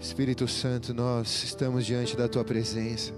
Espírito 0.00 0.48
Santo, 0.48 0.94
nós 0.94 1.44
estamos 1.44 1.84
diante 1.84 2.16
da 2.16 2.26
tua 2.26 2.42
presença. 2.42 3.12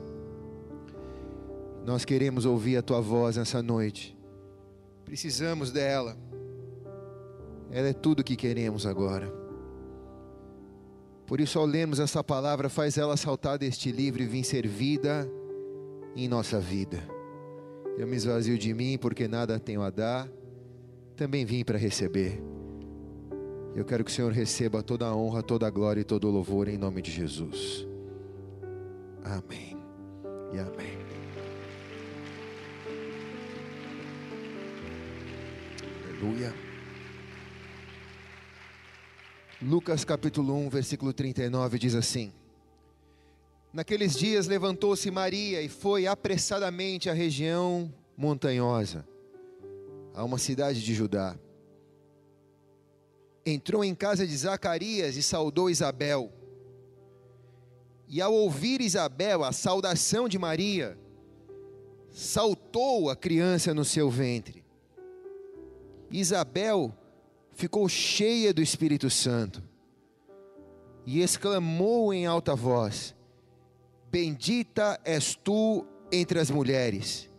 Nós 1.86 2.04
queremos 2.04 2.44
ouvir 2.44 2.76
a 2.76 2.82
tua 2.82 3.00
voz 3.00 3.36
nessa 3.36 3.62
noite. 3.62 4.18
Precisamos 5.04 5.70
dela. 5.70 6.16
Ela 7.70 7.88
é 7.88 7.92
tudo 7.92 8.20
o 8.20 8.24
que 8.24 8.34
queremos 8.34 8.84
agora. 8.84 9.32
Por 11.24 11.40
isso, 11.40 11.56
ao 11.56 11.64
lermos 11.64 12.00
essa 12.00 12.22
palavra, 12.22 12.68
faz 12.68 12.98
ela 12.98 13.16
saltar 13.16 13.58
deste 13.58 13.92
livro 13.92 14.20
e 14.20 14.26
vir 14.26 14.42
ser 14.42 14.66
vida 14.66 15.30
em 16.16 16.26
nossa 16.26 16.58
vida. 16.58 17.00
Eu 17.96 18.08
me 18.08 18.16
esvazio 18.16 18.58
de 18.58 18.74
mim 18.74 18.98
porque 18.98 19.28
nada 19.28 19.60
tenho 19.60 19.82
a 19.82 19.90
dar, 19.90 20.28
também 21.14 21.44
vim 21.44 21.64
para 21.64 21.78
receber. 21.78 22.42
Eu 23.74 23.86
quero 23.86 24.04
que 24.04 24.10
o 24.10 24.14
Senhor 24.14 24.30
receba 24.32 24.82
toda 24.82 25.06
a 25.06 25.16
honra, 25.16 25.42
toda 25.42 25.66
a 25.66 25.70
glória 25.70 26.02
e 26.02 26.04
todo 26.04 26.28
o 26.28 26.30
louvor 26.30 26.68
em 26.68 26.76
nome 26.76 27.00
de 27.00 27.10
Jesus. 27.10 27.86
Amém 29.24 29.78
e 30.52 30.58
amém. 30.58 30.98
Aleluia. 36.04 36.54
Lucas 39.62 40.04
capítulo 40.04 40.54
1, 40.54 40.68
versículo 40.68 41.14
39 41.14 41.78
diz 41.78 41.94
assim: 41.94 42.30
Naqueles 43.72 44.14
dias 44.14 44.46
levantou-se 44.46 45.10
Maria 45.10 45.62
e 45.62 45.68
foi 45.70 46.06
apressadamente 46.06 47.08
à 47.08 47.14
região 47.14 47.90
montanhosa, 48.14 49.08
a 50.14 50.22
uma 50.22 50.36
cidade 50.36 50.84
de 50.84 50.92
Judá. 50.92 51.38
Entrou 53.44 53.84
em 53.84 53.94
casa 53.94 54.26
de 54.26 54.36
Zacarias 54.36 55.16
e 55.16 55.22
saudou 55.22 55.68
Isabel. 55.68 56.32
E 58.08 58.20
ao 58.20 58.32
ouvir 58.32 58.80
Isabel 58.80 59.42
a 59.42 59.52
saudação 59.52 60.28
de 60.28 60.38
Maria, 60.38 60.98
saltou 62.10 63.10
a 63.10 63.16
criança 63.16 63.72
no 63.72 63.84
seu 63.84 64.10
ventre. 64.10 64.62
Isabel 66.10 66.94
ficou 67.52 67.88
cheia 67.88 68.52
do 68.52 68.60
Espírito 68.60 69.08
Santo 69.08 69.62
e 71.06 71.20
exclamou 71.20 72.12
em 72.12 72.26
alta 72.26 72.54
voz: 72.54 73.14
Bendita 74.10 75.00
és 75.04 75.34
tu 75.34 75.86
entre 76.12 76.38
as 76.38 76.50
mulheres, 76.50 77.30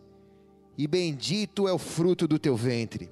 e 0.76 0.86
bendito 0.86 1.68
é 1.68 1.72
o 1.72 1.78
fruto 1.78 2.26
do 2.26 2.38
teu 2.38 2.56
ventre. 2.56 3.10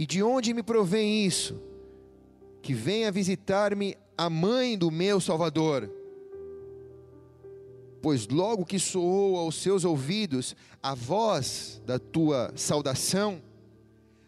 E 0.00 0.06
de 0.06 0.22
onde 0.22 0.54
me 0.54 0.62
provém 0.62 1.26
isso? 1.26 1.60
Que 2.62 2.72
venha 2.72 3.12
visitar-me 3.12 3.98
a 4.16 4.30
mãe 4.30 4.78
do 4.78 4.90
meu 4.90 5.20
Salvador. 5.20 5.92
Pois 8.00 8.26
logo 8.26 8.64
que 8.64 8.78
soou 8.78 9.36
aos 9.36 9.56
seus 9.56 9.84
ouvidos 9.84 10.56
a 10.82 10.94
voz 10.94 11.82
da 11.84 11.98
tua 11.98 12.50
saudação, 12.56 13.42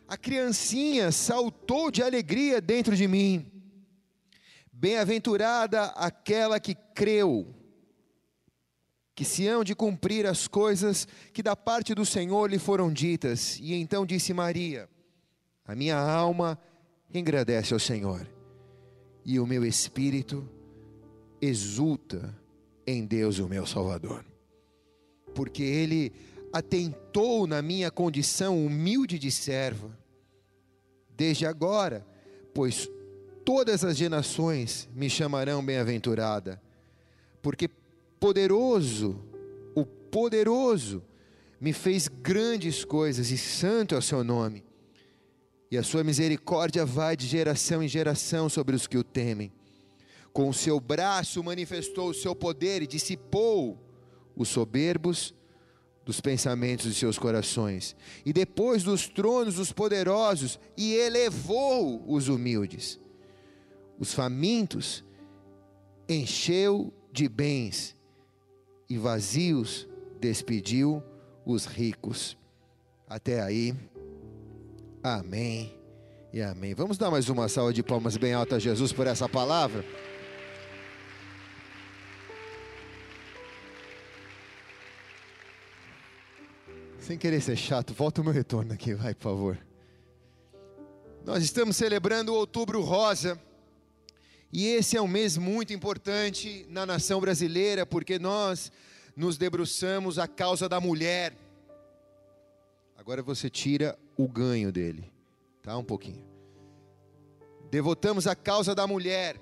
a 0.06 0.14
criancinha 0.14 1.10
saltou 1.10 1.90
de 1.90 2.02
alegria 2.02 2.60
dentro 2.60 2.94
de 2.94 3.08
mim. 3.08 3.50
Bem-aventurada 4.70 5.84
aquela 5.84 6.60
que 6.60 6.74
creu, 6.74 7.46
que 9.14 9.24
se 9.24 9.48
hão 9.48 9.64
de 9.64 9.74
cumprir 9.74 10.26
as 10.26 10.46
coisas 10.46 11.08
que 11.32 11.42
da 11.42 11.56
parte 11.56 11.94
do 11.94 12.04
Senhor 12.04 12.50
lhe 12.50 12.58
foram 12.58 12.92
ditas. 12.92 13.58
E 13.58 13.72
então 13.72 14.04
disse 14.04 14.34
Maria: 14.34 14.91
A 15.72 15.74
minha 15.74 15.96
alma 15.96 16.58
engrandece 17.14 17.72
ao 17.72 17.80
Senhor, 17.80 18.28
e 19.24 19.40
o 19.40 19.46
meu 19.46 19.64
espírito 19.64 20.46
exulta 21.40 22.38
em 22.86 23.06
Deus, 23.06 23.38
o 23.38 23.48
meu 23.48 23.64
Salvador, 23.64 24.22
porque 25.34 25.62
Ele 25.62 26.12
atentou 26.52 27.46
na 27.46 27.62
minha 27.62 27.90
condição 27.90 28.62
humilde 28.62 29.18
de 29.18 29.30
serva 29.30 29.98
desde 31.16 31.46
agora, 31.46 32.06
pois 32.52 32.86
todas 33.42 33.82
as 33.82 33.96
gerações 33.96 34.90
me 34.94 35.08
chamarão 35.08 35.64
bem-aventurada, 35.64 36.60
porque 37.40 37.66
poderoso, 38.20 39.24
o 39.74 39.86
poderoso, 39.86 41.02
me 41.58 41.72
fez 41.72 42.08
grandes 42.08 42.84
coisas 42.84 43.30
e 43.30 43.38
santo 43.38 43.94
é 43.94 43.98
o 43.98 44.02
seu 44.02 44.22
nome. 44.22 44.70
E 45.72 45.78
a 45.78 45.82
sua 45.82 46.04
misericórdia 46.04 46.84
vai 46.84 47.16
de 47.16 47.26
geração 47.26 47.82
em 47.82 47.88
geração 47.88 48.46
sobre 48.46 48.76
os 48.76 48.86
que 48.86 48.98
o 48.98 49.02
temem. 49.02 49.50
Com 50.30 50.50
o 50.50 50.52
seu 50.52 50.78
braço 50.78 51.42
manifestou 51.42 52.10
o 52.10 52.14
seu 52.14 52.36
poder 52.36 52.82
e 52.82 52.86
dissipou 52.86 53.78
os 54.36 54.50
soberbos 54.50 55.34
dos 56.04 56.20
pensamentos 56.20 56.84
de 56.84 56.94
seus 56.94 57.18
corações, 57.18 57.96
e 58.22 58.34
depois 58.34 58.82
dos 58.82 59.08
tronos 59.08 59.54
dos 59.54 59.72
poderosos, 59.72 60.60
e 60.76 60.92
elevou 60.92 62.04
os 62.06 62.28
humildes. 62.28 63.00
Os 63.98 64.12
famintos 64.12 65.02
encheu 66.06 66.92
de 67.10 67.30
bens, 67.30 67.96
e 68.90 68.98
vazios 68.98 69.88
despediu 70.20 71.02
os 71.46 71.64
ricos. 71.64 72.36
Até 73.08 73.40
aí, 73.40 73.74
amém 75.02 75.76
e 76.32 76.40
amém. 76.40 76.74
Vamos 76.74 76.96
dar 76.96 77.10
mais 77.10 77.28
uma 77.28 77.48
salva 77.48 77.72
de 77.72 77.82
palmas 77.82 78.16
bem 78.16 78.32
alta 78.32 78.56
a 78.56 78.58
Jesus 78.58 78.92
por 78.92 79.06
essa 79.06 79.28
palavra. 79.28 79.84
Sem 86.98 87.18
querer 87.18 87.40
ser 87.40 87.56
chato, 87.56 87.92
volta 87.92 88.20
o 88.20 88.24
meu 88.24 88.32
retorno 88.32 88.72
aqui, 88.72 88.94
vai, 88.94 89.12
por 89.12 89.24
favor. 89.24 89.58
Nós 91.24 91.42
estamos 91.42 91.76
celebrando 91.76 92.32
o 92.32 92.36
Outubro 92.36 92.80
Rosa. 92.80 93.40
E 94.52 94.66
esse 94.68 94.96
é 94.96 95.02
um 95.02 95.08
mês 95.08 95.36
muito 95.36 95.72
importante 95.72 96.64
na 96.68 96.86
nação 96.86 97.20
brasileira, 97.20 97.84
porque 97.84 98.18
nós 98.18 98.70
nos 99.16 99.36
debruçamos 99.36 100.18
a 100.18 100.28
causa 100.28 100.68
da 100.68 100.80
mulher. 100.80 101.34
Agora 102.96 103.22
você 103.22 103.50
tira 103.50 103.98
o 104.16 104.28
ganho 104.28 104.70
dele, 104.72 105.10
tá? 105.62 105.76
Um 105.76 105.84
pouquinho. 105.84 106.24
Devotamos 107.70 108.26
a 108.26 108.34
causa 108.34 108.74
da 108.74 108.86
mulher 108.86 109.40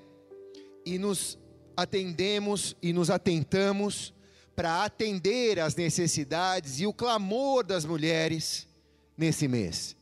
e 0.84 0.98
nos 0.98 1.38
atendemos 1.76 2.76
e 2.82 2.92
nos 2.92 3.10
atentamos 3.10 4.14
para 4.54 4.84
atender 4.84 5.58
às 5.58 5.74
necessidades 5.74 6.80
e 6.80 6.86
o 6.86 6.92
clamor 6.92 7.64
das 7.64 7.84
mulheres 7.84 8.68
nesse 9.16 9.48
mês. 9.48 9.96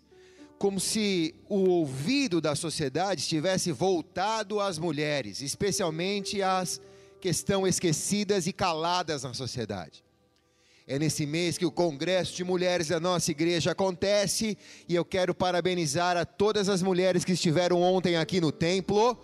Como 0.59 0.81
se 0.81 1.35
o 1.49 1.69
ouvido 1.69 2.41
da 2.41 2.57
sociedade 2.57 3.21
estivesse 3.21 3.71
voltado 3.71 4.61
às 4.61 4.77
mulheres, 4.77 5.41
especialmente 5.41 6.43
às 6.43 6.81
que 7.21 7.29
estão 7.29 7.67
esquecidas 7.67 8.47
e 8.47 8.53
caladas 8.53 9.23
na 9.23 9.35
sociedade. 9.35 10.05
É 10.91 10.99
nesse 10.99 11.27
mês 11.27 11.59
que 11.59 11.67
o 11.67 11.71
Congresso 11.71 12.35
de 12.35 12.43
Mulheres 12.43 12.89
da 12.89 12.99
nossa 12.99 13.31
igreja 13.31 13.73
acontece 13.73 14.57
e 14.89 14.95
eu 14.95 15.05
quero 15.05 15.35
parabenizar 15.35 16.17
a 16.17 16.25
todas 16.25 16.67
as 16.71 16.83
mulheres 16.83 17.27
que 17.27 17.33
estiveram 17.33 17.83
ontem 17.83 18.17
aqui 18.17 18.41
no 18.41 18.51
templo 18.51 19.15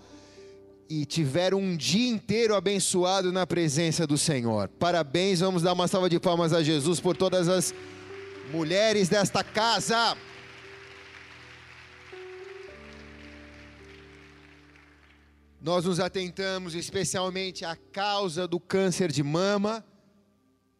e 0.90 1.06
tiveram 1.06 1.56
um 1.56 1.74
dia 1.74 2.10
inteiro 2.10 2.54
abençoado 2.54 3.32
na 3.32 3.46
presença 3.46 4.06
do 4.06 4.18
Senhor. 4.18 4.68
Parabéns, 4.78 5.40
vamos 5.40 5.62
dar 5.62 5.72
uma 5.72 5.88
salva 5.88 6.10
de 6.10 6.20
palmas 6.20 6.52
a 6.52 6.62
Jesus 6.62 7.00
por 7.00 7.16
todas 7.16 7.48
as 7.48 7.74
mulheres 8.52 9.08
desta 9.08 9.42
casa. 9.42 10.18
Nós 15.62 15.86
nos 15.86 15.98
atentamos 15.98 16.74
especialmente 16.74 17.64
à 17.64 17.74
causa 17.74 18.46
do 18.46 18.60
câncer 18.60 19.10
de 19.10 19.22
mama, 19.22 19.82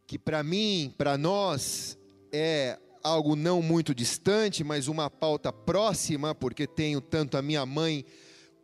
que 0.07 0.19
para 0.19 0.43
mim, 0.43 0.93
para 0.97 1.17
nós, 1.17 1.97
é 2.31 2.77
algo 3.03 3.35
não 3.35 3.61
muito 3.61 3.93
distante, 3.93 4.63
mas 4.63 4.87
uma 4.87 5.09
pauta 5.09 5.51
próxima, 5.51 6.33
porque 6.33 6.67
tenho 6.67 6.99
tanto 6.99 7.37
a 7.37 7.41
minha 7.41 7.65
mãe 7.65 8.05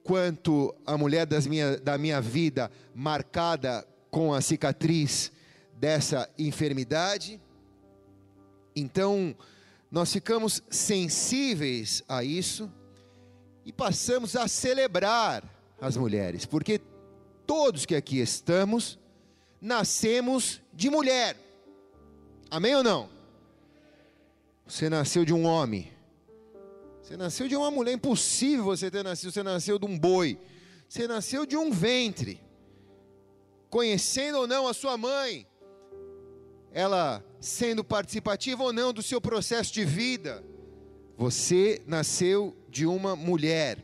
quanto 0.03 0.73
a 0.85 0.97
mulher 0.97 1.27
minha, 1.47 1.77
da 1.77 1.97
minha 1.97 2.19
vida 2.19 2.71
marcada 2.93 3.87
com 4.09 4.33
a 4.33 4.41
cicatriz 4.41 5.31
dessa 5.73 6.29
enfermidade. 6.37 7.39
Então, 8.75 9.35
nós 9.91 10.11
ficamos 10.11 10.63
sensíveis 10.69 12.03
a 12.07 12.23
isso 12.23 12.71
e 13.65 13.71
passamos 13.71 14.35
a 14.35 14.47
celebrar 14.47 15.43
as 15.79 15.97
mulheres, 15.97 16.45
porque 16.45 16.79
todos 17.45 17.85
que 17.85 17.95
aqui 17.95 18.19
estamos 18.19 18.99
nascemos 19.59 20.60
de 20.73 20.89
mulher. 20.89 21.37
Amém 22.49 22.75
ou 22.75 22.83
não? 22.83 23.09
Você 24.65 24.89
nasceu 24.89 25.25
de 25.25 25.33
um 25.33 25.45
homem 25.45 25.91
você 27.11 27.17
nasceu 27.17 27.45
de 27.45 27.57
uma 27.57 27.69
mulher, 27.69 27.91
impossível 27.91 28.63
você 28.63 28.89
ter 28.89 29.03
nascido, 29.03 29.33
você 29.33 29.43
nasceu 29.43 29.77
de 29.77 29.85
um 29.85 29.99
boi. 29.99 30.39
Você 30.87 31.09
nasceu 31.09 31.45
de 31.45 31.57
um 31.57 31.69
ventre, 31.69 32.39
conhecendo 33.69 34.37
ou 34.37 34.47
não 34.47 34.65
a 34.65 34.73
sua 34.73 34.95
mãe, 34.95 35.45
ela 36.71 37.21
sendo 37.41 37.83
participativa 37.83 38.63
ou 38.63 38.71
não 38.71 38.93
do 38.93 39.01
seu 39.01 39.19
processo 39.19 39.73
de 39.73 39.83
vida. 39.83 40.41
Você 41.17 41.81
nasceu 41.85 42.55
de 42.69 42.85
uma 42.85 43.13
mulher. 43.13 43.83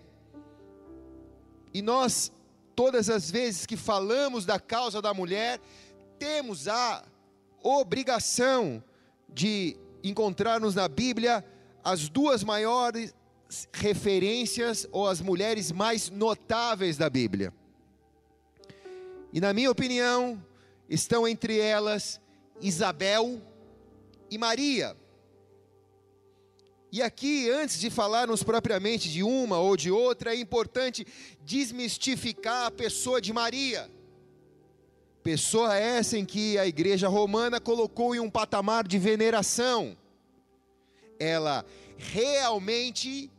E 1.74 1.81
nós, 1.81 2.31
todas 2.78 3.10
as 3.10 3.30
vezes 3.30 3.66
que 3.66 3.75
falamos 3.75 4.45
da 4.45 4.57
causa 4.57 5.01
da 5.01 5.13
mulher, 5.13 5.60
temos 6.18 6.68
a 6.68 7.04
obrigação 7.64 8.84
de 9.30 9.78
encontrarmos 10.04 10.75
na 10.75 10.88
Bíblia 10.88 11.46
as 11.84 12.10
duas 12.10 12.44
maiores 12.44 13.16
referências 13.74 14.88
ou 14.92 15.08
as 15.08 15.22
mulheres 15.22 15.72
mais 15.72 16.10
notáveis 16.10 16.98
da 16.98 17.10
Bíblia. 17.10 17.54
E 19.31 19.40
na 19.40 19.54
minha 19.54 19.72
opinião, 19.72 20.44
estão 20.90 21.28
entre 21.28 21.60
elas 21.60 22.19
Isabel 22.62 23.42
e 24.30 24.38
Maria. 24.38 24.96
E 26.92 27.02
aqui, 27.02 27.50
antes 27.50 27.80
de 27.80 27.90
falarmos 27.90 28.44
propriamente 28.44 29.10
de 29.10 29.22
uma 29.22 29.60
ou 29.60 29.75
de 29.75 29.92
outra, 29.92 30.34
é 30.34 30.40
importante 30.40 31.06
desmistificar 31.42 32.68
a 32.68 32.72
pessoa 32.72 33.19
de 33.19 33.34
Maria. 33.34 33.92
Pessoa 35.28 35.76
essa 35.76 36.18
em 36.18 36.24
que 36.24 36.58
a 36.58 36.66
igreja 36.66 37.10
romana 37.10 37.60
colocou 37.60 38.16
em 38.16 38.20
um 38.22 38.30
patamar 38.30 38.88
de 38.88 38.98
veneração. 38.98 39.98
Ela 41.20 41.66
realmente, 41.98 43.30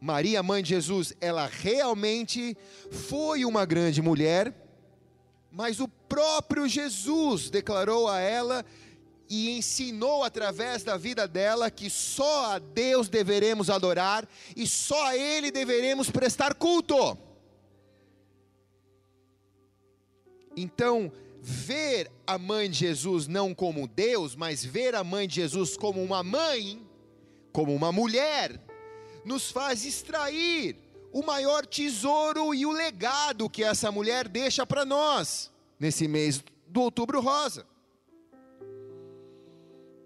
Maria, 0.00 0.42
mãe 0.42 0.60
de 0.60 0.70
Jesus, 0.70 1.14
ela 1.20 1.46
realmente 1.46 2.56
foi 2.90 3.44
uma 3.44 3.64
grande 3.64 4.02
mulher, 4.02 4.52
mas 5.52 5.78
o 5.78 5.86
próprio 5.86 6.66
Jesus 6.66 7.48
declarou 7.48 8.08
a 8.08 8.18
ela 8.18 8.66
e 9.28 9.56
ensinou 9.56 10.24
através 10.24 10.82
da 10.82 10.96
vida 10.96 11.28
dela 11.28 11.70
que 11.70 11.88
só 11.88 12.54
a 12.54 12.58
Deus 12.58 13.08
deveremos 13.08 13.70
adorar 13.70 14.28
e 14.56 14.66
só 14.66 15.00
a 15.06 15.16
Ele 15.16 15.52
deveremos 15.52 16.10
prestar 16.10 16.54
culto. 16.54 17.29
Então, 20.60 21.10
ver 21.40 22.10
a 22.26 22.38
mãe 22.38 22.70
de 22.70 22.78
Jesus 22.78 23.26
não 23.26 23.54
como 23.54 23.88
Deus, 23.88 24.36
mas 24.36 24.64
ver 24.64 24.94
a 24.94 25.02
mãe 25.02 25.26
de 25.26 25.36
Jesus 25.36 25.76
como 25.76 26.02
uma 26.02 26.22
mãe, 26.22 26.86
como 27.52 27.74
uma 27.74 27.90
mulher, 27.90 28.60
nos 29.24 29.50
faz 29.50 29.84
extrair 29.84 30.76
o 31.12 31.22
maior 31.22 31.66
tesouro 31.66 32.54
e 32.54 32.64
o 32.64 32.70
legado 32.70 33.50
que 33.50 33.64
essa 33.64 33.90
mulher 33.90 34.28
deixa 34.28 34.66
para 34.66 34.84
nós 34.84 35.50
nesse 35.78 36.06
mês 36.06 36.42
do 36.68 36.82
Outubro 36.82 37.20
Rosa. 37.20 37.66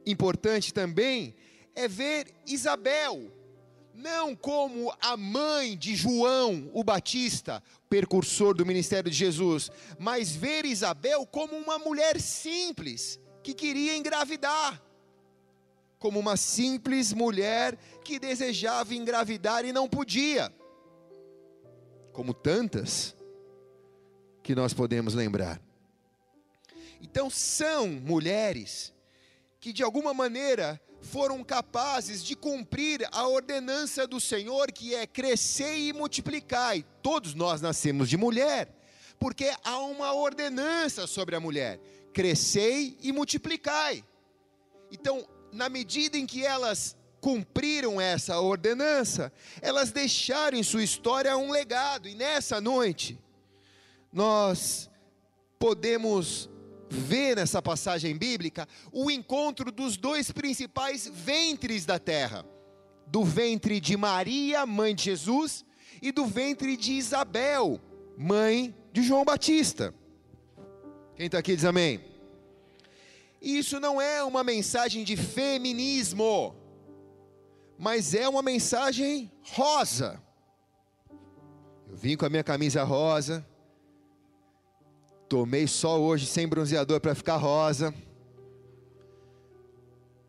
Importante 0.06 0.72
também 0.72 1.34
é 1.74 1.88
ver 1.88 2.32
Isabel, 2.46 3.30
não 3.94 4.35
como 4.35 4.93
a 5.00 5.17
mãe 5.17 5.76
de 5.76 5.94
João 5.94 6.69
o 6.75 6.82
Batista, 6.82 7.62
precursor 7.88 8.55
do 8.55 8.67
ministério 8.67 9.11
de 9.11 9.17
Jesus, 9.17 9.70
mas 9.99 10.35
ver 10.35 10.64
Isabel 10.64 11.25
como 11.25 11.56
uma 11.56 11.79
mulher 11.79 12.20
simples 12.20 13.20
que 13.43 13.55
queria 13.55 13.96
engravidar, 13.96 14.82
como 15.99 16.19
uma 16.19 16.37
simples 16.37 17.12
mulher 17.12 17.79
que 18.05 18.19
desejava 18.19 18.94
engravidar 18.94 19.64
e 19.64 19.73
não 19.73 19.88
podia, 19.88 20.52
como 22.12 22.35
tantas 22.35 23.14
que 24.43 24.55
nós 24.55 24.75
podemos 24.75 25.14
lembrar. 25.14 25.61
Então, 27.00 27.31
são 27.31 27.87
mulheres 27.87 28.93
que 29.61 29.73
de 29.73 29.82
alguma 29.82 30.12
maneira 30.12 30.81
foram 31.04 31.44
capazes 31.44 32.24
de 32.24 32.34
cumprir 32.34 33.06
a 33.12 33.28
ordenança 33.28 34.06
do 34.06 34.18
Senhor, 34.18 34.72
que 34.72 34.94
é 34.94 35.06
crescer 35.06 35.76
e 35.76 35.92
multiplicar. 35.92 36.76
E 36.76 36.82
todos 37.02 37.34
nós 37.34 37.60
nascemos 37.60 38.08
de 38.08 38.16
mulher, 38.16 38.74
porque 39.18 39.52
há 39.62 39.78
uma 39.78 40.12
ordenança 40.12 41.06
sobre 41.06 41.36
a 41.36 41.40
mulher: 41.40 41.78
crescei 42.12 42.96
e 43.00 43.12
multiplicai. 43.12 44.04
Então, 44.90 45.26
na 45.52 45.68
medida 45.68 46.16
em 46.16 46.26
que 46.26 46.44
elas 46.44 46.96
cumpriram 47.20 48.00
essa 48.00 48.40
ordenança, 48.40 49.32
elas 49.62 49.92
deixaram 49.92 50.58
em 50.58 50.62
sua 50.62 50.82
história 50.82 51.36
um 51.36 51.50
legado, 51.50 52.08
e 52.08 52.14
nessa 52.14 52.60
noite, 52.60 53.18
nós 54.12 54.90
podemos 55.58 56.50
vê 56.88 57.34
nessa 57.34 57.60
passagem 57.60 58.16
bíblica 58.16 58.69
o 58.92 59.10
encontro 59.10 59.72
dos 59.72 59.96
dois 59.96 60.31
principais 60.31 61.10
ventres 61.12 61.84
da 61.84 61.98
terra: 61.98 62.44
do 63.06 63.25
ventre 63.25 63.81
de 63.81 63.96
Maria, 63.96 64.66
mãe 64.66 64.94
de 64.94 65.04
Jesus, 65.04 65.64
e 66.00 66.12
do 66.12 66.26
ventre 66.26 66.76
de 66.76 66.92
Isabel, 66.92 67.81
mãe 68.16 68.75
de 68.92 69.02
João 69.02 69.25
Batista. 69.25 69.94
Quem 71.16 71.26
está 71.26 71.38
aqui 71.38 71.54
diz 71.54 71.64
amém. 71.64 72.00
Isso 73.40 73.78
não 73.78 74.00
é 74.00 74.22
uma 74.25 74.42
mensagem 74.42 75.04
de 75.04 75.16
feminismo, 75.16 76.56
mas 77.78 78.14
é 78.14 78.28
uma 78.28 78.42
mensagem 78.42 79.30
rosa. 79.42 80.22
Eu 81.88 81.96
vim 81.96 82.16
com 82.16 82.25
a 82.25 82.30
minha 82.30 82.42
camisa 82.42 82.82
rosa, 82.82 83.46
Tomei 85.34 85.66
sol 85.66 86.00
hoje 86.02 86.26
sem 86.26 86.46
bronzeador 86.46 87.00
para 87.00 87.12
ficar 87.12 87.38
rosa. 87.38 87.92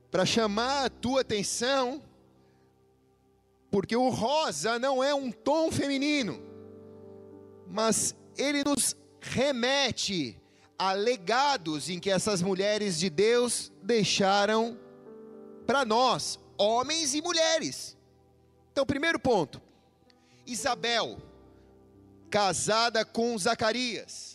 Para 0.09 0.25
chamar 0.25 0.85
a 0.85 0.89
tua 0.89 1.21
atenção, 1.21 2.01
porque 3.69 3.95
o 3.95 4.09
rosa 4.09 4.79
não 4.79 5.03
é 5.03 5.13
um 5.13 5.31
tom 5.31 5.71
feminino, 5.71 6.41
mas 7.67 8.15
ele 8.35 8.63
nos 8.63 8.97
remete 9.21 10.41
a 10.75 10.93
legados 10.93 11.87
em 11.87 11.99
que 11.99 12.09
essas 12.09 12.41
mulheres 12.41 12.97
de 12.97 13.07
Deus 13.07 13.71
deixaram 13.83 14.75
para 15.67 15.85
nós, 15.85 16.39
homens 16.57 17.13
e 17.13 17.21
mulheres. 17.21 17.95
Então, 18.71 18.87
primeiro 18.87 19.19
ponto: 19.19 19.61
Isabel, 20.47 21.19
casada 22.31 23.05
com 23.05 23.37
Zacarias 23.37 24.34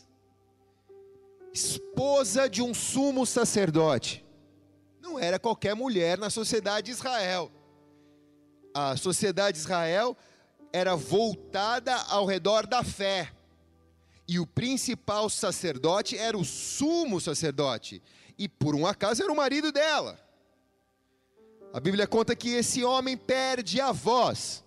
esposa 1.52 2.49
de 2.49 2.62
um 2.62 2.73
sumo 2.73 3.26
sacerdote. 3.26 4.25
Não 5.00 5.19
era 5.19 5.38
qualquer 5.38 5.75
mulher 5.75 6.19
na 6.19 6.30
sociedade 6.30 6.87
de 6.87 6.92
Israel. 6.92 7.50
A 8.75 8.97
sociedade 8.97 9.57
de 9.57 9.61
Israel 9.64 10.16
era 10.73 10.95
voltada 10.95 11.95
ao 12.09 12.25
redor 12.26 12.66
da 12.66 12.85
fé. 12.85 13.33
E 14.28 14.38
o 14.38 14.47
principal 14.47 15.28
sacerdote 15.28 16.16
era 16.16 16.38
o 16.38 16.45
sumo 16.45 17.21
sacerdote. 17.21 18.00
E 18.38 18.49
por 18.49 18.76
um 18.76 18.87
acaso 18.87 19.23
era 19.23 19.33
o 19.33 19.37
marido 19.37 19.73
dela. 19.73 20.19
A 21.73 21.80
Bíblia 21.80 22.07
conta 22.07 22.35
que 22.37 22.50
esse 22.50 22.83
homem 22.85 23.16
perde 23.16 23.80
a 23.80 23.92
voz, 23.92 24.64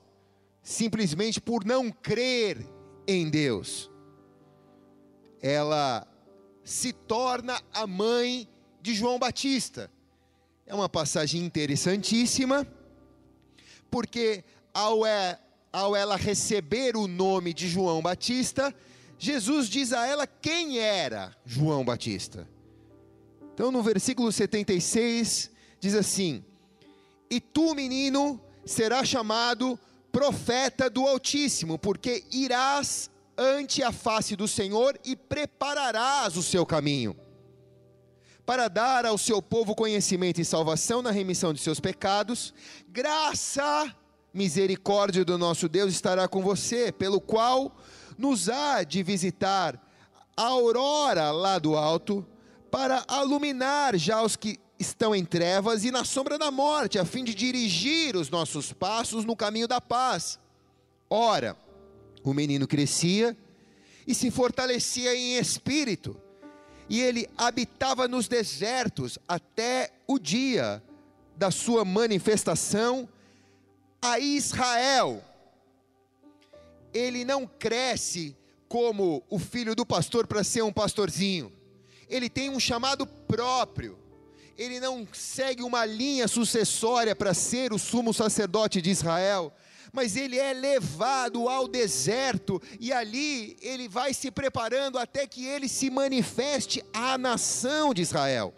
simplesmente 0.61 1.39
por 1.39 1.65
não 1.65 1.91
crer 1.91 2.65
em 3.07 3.29
Deus. 3.29 3.89
Ela 5.41 6.07
se 6.63 6.93
torna 6.93 7.61
a 7.73 7.85
mãe 7.85 8.47
de 8.81 8.93
João 8.93 9.19
Batista. 9.19 9.89
É 10.65 10.73
uma 10.73 10.87
passagem 10.87 11.43
interessantíssima, 11.43 12.65
porque 13.91 14.43
ao, 14.73 15.05
é, 15.05 15.39
ao 15.71 15.95
ela 15.95 16.15
receber 16.15 16.95
o 16.95 17.07
nome 17.07 17.53
de 17.53 17.67
João 17.67 18.01
Batista, 18.01 18.73
Jesus 19.17 19.67
diz 19.67 19.93
a 19.93 20.05
ela 20.05 20.25
quem 20.25 20.79
era 20.79 21.35
João 21.45 21.83
Batista. 21.83 22.47
Então, 23.53 23.71
no 23.71 23.83
versículo 23.83 24.31
76, 24.31 25.51
diz 25.79 25.95
assim: 25.95 26.43
E 27.29 27.39
tu, 27.39 27.75
menino, 27.75 28.41
serás 28.65 29.07
chamado 29.07 29.79
profeta 30.11 30.89
do 30.89 31.07
Altíssimo, 31.07 31.77
porque 31.77 32.23
irás 32.31 33.09
ante 33.37 33.81
a 33.83 33.91
face 33.91 34.35
do 34.35 34.47
Senhor 34.47 34.99
e 35.03 35.15
prepararás 35.15 36.37
o 36.37 36.43
seu 36.43 36.65
caminho, 36.65 37.15
para 38.45 38.67
dar 38.67 39.05
ao 39.05 39.17
seu 39.17 39.41
povo 39.41 39.73
conhecimento 39.73 40.41
e 40.41 40.45
salvação 40.45 41.01
na 41.01 41.11
remissão 41.11 41.53
de 41.53 41.61
seus 41.61 41.79
pecados, 41.79 42.53
graça, 42.89 43.93
misericórdia 44.33 45.23
do 45.23 45.37
nosso 45.37 45.69
Deus 45.69 45.93
estará 45.93 46.27
com 46.27 46.41
você, 46.41 46.91
pelo 46.91 47.21
qual 47.21 47.75
nos 48.17 48.49
há 48.49 48.83
de 48.83 49.01
visitar 49.01 49.81
a 50.35 50.43
aurora 50.43 51.31
lá 51.31 51.59
do 51.59 51.75
alto, 51.75 52.25
para 52.69 53.05
iluminar 53.21 53.95
já 53.97 54.21
os 54.21 54.35
que 54.35 54.59
estão 54.79 55.15
em 55.15 55.23
trevas 55.23 55.83
e 55.85 55.91
na 55.91 56.03
sombra 56.03 56.37
da 56.37 56.51
morte, 56.51 56.99
a 56.99 57.05
fim 57.05 57.23
de 57.23 57.33
dirigir 57.33 58.15
os 58.15 58.29
nossos 58.29 58.73
passos 58.73 59.23
no 59.23 59.35
caminho 59.35 59.67
da 59.67 59.79
paz. 59.79 60.39
Ora, 61.09 61.55
o 62.23 62.33
menino 62.33 62.67
crescia 62.67 63.37
e 64.07 64.13
se 64.13 64.31
fortalecia 64.31 65.15
em 65.15 65.37
espírito, 65.37 66.19
e 66.89 67.01
ele 67.01 67.29
habitava 67.37 68.07
nos 68.07 68.27
desertos 68.27 69.17
até 69.27 69.91
o 70.05 70.19
dia 70.19 70.83
da 71.35 71.49
sua 71.49 71.85
manifestação 71.85 73.07
a 74.01 74.19
Israel. 74.19 75.23
Ele 76.93 77.23
não 77.23 77.47
cresce 77.47 78.35
como 78.67 79.23
o 79.29 79.39
filho 79.39 79.75
do 79.75 79.85
pastor 79.85 80.27
para 80.27 80.43
ser 80.43 80.61
um 80.61 80.73
pastorzinho. 80.73 81.51
Ele 82.09 82.29
tem 82.29 82.49
um 82.49 82.59
chamado 82.59 83.07
próprio. 83.07 83.97
Ele 84.57 84.79
não 84.79 85.07
segue 85.11 85.63
uma 85.63 85.85
linha 85.85 86.27
sucessória 86.27 87.15
para 87.15 87.33
ser 87.33 87.73
o 87.73 87.79
sumo 87.79 88.13
sacerdote 88.13 88.81
de 88.81 88.91
Israel 88.91 89.51
mas 89.93 90.15
ele 90.15 90.39
é 90.39 90.51
levado 90.53 91.47
ao 91.47 91.67
deserto 91.67 92.59
e 92.79 92.91
ali 92.91 93.55
ele 93.61 93.87
vai 93.87 94.11
se 94.11 94.31
preparando 94.31 94.97
até 94.97 95.27
que 95.27 95.45
ele 95.45 95.69
se 95.69 95.91
manifeste 95.91 96.83
à 96.91 97.15
nação 97.15 97.93
de 97.93 98.01
Israel. 98.01 98.51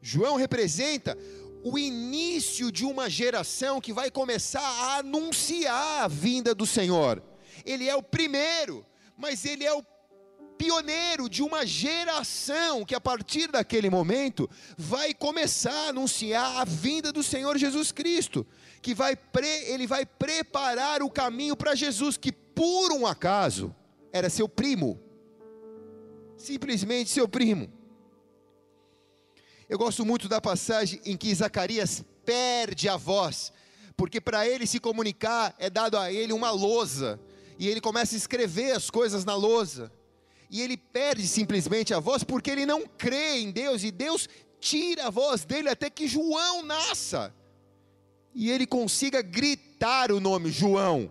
João 0.00 0.36
representa 0.36 1.18
o 1.64 1.76
início 1.76 2.70
de 2.70 2.84
uma 2.84 3.10
geração 3.10 3.80
que 3.80 3.92
vai 3.92 4.12
começar 4.12 4.62
a 4.62 4.98
anunciar 4.98 6.04
a 6.04 6.08
vinda 6.08 6.54
do 6.54 6.64
Senhor. 6.64 7.20
Ele 7.64 7.88
é 7.88 7.96
o 7.96 8.02
primeiro, 8.02 8.86
mas 9.16 9.44
ele 9.44 9.64
é 9.64 9.74
o 9.74 9.82
pioneiro 10.56 11.28
de 11.28 11.42
uma 11.42 11.66
geração 11.66 12.84
que 12.84 12.94
a 12.94 13.00
partir 13.00 13.50
daquele 13.50 13.90
momento 13.90 14.48
vai 14.76 15.12
começar 15.12 15.86
a 15.86 15.88
anunciar 15.88 16.60
a 16.60 16.64
vinda 16.64 17.12
do 17.12 17.24
Senhor 17.24 17.58
Jesus 17.58 17.90
Cristo 17.90 18.46
que 18.80 18.94
vai 18.94 19.16
pre, 19.16 19.48
ele 19.66 19.86
vai 19.86 20.06
preparar 20.06 21.02
o 21.02 21.10
caminho 21.10 21.56
para 21.56 21.74
Jesus, 21.74 22.16
que 22.16 22.32
por 22.32 22.92
um 22.92 23.06
acaso 23.06 23.74
era 24.12 24.30
seu 24.30 24.48
primo, 24.48 25.00
simplesmente 26.36 27.10
seu 27.10 27.28
primo. 27.28 27.72
Eu 29.68 29.78
gosto 29.78 30.04
muito 30.04 30.28
da 30.28 30.40
passagem 30.40 31.00
em 31.04 31.16
que 31.16 31.34
Zacarias 31.34 32.04
perde 32.24 32.88
a 32.88 32.96
voz, 32.96 33.52
porque 33.96 34.20
para 34.20 34.46
ele 34.48 34.66
se 34.66 34.80
comunicar 34.80 35.54
é 35.58 35.68
dado 35.68 35.98
a 35.98 36.12
ele 36.12 36.32
uma 36.32 36.50
lousa, 36.50 37.20
e 37.58 37.68
ele 37.68 37.80
começa 37.80 38.14
a 38.14 38.18
escrever 38.18 38.72
as 38.72 38.88
coisas 38.88 39.24
na 39.24 39.34
lousa, 39.34 39.92
e 40.50 40.62
ele 40.62 40.76
perde 40.76 41.26
simplesmente 41.26 41.92
a 41.92 42.00
voz 42.00 42.24
porque 42.24 42.50
ele 42.50 42.64
não 42.64 42.86
crê 42.86 43.40
em 43.40 43.50
Deus, 43.50 43.82
e 43.82 43.90
Deus 43.90 44.28
tira 44.60 45.06
a 45.06 45.10
voz 45.10 45.44
dele 45.44 45.68
até 45.68 45.90
que 45.90 46.08
João 46.08 46.62
nasça 46.62 47.34
e 48.34 48.50
ele 48.50 48.66
consiga 48.66 49.22
gritar 49.22 50.12
o 50.12 50.20
nome 50.20 50.50
João. 50.50 51.10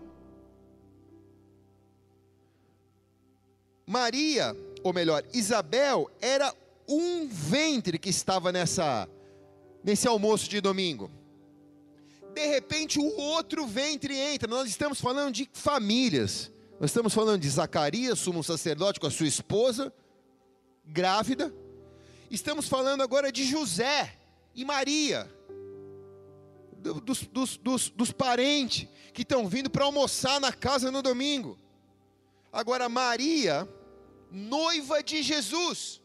Maria, 3.86 4.56
ou 4.84 4.94
melhor, 4.94 5.24
Isabel 5.34 6.10
era 6.22 6.54
um 6.88 7.28
ventre 7.28 7.98
que 7.98 8.10
estava 8.10 8.52
nessa 8.52 9.08
nesse 9.84 10.08
almoço 10.08 10.50
de 10.50 10.60
domingo. 10.60 11.10
De 12.34 12.46
repente 12.46 13.00
o 13.00 13.18
outro 13.18 13.66
ventre 13.66 14.18
entra. 14.18 14.48
Nós 14.48 14.68
estamos 14.68 15.00
falando 15.00 15.34
de 15.34 15.50
famílias. 15.54 16.52
Nós 16.80 16.92
estamos 16.92 17.14
falando 17.14 17.42
de 17.42 17.50
Zacarias, 17.50 18.20
sumo 18.20 18.44
sacerdote 18.44 19.00
com 19.00 19.08
a 19.08 19.12
sua 19.12 19.28
esposa, 19.28 19.92
grávida. 20.86 21.54
Estamos 22.30 22.68
falando 22.68 23.02
agora 23.02 23.32
de 23.32 23.44
José 23.46 24.14
e 24.54 24.64
Maria 24.66 25.37
dos, 26.78 27.24
dos, 27.24 27.58
dos, 27.58 27.90
dos 27.90 28.12
parentes 28.12 28.88
que 29.14 29.24
estão 29.24 29.48
vindo 29.48 29.70
para 29.70 29.86
almoçar 29.86 30.40
na 30.40 30.54
casa 30.54 30.92
no 30.92 31.02
domingo. 31.02 31.58
Agora, 32.52 32.88
Maria, 32.88 33.68
noiva 34.32 35.04
de 35.04 35.22
Jesus. 35.22 36.02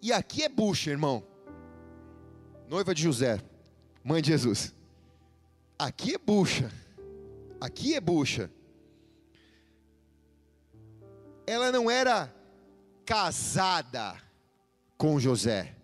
E 0.00 0.12
aqui 0.12 0.42
é 0.42 0.48
bucha, 0.48 0.90
irmão. 0.90 1.24
Noiva 2.68 2.94
de 2.94 3.02
José, 3.02 3.40
mãe 4.02 4.20
de 4.20 4.28
Jesus. 4.28 4.74
Aqui 5.78 6.14
é 6.14 6.18
bucha. 6.18 6.70
Aqui 7.60 7.94
é 7.94 8.00
bucha. 8.00 8.50
Ela 11.46 11.70
não 11.70 11.90
era 11.90 12.34
casada 13.04 14.16
com 14.96 15.18
José. 15.18 15.76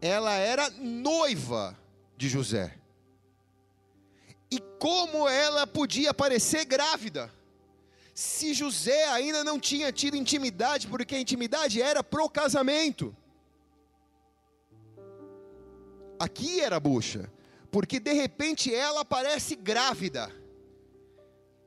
Ela 0.00 0.34
era 0.34 0.70
noiva 0.70 1.78
de 2.16 2.28
José 2.28 2.81
e 4.52 4.60
como 4.78 5.26
ela 5.26 5.66
podia 5.66 6.12
parecer 6.12 6.66
grávida. 6.66 7.32
Se 8.14 8.52
José 8.52 9.06
ainda 9.06 9.42
não 9.42 9.58
tinha 9.58 9.90
tido 9.90 10.14
intimidade, 10.14 10.86
porque 10.86 11.14
a 11.14 11.18
intimidade 11.18 11.80
era 11.80 12.04
pro 12.04 12.28
casamento. 12.28 13.16
Aqui 16.18 16.60
era 16.60 16.78
bucha, 16.78 17.32
porque 17.70 17.98
de 17.98 18.12
repente 18.12 18.72
ela 18.74 19.00
aparece 19.00 19.56
grávida. 19.56 20.30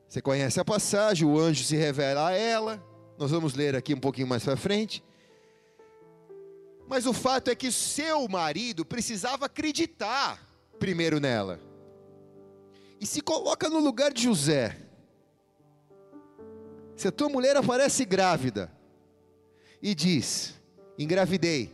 Você 0.08 0.22
conhece 0.22 0.60
a 0.60 0.64
passagem, 0.64 1.28
o 1.28 1.40
anjo 1.40 1.64
se 1.64 1.76
revela 1.76 2.28
a 2.28 2.34
ela. 2.34 2.82
Nós 3.18 3.32
vamos 3.32 3.56
ler 3.56 3.76
aqui 3.76 3.96
um 3.96 4.00
pouquinho 4.00 4.28
mais 4.28 4.44
para 4.44 4.56
frente. 4.56 5.04
Mas 6.88 7.08
o 7.08 7.14
fato 7.14 7.50
é 7.50 7.56
que 7.56 7.72
seu 7.72 8.28
marido 8.28 8.86
precisava 8.86 9.48
acreditar 9.48 10.40
primeiro 10.78 11.20
nela 11.20 11.60
e 13.00 13.06
se 13.06 13.22
coloca 13.22 13.70
no 13.70 13.80
lugar 13.80 14.14
de 14.14 14.24
José. 14.24 14.78
Se 16.96 17.08
a 17.08 17.12
tua 17.12 17.30
mulher 17.30 17.58
aparece 17.58 18.06
grávida 18.06 18.72
e 19.82 19.94
diz: 19.94 20.56
engravidei, 20.98 21.72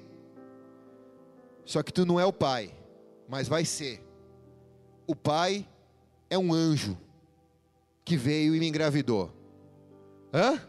só 1.66 1.84
que 1.84 1.94
tu 1.94 2.06
não 2.06 2.20
é 2.20 2.26
o 2.26 2.34
pai, 2.34 2.74
mas 3.28 3.48
vai 3.48 3.66
ser. 3.66 4.04
O 5.06 5.16
pai 5.16 5.68
é 6.30 6.38
um 6.38 6.54
anjo 6.54 6.98
que 8.04 8.18
veio 8.18 8.56
e 8.56 8.60
me 8.60 8.68
engravidou. 8.68 9.32
Hã? 10.34 10.60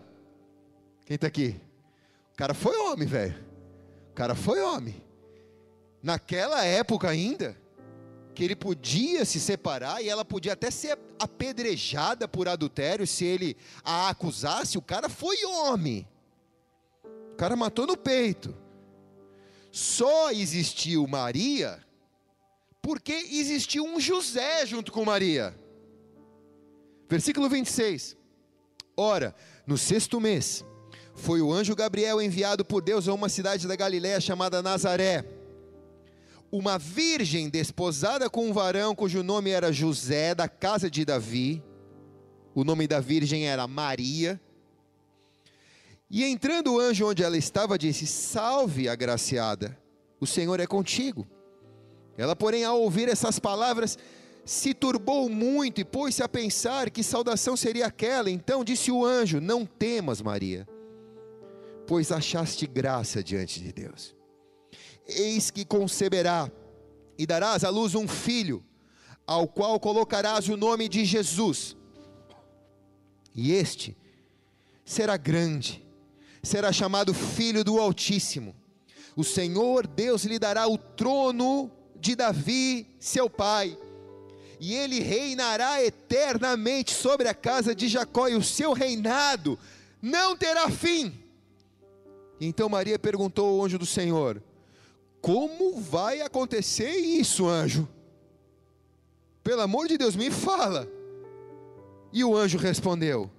Quem 1.04 1.14
está 1.14 1.26
aqui? 1.26 1.60
O 2.32 2.36
cara 2.36 2.54
foi 2.54 2.76
homem, 2.76 3.06
velho. 3.06 3.34
O 4.10 4.14
cara 4.14 4.34
foi 4.34 4.60
homem. 4.60 5.02
Naquela 6.02 6.64
época 6.64 7.08
ainda, 7.08 7.56
que 8.34 8.42
ele 8.42 8.56
podia 8.56 9.24
se 9.24 9.38
separar 9.38 10.02
e 10.02 10.08
ela 10.08 10.24
podia 10.24 10.54
até 10.54 10.70
ser 10.70 10.98
apedrejada 11.18 12.26
por 12.26 12.48
adultério 12.48 13.06
se 13.06 13.24
ele 13.24 13.56
a 13.84 14.08
acusasse. 14.08 14.78
O 14.78 14.82
cara 14.82 15.08
foi 15.08 15.44
homem, 15.44 16.08
o 17.32 17.36
cara 17.36 17.56
matou 17.56 17.86
no 17.86 17.96
peito. 17.96 18.56
Só 19.70 20.30
existiu 20.30 21.06
Maria 21.06 21.82
porque 22.80 23.12
existiu 23.12 23.84
um 23.84 24.00
José 24.00 24.66
junto 24.66 24.90
com 24.90 25.04
Maria. 25.04 25.54
Versículo 27.08 27.48
26. 27.48 28.16
Ora, 28.96 29.34
no 29.66 29.78
sexto 29.78 30.20
mês, 30.20 30.64
foi 31.14 31.40
o 31.40 31.52
anjo 31.52 31.76
Gabriel 31.76 32.20
enviado 32.20 32.64
por 32.64 32.82
Deus 32.82 33.08
a 33.08 33.14
uma 33.14 33.28
cidade 33.28 33.68
da 33.68 33.76
Galiléia 33.76 34.20
chamada 34.20 34.62
Nazaré 34.62 35.41
uma 36.52 36.78
virgem 36.78 37.48
desposada 37.48 38.28
com 38.28 38.46
um 38.46 38.52
varão 38.52 38.94
cujo 38.94 39.22
nome 39.22 39.48
era 39.48 39.72
José, 39.72 40.34
da 40.34 40.46
casa 40.46 40.90
de 40.90 41.02
Davi. 41.02 41.62
O 42.54 42.62
nome 42.62 42.86
da 42.86 43.00
virgem 43.00 43.48
era 43.48 43.66
Maria. 43.66 44.38
E 46.10 46.22
entrando 46.22 46.74
o 46.74 46.78
anjo 46.78 47.08
onde 47.08 47.22
ela 47.22 47.38
estava, 47.38 47.78
disse: 47.78 48.06
Salve, 48.06 48.86
agraciada, 48.86 49.78
o 50.20 50.26
Senhor 50.26 50.60
é 50.60 50.66
contigo. 50.66 51.26
Ela, 52.18 52.36
porém, 52.36 52.64
ao 52.64 52.78
ouvir 52.82 53.08
essas 53.08 53.38
palavras, 53.38 53.96
se 54.44 54.74
turbou 54.74 55.30
muito 55.30 55.80
e 55.80 55.84
pôs-se 55.86 56.22
a 56.22 56.28
pensar 56.28 56.90
que 56.90 57.02
saudação 57.02 57.56
seria 57.56 57.86
aquela. 57.86 58.30
Então 58.30 58.62
disse 58.62 58.92
o 58.92 59.06
anjo: 59.06 59.40
Não 59.40 59.64
temas, 59.64 60.20
Maria, 60.20 60.68
pois 61.86 62.12
achaste 62.12 62.66
graça 62.66 63.24
diante 63.24 63.58
de 63.58 63.72
Deus 63.72 64.21
eis 65.06 65.50
que 65.50 65.64
conceberá 65.64 66.50
e 67.18 67.26
darás 67.26 67.64
à 67.64 67.68
luz 67.70 67.94
um 67.94 68.08
filho, 68.08 68.64
ao 69.26 69.46
qual 69.46 69.78
colocarás 69.78 70.48
o 70.48 70.56
nome 70.56 70.88
de 70.88 71.04
Jesus. 71.04 71.76
E 73.34 73.52
este 73.52 73.96
será 74.84 75.16
grande, 75.16 75.84
será 76.42 76.72
chamado 76.72 77.14
Filho 77.14 77.64
do 77.64 77.78
Altíssimo. 77.78 78.54
O 79.14 79.24
Senhor 79.24 79.86
Deus 79.86 80.24
lhe 80.24 80.38
dará 80.38 80.66
o 80.66 80.76
trono 80.76 81.70
de 81.96 82.16
Davi, 82.16 82.86
seu 82.98 83.30
pai, 83.30 83.78
e 84.58 84.74
ele 84.74 85.00
reinará 85.00 85.82
eternamente 85.82 86.92
sobre 86.92 87.28
a 87.28 87.34
casa 87.34 87.74
de 87.74 87.88
Jacó, 87.88 88.28
e 88.28 88.34
o 88.34 88.42
seu 88.42 88.72
reinado 88.72 89.58
não 90.00 90.36
terá 90.36 90.70
fim. 90.70 91.12
Então 92.40 92.68
Maria 92.68 92.98
perguntou 92.98 93.60
ao 93.60 93.64
anjo 93.64 93.78
do 93.78 93.86
Senhor: 93.86 94.42
como 95.22 95.80
vai 95.80 96.20
acontecer 96.20 96.90
isso, 96.90 97.46
anjo? 97.46 97.88
Pelo 99.42 99.62
amor 99.62 99.86
de 99.86 99.96
Deus, 99.96 100.16
me 100.16 100.30
fala. 100.30 100.88
E 102.12 102.24
o 102.24 102.36
anjo 102.36 102.58
respondeu: 102.58 103.30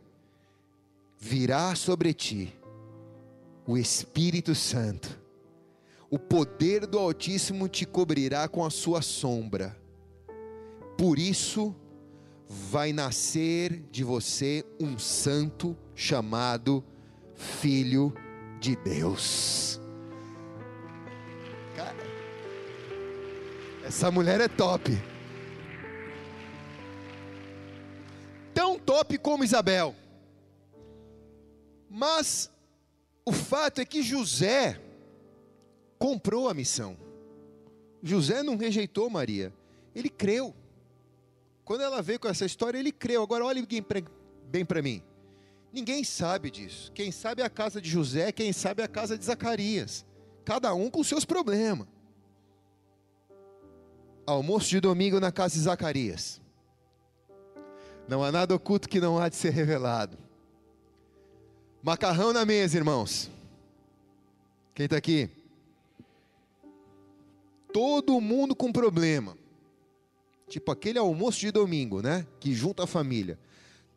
virá 1.20 1.76
sobre 1.76 2.14
ti 2.14 2.54
o 3.68 3.78
Espírito 3.78 4.56
Santo, 4.56 5.20
o 6.10 6.18
poder 6.18 6.86
do 6.88 6.98
Altíssimo 7.00 7.68
te 7.68 7.86
cobrirá 7.86 8.48
com 8.48 8.66
a 8.66 8.70
sua 8.70 9.02
sombra, 9.02 9.78
por 10.98 11.18
isso 11.18 11.76
vai 12.48 12.92
nascer 12.92 13.84
de 13.90 14.04
você 14.04 14.66
um 14.80 14.98
santo 15.00 15.78
chamado 15.96 16.84
Filho 17.36 18.14
de 18.60 18.76
Deus. 18.76 19.83
Cara, 21.84 21.98
essa 23.86 24.10
mulher 24.10 24.40
é 24.40 24.48
top. 24.48 24.90
Tão 28.54 28.80
top 28.80 29.18
como 29.18 29.44
Isabel. 29.44 29.94
Mas 31.90 32.50
o 33.26 33.34
fato 33.34 33.82
é 33.82 33.86
que 33.86 34.02
José 34.02 34.80
comprou 36.00 36.48
a 36.48 36.54
missão. 36.54 36.98
José 38.02 38.42
não 38.44 38.56
rejeitou 38.56 39.10
Maria, 39.10 39.54
ele 39.94 40.10
creu. 40.10 40.56
Quando 41.66 41.82
ela 41.82 42.02
veio 42.02 42.20
com 42.20 42.28
essa 42.28 42.46
história, 42.46 42.78
ele 42.78 42.92
creu. 42.92 43.24
Agora 43.24 43.46
olhe 43.46 43.66
bem 44.50 44.66
para 44.66 44.82
mim. 44.82 45.04
Ninguém 45.72 46.04
sabe 46.04 46.50
disso. 46.50 46.92
Quem 46.94 47.12
sabe 47.12 47.42
é 47.42 47.46
a 47.46 47.50
casa 47.50 47.82
de 47.82 47.90
José, 47.90 48.32
quem 48.32 48.54
sabe 48.54 48.82
é 48.82 48.86
a 48.86 48.88
casa 48.88 49.18
de 49.18 49.26
Zacarias. 49.26 50.06
Cada 50.44 50.74
um 50.74 50.90
com 50.90 51.04
seus 51.04 51.26
problemas. 51.26 51.88
Almoço 54.26 54.70
de 54.70 54.80
domingo 54.80 55.20
na 55.20 55.32
casa 55.32 55.56
de 55.56 55.62
Zacarias. 55.62 56.42
Não 58.08 58.24
há 58.24 58.32
nada 58.32 58.56
oculto 58.56 58.88
que 58.88 59.00
não 59.00 59.20
há 59.20 59.30
de 59.30 59.36
ser 59.36 59.52
revelado. 59.52 60.18
Macarrão 61.82 62.32
na 62.32 62.46
mesa, 62.46 62.78
irmãos. 62.78 63.30
Quem 64.74 64.86
está 64.86 64.98
aqui? 64.98 65.30
Todo 67.72 68.20
mundo 68.22 68.56
com 68.56 68.72
problema. 68.72 69.38
Tipo 70.48 70.72
aquele 70.72 71.00
almoço 71.00 71.40
de 71.40 71.52
domingo, 71.52 72.02
né? 72.02 72.26
Que 72.40 72.54
junta 72.54 72.84
a 72.84 72.88
família. 72.88 73.40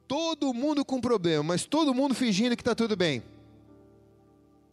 Todo 0.09 0.55
mundo 0.55 0.85
com 0.85 1.01
problema, 1.01 1.43
mas 1.43 1.65
todo 1.65 1.93
mundo 1.93 2.15
fingindo 2.15 2.57
que 2.57 2.63
está 2.63 2.75
tudo 2.75 2.97
bem. 2.97 3.23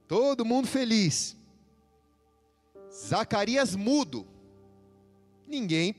Todo 0.07 0.45
mundo 0.45 0.67
feliz. 0.67 1.35
Zacarias 2.93 3.75
mudo. 3.75 4.27
Ninguém 5.47 5.95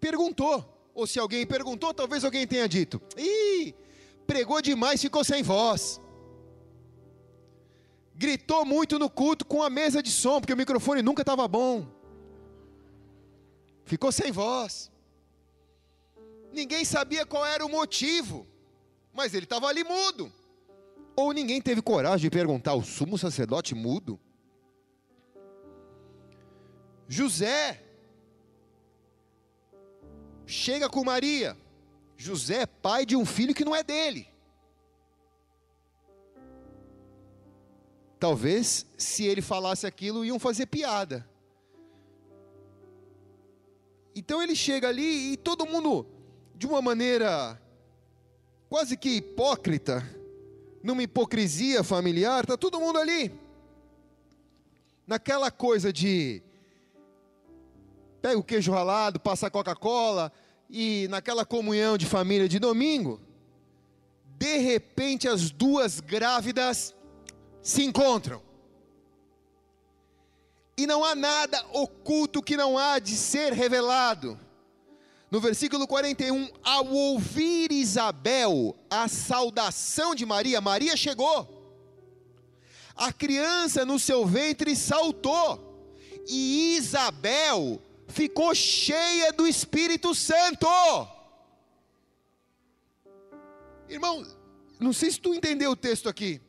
perguntou. 0.00 0.74
Ou 0.94 1.06
se 1.06 1.18
alguém 1.18 1.46
perguntou, 1.46 1.92
talvez 1.94 2.24
alguém 2.24 2.46
tenha 2.46 2.68
dito: 2.68 3.00
Ih, 3.16 3.74
pregou 4.26 4.60
demais, 4.62 5.00
ficou 5.00 5.22
sem 5.22 5.42
voz. 5.42 6.00
Gritou 8.14 8.64
muito 8.64 8.98
no 8.98 9.08
culto 9.08 9.46
com 9.46 9.62
a 9.62 9.70
mesa 9.70 10.02
de 10.02 10.10
som, 10.10 10.40
porque 10.40 10.52
o 10.52 10.56
microfone 10.56 11.02
nunca 11.02 11.22
estava 11.22 11.46
bom. 11.46 11.86
Ficou 13.84 14.10
sem 14.10 14.32
voz. 14.32 14.90
Ninguém 16.52 16.84
sabia 16.84 17.24
qual 17.24 17.46
era 17.46 17.64
o 17.64 17.68
motivo, 17.68 18.46
mas 19.12 19.34
ele 19.34 19.44
estava 19.44 19.68
ali 19.68 19.84
mudo. 19.84 20.32
Ou 21.14 21.32
ninguém 21.32 21.60
teve 21.60 21.80
coragem 21.80 22.22
de 22.22 22.30
perguntar: 22.30 22.74
o 22.74 22.82
sumo 22.82 23.16
sacerdote 23.16 23.74
mudo? 23.74 24.18
José 27.08 27.82
chega 30.44 30.88
com 30.88 31.02
Maria. 31.02 31.56
José 32.16 32.62
é 32.62 32.66
pai 32.66 33.06
de 33.06 33.16
um 33.16 33.24
filho 33.24 33.54
que 33.54 33.64
não 33.64 33.74
é 33.74 33.82
dele. 33.82 34.28
Talvez, 38.20 38.84
se 38.98 39.24
ele 39.24 39.40
falasse 39.40 39.86
aquilo, 39.86 40.24
iam 40.24 40.38
fazer 40.38 40.66
piada. 40.66 41.26
Então 44.14 44.42
ele 44.42 44.56
chega 44.56 44.88
ali 44.88 45.32
e 45.32 45.36
todo 45.36 45.64
mundo, 45.64 46.04
de 46.54 46.66
uma 46.66 46.82
maneira 46.82 47.60
quase 48.68 48.96
que 48.96 49.10
hipócrita, 49.10 50.04
numa 50.82 51.02
hipocrisia 51.02 51.84
familiar, 51.84 52.42
está 52.42 52.56
todo 52.56 52.80
mundo 52.80 52.98
ali. 52.98 53.32
Naquela 55.06 55.50
coisa 55.50 55.92
de 55.92 56.42
pega 58.20 58.38
o 58.38 58.42
queijo 58.42 58.72
ralado, 58.72 59.20
passa 59.20 59.46
a 59.46 59.50
Coca-Cola 59.50 60.32
e 60.68 61.06
naquela 61.08 61.44
comunhão 61.44 61.96
de 61.96 62.06
família 62.06 62.48
de 62.48 62.58
domingo, 62.58 63.20
de 64.38 64.58
repente 64.58 65.26
as 65.26 65.50
duas 65.50 66.00
grávidas 66.00 66.94
se 67.62 67.82
encontram. 67.82 68.42
E 70.76 70.86
não 70.86 71.04
há 71.04 71.14
nada 71.14 71.64
oculto 71.72 72.42
que 72.42 72.56
não 72.56 72.78
há 72.78 72.98
de 72.98 73.16
ser 73.16 73.52
revelado. 73.52 74.38
No 75.30 75.40
versículo 75.40 75.86
41, 75.86 76.48
ao 76.62 76.86
ouvir 76.86 77.72
Isabel 77.72 78.76
a 78.88 79.08
saudação 79.08 80.14
de 80.14 80.24
Maria, 80.24 80.60
Maria 80.60 80.96
chegou. 80.96 81.56
A 82.94 83.12
criança 83.12 83.84
no 83.84 83.98
seu 83.98 84.24
ventre 84.24 84.74
saltou. 84.74 85.66
E 86.26 86.76
Isabel 86.76 87.80
ficou 88.08 88.54
cheia 88.54 89.32
do 89.32 89.46
Espírito 89.46 90.14
Santo. 90.14 90.66
Irmão, 93.88 94.26
não 94.80 94.92
sei 94.92 95.10
se 95.10 95.20
tu 95.20 95.32
entendeu 95.32 95.70
o 95.70 95.76
texto 95.76 96.08
aqui 96.08 96.40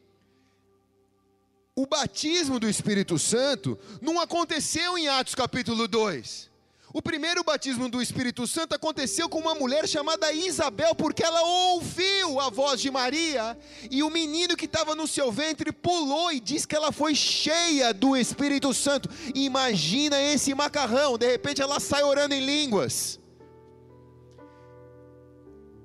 o 1.80 1.86
batismo 1.86 2.60
do 2.60 2.68
Espírito 2.68 3.18
Santo 3.18 3.80
não 4.02 4.20
aconteceu 4.20 4.98
em 4.98 5.08
Atos 5.08 5.34
capítulo 5.34 5.88
2. 5.88 6.49
O 6.92 7.04
primeiro 7.04 7.44
batismo 7.44 7.88
do 7.88 8.02
Espírito 8.02 8.48
Santo 8.48 8.74
aconteceu 8.74 9.30
com 9.30 9.38
uma 9.38 9.54
mulher 9.54 9.88
chamada 9.88 10.34
Isabel, 10.34 10.96
porque 10.96 11.24
ela 11.24 11.42
ouviu 11.44 12.40
a 12.40 12.50
voz 12.50 12.82
de 12.82 12.90
Maria, 12.90 13.56
e 13.92 14.02
o 14.02 14.10
menino 14.10 14.58
que 14.58 14.66
estava 14.66 14.96
no 14.96 15.08
seu 15.08 15.32
ventre 15.32 15.72
pulou 15.72 16.32
e 16.32 16.40
disse 16.40 16.68
que 16.68 16.76
ela 16.76 16.92
foi 16.92 17.14
cheia 17.14 17.94
do 17.94 18.18
Espírito 18.18 18.74
Santo. 18.74 19.08
Imagina 19.36 20.20
esse 20.20 20.54
macarrão, 20.56 21.16
de 21.16 21.30
repente 21.30 21.62
ela 21.62 21.80
sai 21.80 22.02
orando 22.02 22.34
em 22.34 22.44
línguas. 22.44 23.20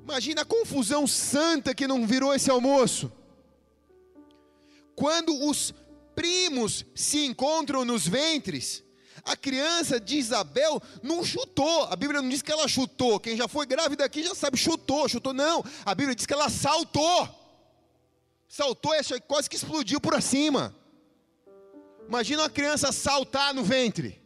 Imagina 0.03 0.41
a 0.41 0.47
confusão 0.47 1.07
santa 1.07 1.75
que 1.75 1.87
não 1.87 2.07
virou 2.07 2.35
esse 2.35 2.51
almoço. 2.51 3.13
Quando 4.97 5.49
os 5.49 5.75
primos 6.15 6.87
se 6.95 7.27
encontram 7.27 7.85
nos 7.85 8.07
ventres, 8.07 8.85
a 9.25 9.37
criança 9.37 9.99
de 9.99 10.17
Isabel 10.19 10.83
não 11.03 11.25
chutou. 11.25 11.85
A 11.85 11.97
Bíblia 11.97 12.21
não 12.21 12.29
diz 12.29 12.43
que 12.43 12.53
ela 12.53 12.69
chutou. 12.69 13.19
Quem 13.19 13.37
já 13.37 13.49
foi 13.49 13.65
grávida 13.65 14.05
aqui 14.05 14.23
já 14.23 14.35
sabe, 14.35 14.59
chutou, 14.59 15.09
chutou. 15.09 15.33
Não. 15.33 15.65
A 15.85 15.95
Bíblia 15.95 16.15
diz 16.15 16.27
que 16.27 16.35
ela 16.35 16.51
saltou. 16.51 17.29
Saltou 18.47 18.95
e 18.95 19.21
quase 19.23 19.49
que 19.49 19.57
explodiu 19.57 19.99
por 20.01 20.21
cima. 20.21 20.75
Imagina 22.07 22.43
uma 22.43 22.51
criança 22.51 22.93
saltar 22.93 23.55
no 23.55 23.65
ventre. 23.65 24.23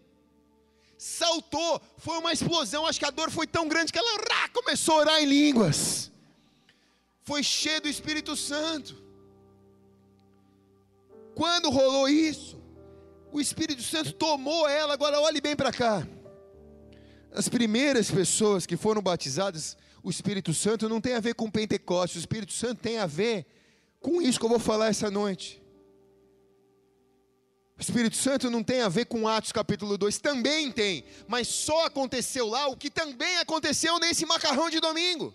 Saltou, 0.98 1.80
foi 1.96 2.18
uma 2.18 2.32
explosão. 2.32 2.84
Acho 2.84 2.98
que 2.98 3.06
a 3.06 3.10
dor 3.10 3.30
foi 3.30 3.46
tão 3.46 3.68
grande 3.68 3.92
que 3.92 3.98
ela 3.98 4.16
rá, 4.16 4.48
começou 4.48 4.96
a 4.96 4.98
orar 4.98 5.22
em 5.22 5.26
línguas. 5.26 6.10
Foi 7.22 7.42
cheio 7.42 7.80
do 7.80 7.88
Espírito 7.88 8.34
Santo. 8.34 9.00
Quando 11.36 11.70
rolou 11.70 12.08
isso, 12.08 12.60
o 13.32 13.40
Espírito 13.40 13.82
Santo 13.82 14.12
tomou 14.12 14.68
ela. 14.68 14.94
Agora 14.94 15.20
olhe 15.20 15.40
bem 15.40 15.56
para 15.56 15.72
cá. 15.72 16.06
As 17.32 17.48
primeiras 17.48 18.10
pessoas 18.10 18.66
que 18.66 18.76
foram 18.76 19.02
batizadas, 19.02 19.76
o 20.02 20.10
Espírito 20.10 20.54
Santo 20.54 20.88
não 20.88 21.00
tem 21.00 21.14
a 21.14 21.20
ver 21.20 21.34
com 21.34 21.50
Pentecostes, 21.50 22.16
o 22.16 22.20
Espírito 22.20 22.52
Santo 22.52 22.80
tem 22.80 22.98
a 22.98 23.06
ver 23.06 23.46
com 24.00 24.22
isso 24.22 24.38
que 24.38 24.44
eu 24.44 24.50
vou 24.50 24.58
falar 24.58 24.88
essa 24.88 25.10
noite. 25.10 25.62
O 27.78 27.80
Espírito 27.80 28.16
Santo 28.16 28.50
não 28.50 28.64
tem 28.64 28.80
a 28.80 28.88
ver 28.88 29.04
com 29.04 29.28
Atos 29.28 29.52
capítulo 29.52 29.96
2, 29.96 30.18
também 30.18 30.72
tem, 30.72 31.04
mas 31.28 31.46
só 31.46 31.86
aconteceu 31.86 32.48
lá 32.48 32.66
o 32.66 32.76
que 32.76 32.90
também 32.90 33.36
aconteceu 33.36 34.00
nesse 34.00 34.26
macarrão 34.26 34.68
de 34.68 34.80
domingo. 34.80 35.32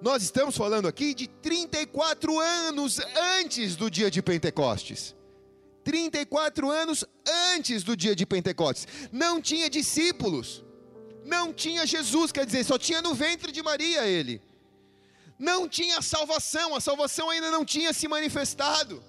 Nós 0.00 0.22
estamos 0.22 0.56
falando 0.56 0.88
aqui 0.88 1.12
de 1.12 1.26
34 1.26 2.38
anos 2.38 3.00
antes 3.38 3.76
do 3.76 3.90
dia 3.90 4.10
de 4.10 4.22
Pentecostes. 4.22 5.14
34 5.90 6.70
anos 6.70 7.04
antes 7.54 7.82
do 7.82 7.96
dia 8.02 8.14
de 8.14 8.24
Pentecostes. 8.32 8.86
Não 9.10 9.34
tinha 9.48 9.68
discípulos. 9.78 10.48
Não 11.34 11.46
tinha 11.62 11.84
Jesus, 11.94 12.30
quer 12.36 12.46
dizer, 12.46 12.64
só 12.64 12.78
tinha 12.86 13.00
no 13.06 13.12
ventre 13.14 13.50
de 13.56 13.62
Maria 13.70 14.02
ele. 14.16 14.40
Não 15.38 15.60
tinha 15.68 16.00
salvação, 16.00 16.68
a 16.78 16.80
salvação 16.88 17.28
ainda 17.30 17.50
não 17.50 17.64
tinha 17.64 17.92
se 17.92 18.06
manifestado. 18.06 19.02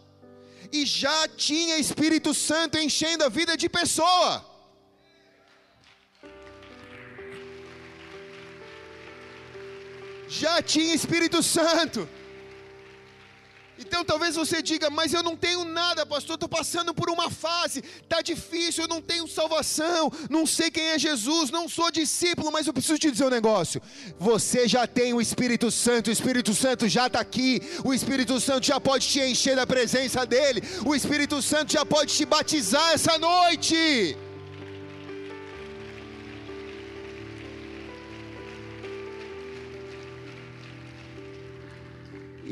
E 0.72 0.86
já 0.86 1.28
tinha 1.48 1.78
Espírito 1.78 2.34
Santo 2.34 2.78
enchendo 2.86 3.24
a 3.26 3.30
vida 3.30 3.56
de 3.56 3.70
pessoa. 3.70 4.32
já 10.40 10.62
tinha 10.62 10.96
Espírito 10.96 11.44
Santo. 11.44 12.08
Então 13.82 14.06
talvez 14.06 14.36
você 14.36 14.62
diga, 14.62 14.90
mas 14.90 15.14
eu 15.14 15.24
não 15.24 15.36
tenho 15.36 15.66
nada, 15.66 16.06
pastor, 16.06 16.36
estou 16.36 16.48
passando 16.48 16.94
por 16.94 17.10
uma 17.10 17.30
fase, 17.30 17.84
está 18.02 18.22
difícil, 18.22 18.84
eu 18.84 18.88
não 18.88 19.02
tenho 19.02 19.28
salvação, 19.28 20.12
não 20.30 20.46
sei 20.46 20.70
quem 20.70 20.86
é 20.86 21.00
Jesus, 21.00 21.50
não 21.50 21.68
sou 21.68 21.92
discípulo, 21.92 22.52
mas 22.52 22.68
eu 22.68 22.74
preciso 22.74 23.00
te 23.00 23.12
dizer 23.12 23.26
um 23.26 23.30
negócio: 23.30 23.82
você 24.20 24.68
já 24.68 24.86
tem 24.88 25.14
o 25.14 25.22
Espírito 25.22 25.72
Santo, 25.72 26.10
o 26.10 26.14
Espírito 26.14 26.54
Santo 26.54 26.88
já 26.88 27.08
está 27.08 27.20
aqui, 27.20 27.62
o 27.84 27.94
Espírito 27.94 28.40
Santo 28.40 28.66
já 28.66 28.80
pode 28.80 29.08
te 29.08 29.20
encher 29.20 29.56
da 29.56 29.66
presença 29.66 30.26
dEle, 30.26 30.64
o 30.86 30.96
Espírito 30.96 31.42
Santo 31.42 31.74
já 31.74 31.86
pode 31.86 32.14
te 32.16 32.26
batizar 32.26 32.94
essa 32.94 33.18
noite. 33.18 34.18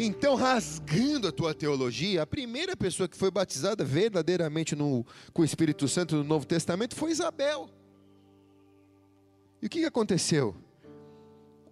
Então, 0.02 0.34
rasgando 0.36 1.28
a 1.28 1.32
tua 1.32 1.54
teologia, 1.54 2.22
a 2.22 2.26
primeira 2.26 2.74
pessoa 2.78 3.10
que 3.10 3.18
foi 3.18 3.30
batizada 3.30 3.84
verdadeiramente 3.84 4.74
no, 4.74 5.06
com 5.34 5.42
o 5.42 5.46
Espírito 5.46 5.90
Santo 5.90 6.16
no 6.16 6.24
Novo 6.24 6.46
Testamento 6.46 6.96
foi 6.96 7.12
Isabel. 7.12 7.70
E 9.62 9.66
o 9.66 9.70
que 9.70 9.84
aconteceu? 9.84 10.56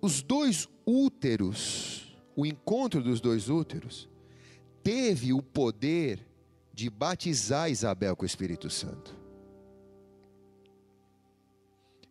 Os 0.02 0.22
dois 0.22 0.68
úteros, 0.86 2.18
o 2.36 2.46
encontro 2.46 3.02
dos 3.02 3.22
dois 3.22 3.50
úteros, 3.50 4.10
teve 4.84 5.32
o 5.32 5.42
poder 5.42 6.20
de 6.74 6.90
batizar 6.90 7.72
Isabel 7.72 8.14
com 8.14 8.24
o 8.24 8.26
Espírito 8.26 8.70
Santo. 8.70 9.16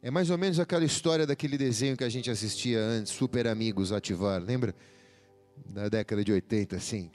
É 0.01 0.11
mais 0.11 0.31
ou 0.31 0.39
menos 0.39 0.59
aquela 0.59 0.85
história 0.85 1.27
daquele 1.27 1.59
desenho 1.59 1.95
que 1.95 2.05
a 2.05 2.09
gente 2.09 2.31
assistia 2.31 2.81
antes, 2.81 3.13
Super 3.13 3.47
Amigos 3.47 3.93
Ativar, 3.93 4.43
lembra? 4.43 4.75
Da 5.65 5.89
década 5.89 6.25
de 6.25 6.33
80, 6.33 6.77
assim. 6.77 7.11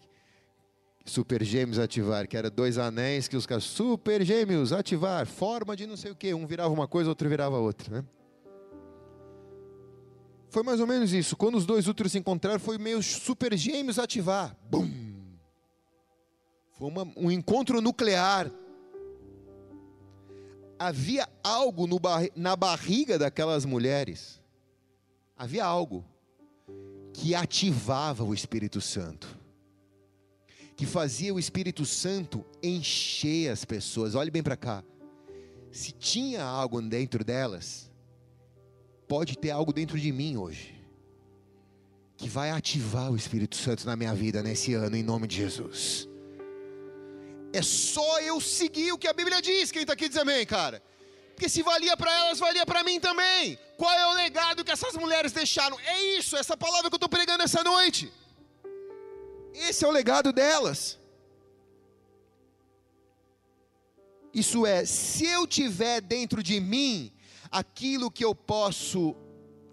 Super 1.06 1.43
Gêmeos 1.43 1.80
ativar, 1.80 2.27
que 2.27 2.38
era 2.38 2.49
dois 2.49 2.77
anéis 2.77 3.27
que 3.27 3.36
os 3.36 3.45
caras, 3.45 3.63
Super 3.63 4.23
Gêmeos 4.23 4.71
ativar, 4.71 5.25
forma 5.25 5.75
de 5.75 5.88
não 5.88 5.97
sei 5.97 6.12
o 6.12 6.15
que, 6.15 6.34
um 6.34 6.45
virava 6.45 6.73
uma 6.73 6.88
coisa, 6.88 7.10
outro 7.10 7.27
virava 7.27 7.58
outra, 7.58 8.01
né? 8.01 8.06
Foi 10.49 10.63
mais 10.63 10.80
ou 10.80 10.88
menos 10.88 11.13
isso. 11.13 11.38
Quando 11.38 11.56
os 11.56 11.65
dois 11.65 11.88
úteros 11.88 12.12
se 12.12 12.19
encontraram, 12.19 12.60
foi 12.60 12.77
meio 12.77 13.01
Super 13.01 13.58
Gêmeos 13.58 13.97
ativar. 13.97 14.56
Bum! 14.69 14.89
Foi 16.73 16.88
uma, 16.89 17.08
um 17.15 17.32
encontro 17.32 17.82
nuclear. 17.82 18.51
Havia 20.77 21.27
algo 21.43 21.88
bar, 21.99 22.27
na 22.36 22.56
barriga 22.56 23.17
daquelas 23.17 23.65
mulheres. 23.65 24.41
Havia 25.38 25.63
algo 25.63 26.04
que 27.13 27.36
ativava 27.36 28.24
o 28.24 28.34
Espírito 28.34 28.80
Santo, 28.82 29.38
que 30.76 30.86
fazia 30.86 31.34
o 31.34 31.39
Espírito 31.39 31.86
Santo 31.86 32.45
encher 32.62 33.52
as 33.52 33.65
pessoas. 33.65 34.15
Olhe 34.15 34.32
bem 34.32 34.41
para 34.41 34.58
cá. 34.58 34.84
Se 35.71 35.91
tinha 35.91 36.43
algo 36.43 36.82
dentro 36.82 37.24
delas, 37.24 37.89
pode 39.08 39.38
ter 39.38 39.52
algo 39.52 39.71
dentro 39.71 40.00
de 40.00 40.12
mim 40.12 40.38
hoje, 40.38 40.76
que 42.17 42.28
vai 42.28 42.52
ativar 42.52 43.12
o 43.12 43.15
Espírito 43.15 43.56
Santo 43.56 43.86
na 43.86 43.95
minha 43.95 44.13
vida 44.13 44.41
nesse 44.41 44.74
ano, 44.74 44.95
em 44.95 45.04
nome 45.04 45.28
de 45.28 45.36
Jesus. 45.38 46.08
É 47.54 47.62
só 47.62 48.21
eu 48.21 48.39
seguir 48.39 48.91
o 48.93 48.97
que 48.97 49.08
a 49.08 49.13
Bíblia 49.13 49.41
diz. 49.41 49.71
Quem 49.71 49.82
está 49.82 49.93
aqui 49.93 50.08
diz 50.08 50.17
amém, 50.17 50.45
cara. 50.45 50.82
Porque 51.41 51.49
se 51.49 51.63
valia 51.63 51.97
para 51.97 52.15
elas, 52.19 52.38
valia 52.38 52.63
para 52.67 52.84
mim 52.84 52.99
também. 52.99 53.58
Qual 53.75 53.91
é 53.91 54.06
o 54.06 54.13
legado 54.13 54.63
que 54.63 54.69
essas 54.69 54.95
mulheres 54.95 55.32
deixaram? 55.32 55.75
É 55.80 55.99
isso, 56.15 56.38
essa 56.38 56.56
palavra 56.56 56.88
que 56.88 56.93
eu 56.93 56.97
estou 56.97 57.10
pregando 57.10 57.41
essa 57.41 57.63
noite. 57.63 58.13
Esse 59.51 59.84
é 59.84 59.88
o 59.88 59.91
legado 59.91 60.32
delas. 60.32 60.99
Isso 64.32 64.67
é, 64.67 64.86
se 64.86 65.25
eu 65.25 65.47
tiver 65.47 65.99
dentro 65.99 66.43
de 66.43 66.60
mim 66.60 67.12
aquilo 67.49 68.12
que 68.12 68.23
eu 68.23 68.36
posso 68.36 69.15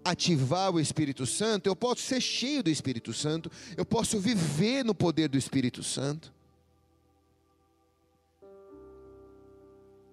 ativar 0.03 0.73
o 0.73 0.79
Espírito 0.79 1.27
Santo, 1.27 1.67
eu 1.67 1.75
posso 1.75 2.01
ser 2.01 2.19
cheio 2.19 2.63
do 2.63 2.71
Espírito 2.71 3.13
Santo, 3.13 3.51
eu 3.77 3.85
posso 3.85 4.19
viver 4.19 4.83
no 4.83 4.95
poder 4.95 5.29
do 5.29 5.37
Espírito 5.37 5.83
Santo. 5.83 6.33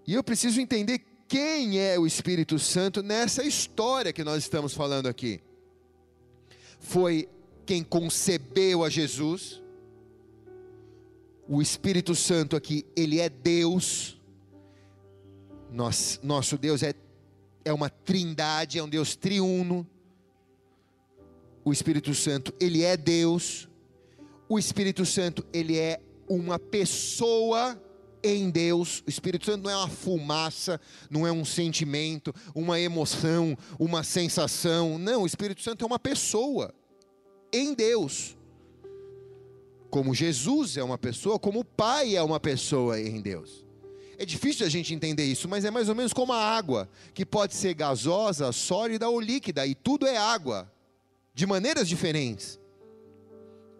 E 0.06 0.12
eu 0.12 0.22
preciso 0.22 0.60
entender 0.60 1.15
quem 1.28 1.78
é 1.78 1.98
o 1.98 2.06
Espírito 2.06 2.58
Santo 2.58 3.02
nessa 3.02 3.44
história 3.44 4.12
que 4.12 4.22
nós 4.22 4.42
estamos 4.42 4.74
falando 4.74 5.06
aqui. 5.08 5.40
Foi 6.78 7.28
quem 7.64 7.82
concebeu 7.82 8.84
a 8.84 8.88
Jesus. 8.88 9.62
O 11.48 11.60
Espírito 11.60 12.14
Santo 12.14 12.56
aqui, 12.56 12.86
ele 12.94 13.20
é 13.20 13.28
Deus. 13.28 14.20
Nosso, 15.70 16.20
nosso 16.22 16.56
Deus 16.56 16.82
é, 16.82 16.94
é 17.64 17.72
uma 17.72 17.90
trindade, 17.90 18.78
é 18.78 18.82
um 18.82 18.88
Deus 18.88 19.16
triuno. 19.16 19.86
O 21.64 21.72
Espírito 21.72 22.14
Santo, 22.14 22.54
ele 22.60 22.82
é 22.84 22.96
Deus. 22.96 23.68
O 24.48 24.58
Espírito 24.58 25.04
Santo, 25.04 25.44
ele 25.52 25.76
é 25.76 26.00
uma 26.28 26.58
pessoa 26.58 27.80
em 28.26 28.50
Deus. 28.50 29.02
O 29.06 29.10
Espírito 29.10 29.46
Santo 29.46 29.64
não 29.64 29.70
é 29.70 29.76
uma 29.76 29.88
fumaça, 29.88 30.80
não 31.10 31.26
é 31.26 31.32
um 31.32 31.44
sentimento, 31.44 32.34
uma 32.54 32.80
emoção, 32.80 33.56
uma 33.78 34.02
sensação. 34.02 34.98
Não, 34.98 35.22
o 35.22 35.26
Espírito 35.26 35.62
Santo 35.62 35.84
é 35.84 35.86
uma 35.86 35.98
pessoa 35.98 36.74
em 37.52 37.74
Deus. 37.74 38.36
Como 39.90 40.14
Jesus 40.14 40.76
é 40.76 40.82
uma 40.82 40.98
pessoa, 40.98 41.38
como 41.38 41.60
o 41.60 41.64
Pai 41.64 42.16
é 42.16 42.22
uma 42.22 42.40
pessoa 42.40 43.00
em 43.00 43.20
Deus. 43.20 43.64
É 44.18 44.24
difícil 44.24 44.66
a 44.66 44.68
gente 44.68 44.94
entender 44.94 45.24
isso, 45.24 45.48
mas 45.48 45.64
é 45.64 45.70
mais 45.70 45.88
ou 45.88 45.94
menos 45.94 46.12
como 46.12 46.32
a 46.32 46.42
água, 46.42 46.88
que 47.12 47.24
pode 47.24 47.54
ser 47.54 47.74
gasosa, 47.74 48.50
sólida 48.50 49.08
ou 49.08 49.20
líquida, 49.20 49.66
e 49.66 49.74
tudo 49.74 50.06
é 50.06 50.16
água, 50.16 50.72
de 51.34 51.46
maneiras 51.46 51.86
diferentes 51.86 52.58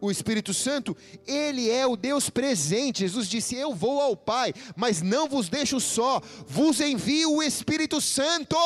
o 0.01 0.11
Espírito 0.11 0.53
Santo, 0.53 0.97
ele 1.27 1.71
é 1.71 1.87
o 1.87 1.97
Deus 1.97 2.29
presente. 2.29 3.01
Jesus 3.01 3.29
disse: 3.29 3.55
Eu 3.55 3.75
vou 3.75 4.01
ao 4.01 4.17
Pai, 4.17 4.53
mas 4.77 5.03
não 5.03 5.29
vos 5.29 5.49
deixo 5.49 5.81
só, 5.81 6.21
vos 6.47 6.81
envio 6.81 7.35
o 7.35 7.43
Espírito 7.43 8.01
Santo. 8.01 8.57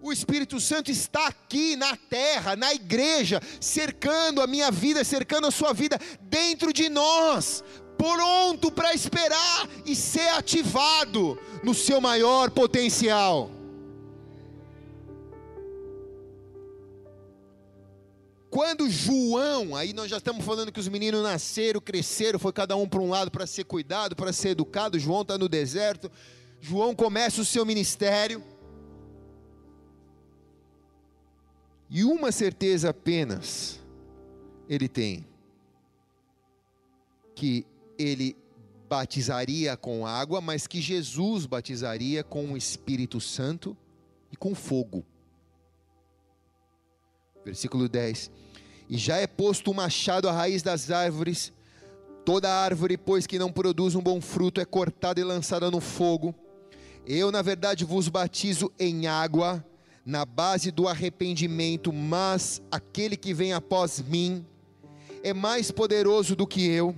O 0.00 0.12
Espírito 0.12 0.60
Santo 0.60 0.90
está 0.90 1.28
aqui 1.28 1.76
na 1.76 1.96
terra, 1.96 2.54
na 2.54 2.74
igreja, 2.74 3.40
cercando 3.58 4.42
a 4.42 4.46
minha 4.46 4.70
vida, 4.70 5.02
cercando 5.02 5.46
a 5.46 5.50
sua 5.50 5.72
vida, 5.72 5.98
dentro 6.20 6.74
de 6.74 6.90
nós, 6.90 7.64
pronto 7.96 8.70
para 8.70 8.92
esperar 8.92 9.66
e 9.86 9.96
ser 9.96 10.28
ativado 10.30 11.40
no 11.62 11.72
seu 11.72 12.02
maior 12.02 12.50
potencial. 12.50 13.53
Quando 18.54 18.88
João, 18.88 19.74
aí 19.74 19.92
nós 19.92 20.08
já 20.08 20.18
estamos 20.18 20.44
falando 20.44 20.70
que 20.70 20.78
os 20.78 20.86
meninos 20.86 21.24
nasceram, 21.24 21.80
cresceram, 21.80 22.38
foi 22.38 22.52
cada 22.52 22.76
um 22.76 22.88
para 22.88 23.00
um 23.00 23.10
lado 23.10 23.28
para 23.28 23.48
ser 23.48 23.64
cuidado, 23.64 24.14
para 24.14 24.32
ser 24.32 24.50
educado. 24.50 24.96
João 24.96 25.22
está 25.22 25.36
no 25.36 25.48
deserto. 25.48 26.08
João 26.60 26.94
começa 26.94 27.40
o 27.40 27.44
seu 27.44 27.66
ministério. 27.66 28.40
E 31.90 32.04
uma 32.04 32.30
certeza 32.30 32.90
apenas 32.90 33.80
ele 34.68 34.88
tem: 34.88 35.26
que 37.34 37.66
ele 37.98 38.36
batizaria 38.88 39.76
com 39.76 40.06
água, 40.06 40.40
mas 40.40 40.68
que 40.68 40.80
Jesus 40.80 41.44
batizaria 41.44 42.22
com 42.22 42.52
o 42.52 42.56
Espírito 42.56 43.20
Santo 43.20 43.76
e 44.30 44.36
com 44.36 44.54
fogo. 44.54 45.04
Versículo 47.44 47.88
10 47.88 48.30
e 48.88 48.98
já 48.98 49.16
é 49.16 49.26
posto 49.26 49.70
o 49.70 49.74
machado 49.74 50.28
à 50.28 50.32
raiz 50.32 50.62
das 50.62 50.90
árvores. 50.90 51.52
Toda 52.24 52.50
árvore, 52.50 52.96
pois 52.96 53.26
que 53.26 53.38
não 53.38 53.52
produz 53.52 53.94
um 53.94 54.00
bom 54.00 54.20
fruto, 54.20 54.60
é 54.60 54.64
cortada 54.64 55.20
e 55.20 55.24
lançada 55.24 55.70
no 55.70 55.80
fogo. 55.80 56.34
Eu, 57.06 57.30
na 57.30 57.42
verdade, 57.42 57.84
vos 57.84 58.08
batizo 58.08 58.72
em 58.78 59.06
água, 59.06 59.64
na 60.06 60.24
base 60.24 60.70
do 60.70 60.88
arrependimento, 60.88 61.92
mas 61.92 62.62
aquele 62.70 63.16
que 63.16 63.34
vem 63.34 63.52
após 63.52 64.00
mim 64.00 64.44
é 65.22 65.34
mais 65.34 65.70
poderoso 65.70 66.34
do 66.34 66.46
que 66.46 66.66
eu. 66.66 66.94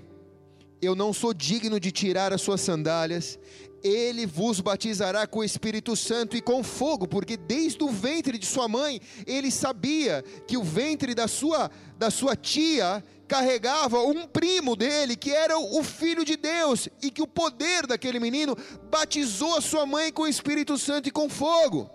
Eu 0.80 0.94
não 0.94 1.12
sou 1.12 1.32
digno 1.32 1.80
de 1.80 1.90
tirar 1.90 2.32
as 2.32 2.40
suas 2.40 2.60
sandálias 2.60 3.38
ele 3.86 4.26
vos 4.26 4.60
batizará 4.60 5.26
com 5.26 5.40
o 5.40 5.44
Espírito 5.44 5.94
Santo 5.94 6.36
e 6.36 6.40
com 6.40 6.62
fogo, 6.62 7.06
porque 7.06 7.36
desde 7.36 7.82
o 7.84 7.88
ventre 7.88 8.38
de 8.38 8.46
sua 8.46 8.68
mãe, 8.68 9.00
ele 9.26 9.50
sabia 9.50 10.24
que 10.46 10.56
o 10.56 10.64
ventre 10.64 11.14
da 11.14 11.28
sua, 11.28 11.70
da 11.96 12.10
sua 12.10 12.34
tia 12.34 13.04
carregava 13.28 14.02
um 14.02 14.26
primo 14.26 14.76
dele, 14.76 15.16
que 15.16 15.30
era 15.30 15.58
o 15.58 15.82
filho 15.82 16.24
de 16.24 16.36
Deus, 16.36 16.88
e 17.02 17.10
que 17.10 17.22
o 17.22 17.26
poder 17.26 17.86
daquele 17.86 18.18
menino 18.18 18.56
batizou 18.90 19.56
a 19.56 19.60
sua 19.60 19.86
mãe 19.86 20.12
com 20.12 20.22
o 20.22 20.28
Espírito 20.28 20.76
Santo 20.78 21.08
e 21.08 21.12
com 21.12 21.28
fogo. 21.28 21.90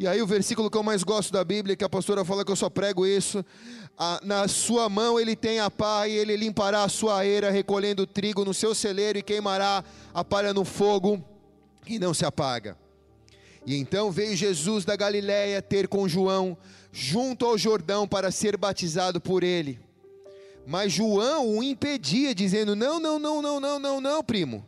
E 0.00 0.08
aí 0.08 0.22
o 0.22 0.26
versículo 0.26 0.70
que 0.70 0.78
eu 0.78 0.82
mais 0.82 1.02
gosto 1.02 1.30
da 1.30 1.44
Bíblia, 1.44 1.76
que 1.76 1.84
a 1.84 1.88
pastora 1.88 2.24
fala 2.24 2.42
que 2.42 2.50
eu 2.50 2.56
só 2.56 2.70
prego 2.70 3.06
isso, 3.06 3.44
na 4.22 4.48
sua 4.48 4.88
mão 4.88 5.20
ele 5.20 5.36
tem 5.36 5.60
a 5.60 5.70
pá 5.70 6.08
e 6.08 6.12
ele 6.12 6.38
limpará 6.38 6.84
a 6.84 6.88
sua 6.88 7.26
eira, 7.26 7.50
recolhendo 7.50 8.06
trigo 8.06 8.42
no 8.42 8.54
seu 8.54 8.74
celeiro 8.74 9.18
e 9.18 9.22
queimará 9.22 9.84
a 10.14 10.24
palha 10.24 10.54
no 10.54 10.64
fogo 10.64 11.22
e 11.86 11.98
não 11.98 12.14
se 12.14 12.24
apaga. 12.24 12.78
E 13.66 13.76
então 13.76 14.10
veio 14.10 14.34
Jesus 14.34 14.86
da 14.86 14.96
Galiléia 14.96 15.60
ter 15.60 15.86
com 15.86 16.08
João 16.08 16.56
junto 16.90 17.44
ao 17.44 17.58
Jordão 17.58 18.08
para 18.08 18.30
ser 18.30 18.56
batizado 18.56 19.20
por 19.20 19.44
ele. 19.44 19.78
Mas 20.66 20.94
João 20.94 21.58
o 21.58 21.62
impedia, 21.62 22.34
dizendo: 22.34 22.74
Não, 22.74 22.98
não, 22.98 23.18
não, 23.18 23.42
não, 23.42 23.60
não, 23.60 23.78
não, 23.78 24.00
não, 24.00 24.24
primo. 24.24 24.66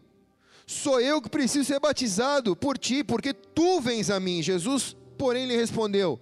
Sou 0.66 1.00
eu 1.00 1.22
que 1.22 1.30
preciso 1.30 1.64
ser 1.64 1.80
batizado 1.80 2.54
por 2.54 2.76
ti, 2.76 3.02
porque 3.02 3.32
tu 3.32 3.80
vens 3.80 4.10
a 4.10 4.20
mim. 4.20 4.42
Jesus 4.42 4.94
porém, 5.22 5.46
lhe 5.46 5.56
respondeu: 5.56 6.18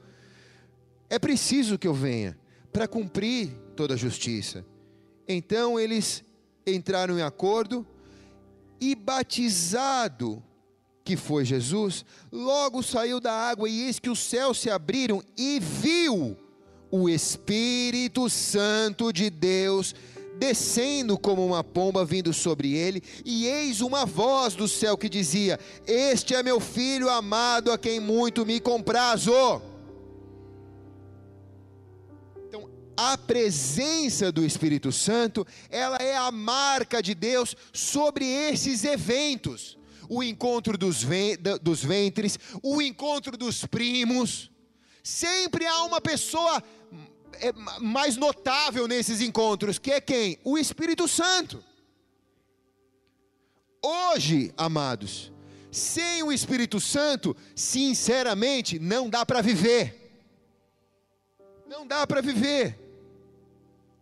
É 1.08 1.18
preciso 1.18 1.78
que 1.78 1.88
eu 1.88 1.94
venha 1.94 2.38
para 2.70 2.86
cumprir 2.86 3.48
toda 3.74 3.94
a 3.94 3.96
justiça. 3.96 4.62
Então 5.26 5.80
eles 5.80 6.22
entraram 6.66 7.18
em 7.18 7.22
acordo 7.22 7.86
e 8.78 8.94
batizado 8.94 10.42
que 11.02 11.16
foi 11.16 11.46
Jesus, 11.46 12.04
logo 12.30 12.82
saiu 12.82 13.20
da 13.20 13.32
água 13.32 13.70
e 13.70 13.84
eis 13.84 13.98
que 13.98 14.10
os 14.10 14.18
céus 14.18 14.60
se 14.60 14.68
abriram 14.68 15.22
e 15.34 15.58
viu 15.58 16.36
o 16.90 17.08
Espírito 17.08 18.28
Santo 18.28 19.10
de 19.14 19.30
Deus 19.30 19.94
descendo 20.40 21.18
como 21.18 21.46
uma 21.46 21.62
pomba 21.62 22.02
vindo 22.02 22.32
sobre 22.32 22.72
ele, 22.72 23.02
e 23.26 23.46
eis 23.46 23.82
uma 23.82 24.06
voz 24.06 24.54
do 24.54 24.66
céu 24.66 24.96
que 24.96 25.06
dizia: 25.06 25.60
Este 25.86 26.34
é 26.34 26.42
meu 26.42 26.58
filho 26.58 27.10
amado, 27.10 27.70
a 27.70 27.76
quem 27.76 28.00
muito 28.00 28.46
me 28.46 28.58
comprazo. 28.58 29.60
Então, 32.48 32.70
a 32.96 33.18
presença 33.18 34.32
do 34.32 34.42
Espírito 34.42 34.90
Santo, 34.90 35.46
ela 35.68 35.98
é 35.98 36.16
a 36.16 36.32
marca 36.32 37.02
de 37.02 37.14
Deus 37.14 37.54
sobre 37.70 38.24
esses 38.24 38.82
eventos. 38.82 39.78
O 40.08 40.22
encontro 40.22 40.78
dos, 40.78 41.06
dos 41.60 41.84
ventres, 41.84 42.38
o 42.62 42.80
encontro 42.80 43.36
dos 43.36 43.66
primos. 43.66 44.50
Sempre 45.02 45.66
há 45.66 45.84
uma 45.84 46.00
pessoa 46.00 46.62
é 47.40 47.52
mais 47.80 48.16
notável 48.16 48.86
nesses 48.88 49.20
encontros, 49.20 49.78
que 49.78 49.92
é 49.92 50.00
quem? 50.00 50.38
O 50.44 50.56
Espírito 50.56 51.06
Santo. 51.06 51.62
Hoje, 53.82 54.52
amados, 54.56 55.32
sem 55.70 56.22
o 56.22 56.32
Espírito 56.32 56.80
Santo, 56.80 57.36
sinceramente, 57.54 58.78
não 58.78 59.08
dá 59.08 59.24
para 59.24 59.40
viver. 59.40 59.96
Não 61.66 61.86
dá 61.86 62.06
para 62.06 62.20
viver. 62.20 62.79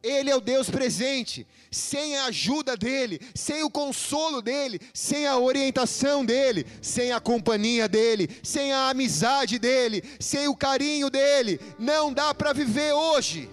Ele 0.02 0.30
é 0.30 0.36
o 0.36 0.40
Deus 0.40 0.70
presente. 0.70 1.46
Sem 1.70 2.16
a 2.16 2.26
ajuda 2.26 2.76
dele, 2.76 3.20
sem 3.34 3.62
o 3.62 3.70
consolo 3.70 4.40
dele, 4.40 4.80
sem 4.94 5.26
a 5.26 5.36
orientação 5.38 6.24
dele, 6.24 6.66
sem 6.80 7.12
a 7.12 7.20
companhia 7.20 7.88
dele, 7.88 8.28
sem 8.42 8.72
a 8.72 8.88
amizade 8.88 9.58
dele, 9.58 10.02
sem 10.18 10.48
o 10.48 10.56
carinho 10.56 11.10
dele, 11.10 11.60
não 11.78 12.12
dá 12.12 12.34
para 12.34 12.52
viver 12.52 12.92
hoje. 12.92 13.50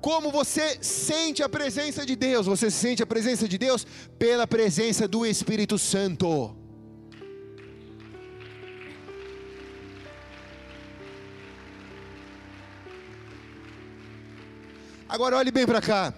Como 0.00 0.30
você 0.30 0.78
sente 0.80 1.42
a 1.42 1.48
presença 1.48 2.06
de 2.06 2.14
Deus? 2.14 2.46
Você 2.46 2.70
sente 2.70 3.02
a 3.02 3.06
presença 3.06 3.48
de 3.48 3.58
Deus 3.58 3.86
pela 4.18 4.46
presença 4.46 5.08
do 5.08 5.26
Espírito 5.26 5.76
Santo. 5.76 6.57
Agora 15.08 15.38
olhe 15.38 15.50
bem 15.50 15.64
para 15.64 15.80
cá. 15.80 16.12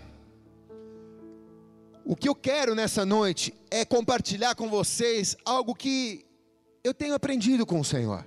O 2.04 2.16
que 2.16 2.28
eu 2.28 2.34
quero 2.34 2.74
nessa 2.74 3.06
noite 3.06 3.54
é 3.70 3.84
compartilhar 3.84 4.56
com 4.56 4.68
vocês 4.68 5.36
algo 5.44 5.76
que 5.76 6.26
eu 6.82 6.92
tenho 6.92 7.14
aprendido 7.14 7.64
com 7.64 7.78
o 7.78 7.84
Senhor. 7.84 8.26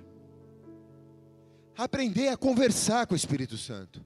Aprender 1.76 2.28
a 2.28 2.36
conversar 2.36 3.06
com 3.06 3.12
o 3.12 3.16
Espírito 3.16 3.58
Santo. 3.58 4.02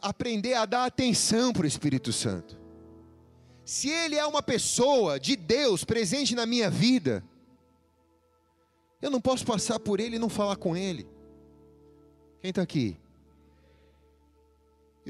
Aprender 0.00 0.54
a 0.54 0.64
dar 0.64 0.84
atenção 0.84 1.52
para 1.52 1.64
o 1.64 1.66
Espírito 1.66 2.12
Santo. 2.12 2.56
Se 3.64 3.88
ele 3.88 4.14
é 4.14 4.24
uma 4.24 4.42
pessoa 4.42 5.18
de 5.18 5.34
Deus 5.34 5.84
presente 5.84 6.36
na 6.36 6.46
minha 6.46 6.70
vida, 6.70 7.24
eu 9.02 9.10
não 9.10 9.20
posso 9.20 9.44
passar 9.44 9.80
por 9.80 9.98
ele 9.98 10.16
e 10.16 10.18
não 10.20 10.28
falar 10.28 10.56
com 10.56 10.76
ele. 10.76 11.08
Quem 12.40 12.50
está 12.50 12.62
aqui? 12.62 12.96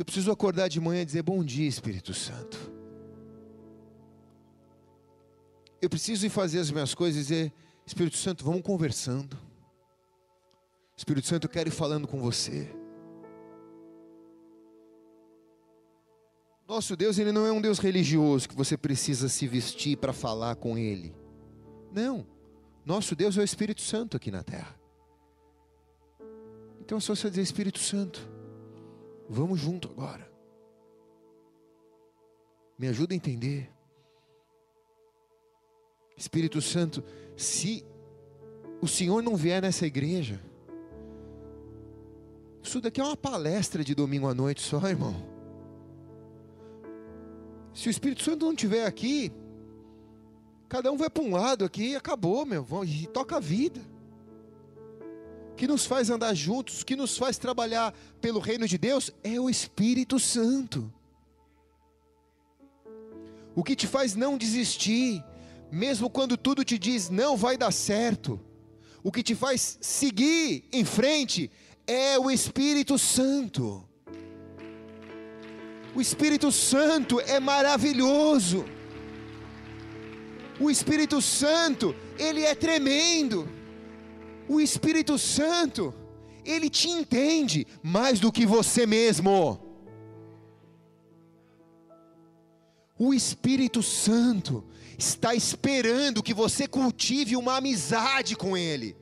Eu 0.01 0.05
preciso 0.07 0.33
acordar 0.33 0.67
de 0.69 0.81
manhã 0.81 1.03
e 1.03 1.05
dizer: 1.05 1.23
Bom 1.23 1.45
dia, 1.45 1.69
Espírito 1.69 2.15
Santo. 2.15 2.59
Eu 5.79 5.91
preciso 5.91 6.25
ir 6.25 6.31
fazer 6.31 6.59
as 6.59 6.71
minhas 6.71 6.95
coisas 6.95 7.21
e 7.21 7.23
dizer: 7.23 7.53
Espírito 7.85 8.17
Santo, 8.17 8.43
vamos 8.43 8.63
conversando. 8.63 9.37
Espírito 10.97 11.27
Santo, 11.27 11.45
eu 11.45 11.51
quero 11.51 11.69
ir 11.69 11.73
falando 11.73 12.09
com 12.09 12.19
você. 12.19 12.75
Nosso 16.67 16.97
Deus, 16.97 17.19
ele 17.19 17.31
não 17.31 17.45
é 17.45 17.53
um 17.53 17.61
Deus 17.61 17.79
religioso 17.79 18.49
que 18.49 18.57
você 18.57 18.79
precisa 18.79 19.29
se 19.29 19.47
vestir 19.47 19.99
para 19.99 20.15
falar 20.15 20.57
com 20.57 20.79
ele. 20.79 21.15
Não. 21.93 22.27
Nosso 22.87 23.15
Deus 23.15 23.37
é 23.37 23.43
o 23.43 23.45
Espírito 23.45 23.83
Santo 23.83 24.17
aqui 24.17 24.31
na 24.31 24.43
terra. 24.43 24.75
Então 26.81 26.99
só 26.99 27.15
você 27.15 27.29
dizer 27.29 27.43
Espírito 27.43 27.81
Santo. 27.81 28.40
Vamos 29.33 29.61
junto 29.61 29.89
agora. 29.89 30.29
Me 32.77 32.89
ajuda 32.89 33.15
a 33.15 33.17
entender. 33.17 33.71
Espírito 36.17 36.61
Santo, 36.61 37.05
se 37.37 37.87
o 38.83 38.89
Senhor 38.89 39.23
não 39.23 39.37
vier 39.37 39.63
nessa 39.63 39.87
igreja, 39.87 40.43
isso 42.61 42.81
daqui 42.81 43.01
é 43.01 43.05
uma 43.05 43.17
palestra 43.17 43.85
de 43.85 43.95
domingo 43.95 44.27
à 44.27 44.35
noite 44.35 44.61
só, 44.61 44.85
irmão. 44.89 45.15
Se 47.73 47.89
o 47.89 47.91
Espírito 47.91 48.25
Santo 48.25 48.45
não 48.45 48.53
estiver 48.53 48.85
aqui, 48.85 49.33
cada 50.69 50.91
um 50.91 50.97
vai 50.97 51.09
para 51.09 51.23
um 51.23 51.31
lado 51.31 51.65
aqui 51.65 51.91
e 51.91 51.97
acabou, 51.97 52.45
meu, 52.45 52.67
e 52.85 53.07
toca 53.07 53.37
a 53.37 53.41
vida 53.41 53.81
que 55.61 55.67
nos 55.67 55.85
faz 55.85 56.09
andar 56.09 56.33
juntos, 56.33 56.83
que 56.83 56.97
nos 56.97 57.19
faz 57.19 57.37
trabalhar 57.37 57.93
pelo 58.19 58.41
reino 58.41 58.67
de 58.67 58.79
Deus, 58.79 59.11
é 59.23 59.39
o 59.39 59.51
Espírito 59.51 60.19
Santo. 60.19 60.91
O 63.55 63.63
que 63.63 63.77
te 63.77 63.87
faz 63.87 64.15
não 64.15 64.39
desistir, 64.39 65.23
mesmo 65.71 66.09
quando 66.09 66.39
tudo 66.39 66.65
te 66.65 66.79
diz 66.79 67.11
não 67.11 67.37
vai 67.37 67.59
dar 67.59 67.73
certo, 67.73 68.41
o 69.05 69.13
que 69.13 69.23
te 69.23 69.35
faz 69.35 69.77
seguir 69.83 70.65
em 70.73 70.83
frente 70.83 71.51
é 71.87 72.19
o 72.19 72.31
Espírito 72.31 72.99
Santo. 72.99 73.87
O 75.95 76.01
Espírito 76.01 76.51
Santo 76.51 77.21
é 77.21 77.39
maravilhoso. 77.39 78.65
O 80.59 80.71
Espírito 80.71 81.21
Santo, 81.21 81.95
ele 82.19 82.45
é 82.47 82.55
tremendo 82.55 83.60
o 84.51 84.61
Espírito 84.61 85.17
Santo, 85.17 85.95
ele 86.45 86.69
te 86.69 86.89
entende 86.89 87.65
mais 87.81 88.19
do 88.19 88.33
que 88.33 88.45
você 88.45 88.85
mesmo. 88.85 89.61
O 92.99 93.15
Espírito 93.15 93.81
Santo 93.81 94.65
está 94.99 95.37
esperando 95.37 96.21
que 96.21 96.35
você 96.35 96.67
cultive 96.67 97.37
uma 97.37 97.59
amizade 97.59 98.35
com 98.35 98.57
Ele. 98.57 98.97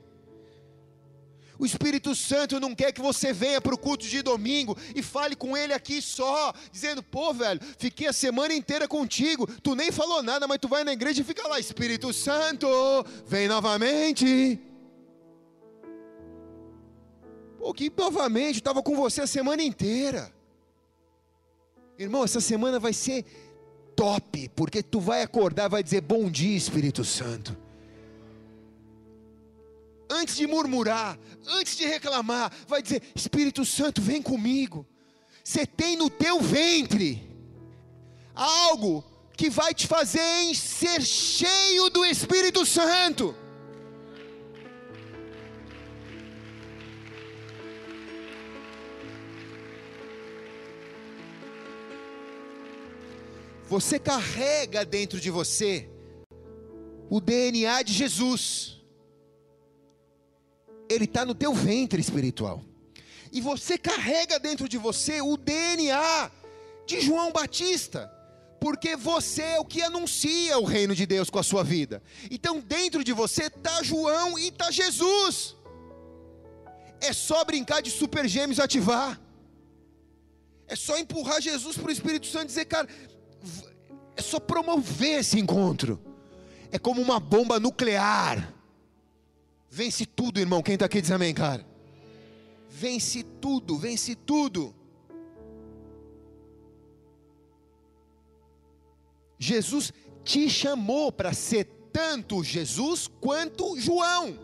O 1.57 1.65
Espírito 1.65 2.15
Santo 2.15 2.59
não 2.59 2.75
quer 2.75 2.93
que 2.93 3.01
você 3.01 3.33
venha 3.33 3.59
para 3.59 3.73
o 3.73 3.77
culto 3.77 4.05
de 4.05 4.21
domingo 4.21 4.77
e 4.95 5.01
fale 5.01 5.35
com 5.35 5.57
Ele 5.57 5.73
aqui 5.73 5.99
só, 5.99 6.53
dizendo: 6.71 7.01
pô, 7.01 7.33
velho, 7.33 7.59
fiquei 7.79 8.07
a 8.07 8.13
semana 8.13 8.53
inteira 8.53 8.87
contigo, 8.87 9.47
tu 9.63 9.73
nem 9.73 9.91
falou 9.91 10.21
nada, 10.21 10.47
mas 10.47 10.59
tu 10.59 10.67
vai 10.67 10.83
na 10.83 10.93
igreja 10.93 11.21
e 11.21 11.25
fica 11.25 11.47
lá, 11.47 11.59
Espírito 11.59 12.13
Santo, 12.13 12.67
vem 13.25 13.47
novamente. 13.47 14.68
Pô, 17.59 17.73
que 17.73 17.91
novamente, 17.95 18.55
estava 18.55 18.81
com 18.81 18.95
você 18.95 19.21
a 19.21 19.27
semana 19.27 19.61
inteira. 19.61 20.33
Irmão, 21.97 22.23
essa 22.23 22.39
semana 22.39 22.79
vai 22.79 22.93
ser 22.93 23.25
top, 23.97 24.47
porque 24.55 24.81
tu 24.81 25.01
vai 25.01 25.21
acordar 25.21 25.67
vai 25.67 25.83
dizer 25.83 25.99
bom 25.99 26.31
dia, 26.31 26.55
Espírito 26.55 27.03
Santo. 27.03 27.55
Antes 30.09 30.37
de 30.37 30.47
murmurar, 30.47 31.19
antes 31.45 31.75
de 31.75 31.85
reclamar, 31.85 32.49
vai 32.65 32.81
dizer: 32.81 33.03
Espírito 33.13 33.65
Santo, 33.65 34.01
vem 34.01 34.21
comigo. 34.21 34.87
Você 35.43 35.65
tem 35.65 35.97
no 35.97 36.09
teu 36.09 36.39
ventre 36.39 37.29
algo 38.33 39.03
que 39.35 39.49
vai 39.49 39.73
te 39.73 39.85
fazer 39.85 40.55
ser 40.55 41.01
cheio 41.01 41.89
do 41.89 42.05
Espírito 42.05 42.65
Santo. 42.65 43.35
Você 53.69 53.99
carrega 53.99 54.83
dentro 54.83 55.19
de 55.19 55.29
você 55.29 55.89
o 57.09 57.21
DNA 57.21 57.83
de 57.83 57.93
Jesus. 57.93 58.81
Ele 60.89 61.05
está 61.05 61.23
no 61.23 61.35
teu 61.35 61.53
ventre 61.53 62.01
espiritual. 62.01 62.63
E 63.31 63.39
você 63.39 63.77
carrega 63.77 64.39
dentro 64.39 64.67
de 64.67 64.77
você 64.77 65.21
o 65.21 65.37
DNA 65.37 66.31
de 66.87 66.99
João 66.99 67.31
Batista 67.31 68.11
porque 68.59 68.95
você 68.95 69.41
é 69.41 69.59
o 69.59 69.65
que 69.65 69.81
anuncia 69.81 70.59
o 70.59 70.65
reino 70.65 70.93
de 70.93 71.05
Deus 71.05 71.29
com 71.29 71.39
a 71.39 71.43
sua 71.43 71.63
vida. 71.63 72.03
Então, 72.29 72.59
dentro 72.59 73.03
de 73.03 73.13
você 73.13 73.43
está 73.45 73.81
João 73.81 74.37
e 74.37 74.49
está 74.49 74.69
Jesus. 74.69 75.55
É 76.99 77.13
só 77.13 77.45
brincar 77.45 77.81
de 77.81 77.89
super 77.89 78.27
gêmeos 78.27 78.59
ativar. 78.59 79.19
É 80.67 80.75
só 80.75 80.97
empurrar 80.97 81.41
Jesus 81.41 81.77
para 81.77 81.87
o 81.87 81.91
Espírito 81.91 82.27
Santo 82.27 82.45
e 82.45 82.47
dizer, 82.47 82.65
cara, 82.65 82.87
é 84.15 84.21
só 84.21 84.39
promover 84.39 85.19
esse 85.19 85.39
encontro. 85.39 85.99
É 86.71 86.77
como 86.77 87.01
uma 87.01 87.19
bomba 87.19 87.59
nuclear. 87.59 88.53
Vence 89.69 90.05
tudo, 90.05 90.39
irmão. 90.39 90.61
Quem 90.61 90.73
está 90.73 90.85
aqui 90.85 91.01
diz 91.01 91.11
amém, 91.11 91.33
cara. 91.33 91.65
Vence 92.69 93.23
tudo, 93.23 93.77
vence 93.77 94.15
tudo. 94.15 94.75
Jesus 99.37 99.93
te 100.23 100.49
chamou 100.49 101.11
para 101.11 101.33
ser 101.33 101.65
tanto 101.93 102.43
Jesus 102.43 103.07
quanto 103.07 103.79
João. 103.79 104.37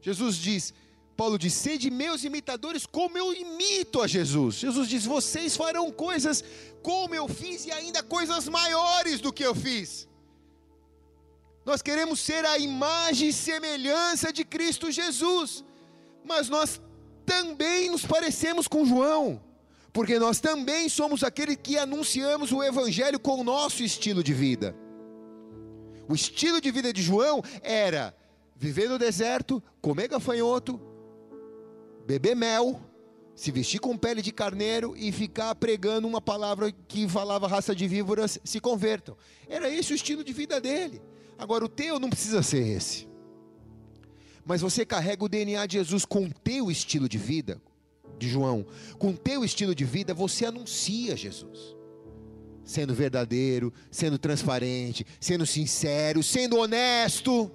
Jesus 0.00 0.36
diz, 0.36 0.74
Paulo 1.18 1.36
diz: 1.36 1.52
sede 1.52 1.90
meus 1.90 2.22
imitadores, 2.22 2.86
como 2.86 3.18
eu 3.18 3.34
imito 3.34 4.00
a 4.00 4.06
Jesus. 4.06 4.54
Jesus 4.54 4.88
diz: 4.88 5.04
vocês 5.04 5.56
farão 5.56 5.90
coisas 5.90 6.44
como 6.80 7.12
eu 7.14 7.26
fiz 7.26 7.66
e 7.66 7.72
ainda 7.72 8.02
coisas 8.02 8.48
maiores 8.48 9.20
do 9.20 9.32
que 9.32 9.44
eu 9.44 9.54
fiz. 9.54 10.06
Nós 11.66 11.82
queremos 11.82 12.20
ser 12.20 12.44
a 12.46 12.56
imagem 12.56 13.30
e 13.30 13.32
semelhança 13.32 14.32
de 14.32 14.44
Cristo 14.44 14.92
Jesus, 14.92 15.64
mas 16.24 16.48
nós 16.48 16.80
também 17.26 17.90
nos 17.90 18.06
parecemos 18.06 18.68
com 18.68 18.86
João 18.86 19.42
porque 19.92 20.16
nós 20.20 20.38
também 20.38 20.88
somos 20.88 21.24
aqueles 21.24 21.56
que 21.60 21.76
anunciamos 21.76 22.52
o 22.52 22.62
Evangelho 22.62 23.18
com 23.18 23.40
o 23.40 23.42
nosso 23.42 23.82
estilo 23.82 24.22
de 24.22 24.32
vida. 24.32 24.72
O 26.08 26.14
estilo 26.14 26.60
de 26.60 26.70
vida 26.70 26.92
de 26.92 27.02
João 27.02 27.42
era 27.62 28.14
viver 28.54 28.88
no 28.88 28.96
deserto, 28.96 29.60
comer 29.80 30.06
gafanhoto, 30.06 30.80
beber 32.08 32.34
mel, 32.34 32.80
se 33.34 33.50
vestir 33.50 33.80
com 33.80 33.94
pele 33.94 34.22
de 34.22 34.32
carneiro 34.32 34.96
e 34.96 35.12
ficar 35.12 35.54
pregando 35.54 36.08
uma 36.08 36.22
palavra 36.22 36.72
que 36.72 37.06
falava 37.06 37.46
raça 37.46 37.76
de 37.76 37.86
víboras, 37.86 38.40
se 38.42 38.58
convertam. 38.60 39.14
Era 39.46 39.68
esse 39.68 39.92
o 39.92 39.94
estilo 39.94 40.24
de 40.24 40.32
vida 40.32 40.58
dele. 40.58 41.02
Agora, 41.36 41.66
o 41.66 41.68
teu 41.68 42.00
não 42.00 42.08
precisa 42.08 42.42
ser 42.42 42.66
esse. 42.66 43.06
Mas 44.42 44.62
você 44.62 44.86
carrega 44.86 45.22
o 45.22 45.28
DNA 45.28 45.66
de 45.66 45.74
Jesus 45.74 46.06
com 46.06 46.24
o 46.24 46.32
teu 46.32 46.70
estilo 46.70 47.10
de 47.10 47.18
vida, 47.18 47.60
de 48.18 48.26
João, 48.26 48.64
com 48.98 49.14
teu 49.14 49.44
estilo 49.44 49.74
de 49.74 49.84
vida, 49.84 50.14
você 50.14 50.46
anuncia 50.46 51.14
Jesus. 51.14 51.76
Sendo 52.64 52.94
verdadeiro, 52.94 53.70
sendo 53.90 54.18
transparente, 54.18 55.04
sendo 55.20 55.44
sincero, 55.44 56.22
sendo 56.22 56.56
honesto, 56.56 57.52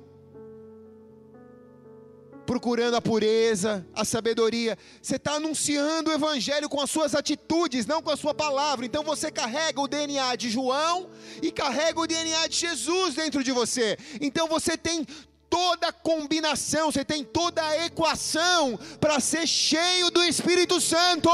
procurando 2.45 2.95
a 2.95 3.01
pureza, 3.01 3.85
a 3.93 4.05
sabedoria. 4.05 4.77
Você 5.01 5.15
está 5.15 5.33
anunciando 5.33 6.09
o 6.09 6.13
Evangelho 6.13 6.69
com 6.69 6.81
as 6.81 6.89
suas 6.89 7.15
atitudes, 7.15 7.85
não 7.85 8.01
com 8.01 8.11
a 8.11 8.17
sua 8.17 8.33
palavra. 8.33 8.85
Então 8.85 9.03
você 9.03 9.31
carrega 9.31 9.81
o 9.81 9.87
DNA 9.87 10.35
de 10.35 10.49
João 10.49 11.09
e 11.41 11.51
carrega 11.51 11.99
o 11.99 12.07
DNA 12.07 12.47
de 12.47 12.57
Jesus 12.57 13.15
dentro 13.15 13.43
de 13.43 13.51
você. 13.51 13.97
Então 14.21 14.47
você 14.47 14.77
tem 14.77 15.05
toda 15.49 15.89
a 15.89 15.93
combinação, 15.93 16.91
você 16.91 17.05
tem 17.05 17.23
toda 17.23 17.63
a 17.63 17.85
equação 17.85 18.79
para 18.99 19.19
ser 19.19 19.45
cheio 19.47 20.09
do 20.09 20.23
Espírito 20.23 20.81
Santo. 20.81 21.29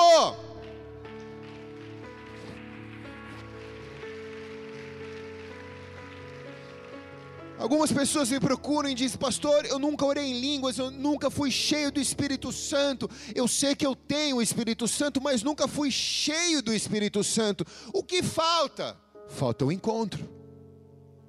Algumas 7.60 7.92
pessoas 7.92 8.32
me 8.32 8.40
procuram 8.40 8.90
e 8.90 8.96
dizem, 8.96 9.20
pastor, 9.20 9.66
eu 9.66 9.78
nunca 9.78 10.06
orei 10.06 10.26
em 10.26 10.40
línguas, 10.40 10.78
eu 10.78 10.90
nunca 10.90 11.30
fui 11.30 11.52
cheio 11.52 11.92
do 11.92 12.00
Espírito 12.00 12.52
Santo. 12.52 13.10
Eu 13.36 13.48
sei 13.48 13.76
que 13.76 13.86
eu 13.86 13.96
tenho 13.96 14.38
o 14.38 14.42
Espírito 14.42 14.88
Santo, 14.88 15.22
mas 15.22 15.44
nunca 15.44 15.68
fui 15.68 15.92
cheio 15.92 16.62
do 16.64 16.74
Espírito 16.74 17.24
Santo. 17.24 17.66
O 17.94 18.02
que 18.02 18.24
falta? 18.24 18.98
Falta 19.28 19.66
o 19.66 19.72
encontro 19.72 20.28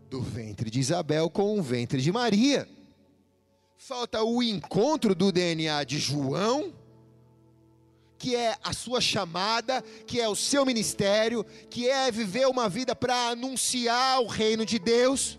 do 0.09 0.23
ventre 0.23 0.71
de 0.71 0.81
Isabel 0.81 1.29
com 1.29 1.59
o 1.59 1.63
ventre 1.63 2.01
de 2.01 2.11
Maria 2.11 2.67
falta 3.81 4.23
o 4.23 4.43
encontro 4.43 5.15
do 5.15 5.33
DNA 5.33 5.83
de 5.85 5.99
João, 5.99 6.73
que 8.19 8.37
é 8.37 8.55
a 8.63 8.75
sua 8.75 9.01
chamada, 9.01 9.83
que 10.07 10.21
é 10.21 10.29
o 10.29 10.37
seu 10.37 10.67
ministério, 10.67 11.45
que 11.71 11.89
é 11.89 12.11
viver 12.11 12.47
uma 12.47 12.69
vida 12.69 12.95
para 12.95 13.31
anunciar 13.31 14.21
o 14.21 14.27
reino 14.27 14.67
de 14.67 14.79
Deus, 14.79 15.39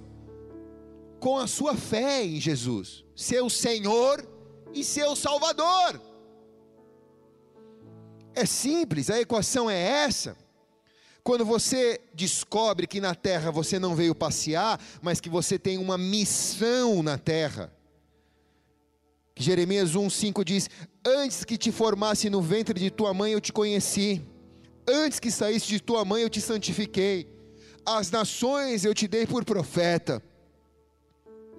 com 1.21 1.37
a 1.37 1.45
sua 1.45 1.77
fé 1.77 2.25
em 2.25 2.41
Jesus, 2.41 3.05
seu 3.15 3.47
Senhor 3.47 4.27
e 4.73 4.83
seu 4.83 5.15
Salvador. 5.15 6.01
É 8.33 8.43
simples, 8.43 9.07
a 9.11 9.21
equação 9.21 9.69
é 9.69 9.79
essa. 9.79 10.35
Quando 11.23 11.45
você 11.45 12.01
descobre 12.11 12.87
que 12.87 12.99
na 12.99 13.13
terra 13.13 13.51
você 13.51 13.77
não 13.77 13.95
veio 13.95 14.15
passear, 14.15 14.81
mas 14.99 15.21
que 15.21 15.29
você 15.29 15.59
tem 15.59 15.77
uma 15.77 15.95
missão 15.95 17.03
na 17.03 17.19
terra, 17.19 17.71
Jeremias 19.37 19.91
1,5 19.91 20.43
diz: 20.43 20.69
Antes 21.05 21.45
que 21.45 21.55
te 21.55 21.71
formasse 21.71 22.31
no 22.31 22.41
ventre 22.41 22.79
de 22.79 22.89
tua 22.89 23.13
mãe, 23.13 23.33
eu 23.33 23.39
te 23.39 23.53
conheci. 23.53 24.23
Antes 24.89 25.19
que 25.19 25.29
saísse 25.29 25.67
de 25.67 25.79
tua 25.79 26.03
mãe, 26.03 26.23
eu 26.23 26.29
te 26.31 26.41
santifiquei. 26.41 27.31
As 27.85 28.09
nações 28.09 28.85
eu 28.85 28.95
te 28.95 29.07
dei 29.07 29.27
por 29.27 29.45
profeta. 29.45 30.23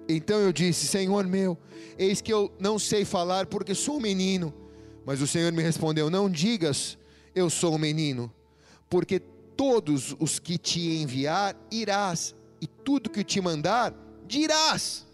Então 0.07 0.39
eu 0.39 0.51
disse: 0.51 0.87
Senhor 0.87 1.25
meu, 1.25 1.57
eis 1.97 2.21
que 2.21 2.33
eu 2.33 2.51
não 2.59 2.77
sei 2.77 3.05
falar 3.05 3.45
porque 3.45 3.73
sou 3.73 3.97
um 3.97 4.01
menino. 4.01 4.53
Mas 5.05 5.21
o 5.21 5.27
Senhor 5.27 5.51
me 5.51 5.61
respondeu: 5.61 6.09
Não 6.09 6.29
digas, 6.29 6.97
eu 7.35 7.49
sou 7.49 7.75
um 7.75 7.77
menino, 7.77 8.31
porque 8.89 9.19
todos 9.19 10.15
os 10.19 10.39
que 10.39 10.57
te 10.57 10.97
enviar 11.01 11.55
irás, 11.71 12.35
e 12.61 12.67
tudo 12.67 13.09
que 13.09 13.23
te 13.23 13.41
mandar 13.41 13.93
dirás. 14.25 15.05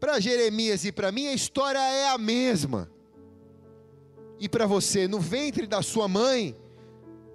Para 0.00 0.20
Jeremias 0.20 0.84
e 0.84 0.92
para 0.92 1.10
mim 1.10 1.28
a 1.28 1.32
história 1.32 1.78
é 1.78 2.08
a 2.08 2.18
mesma. 2.18 2.90
E 4.38 4.48
para 4.48 4.66
você, 4.66 5.06
no 5.08 5.20
ventre 5.20 5.66
da 5.66 5.80
sua 5.80 6.08
mãe, 6.08 6.56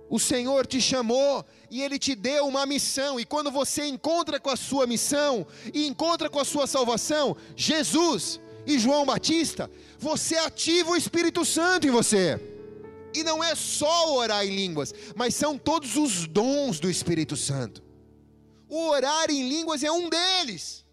o 0.09 0.19
Senhor 0.19 0.67
te 0.67 0.81
chamou 0.81 1.45
e 1.69 1.81
Ele 1.81 1.99
te 1.99 2.15
deu 2.15 2.47
uma 2.47 2.65
missão. 2.65 3.19
E 3.19 3.25
quando 3.25 3.51
você 3.51 3.85
encontra 3.85 4.39
com 4.39 4.49
a 4.49 4.55
sua 4.55 4.87
missão 4.87 5.45
e 5.73 5.87
encontra 5.87 6.29
com 6.29 6.39
a 6.39 6.45
sua 6.45 6.67
salvação, 6.67 7.35
Jesus 7.55 8.39
e 8.65 8.77
João 8.79 9.05
Batista, 9.05 9.69
você 9.97 10.37
ativa 10.37 10.91
o 10.91 10.95
Espírito 10.95 11.45
Santo 11.45 11.87
em 11.87 11.91
você. 11.91 12.39
E 13.13 13.23
não 13.23 13.43
é 13.43 13.55
só 13.55 14.13
orar 14.15 14.45
em 14.45 14.55
línguas, 14.55 14.93
mas 15.15 15.33
são 15.33 15.57
todos 15.57 15.95
os 15.95 16.27
dons 16.27 16.79
do 16.79 16.89
Espírito 16.89 17.35
Santo. 17.35 17.83
O 18.67 18.89
orar 18.89 19.31
em 19.31 19.49
línguas 19.49 19.83
é 19.83 19.91
um 19.91 20.09
deles. 20.09 20.85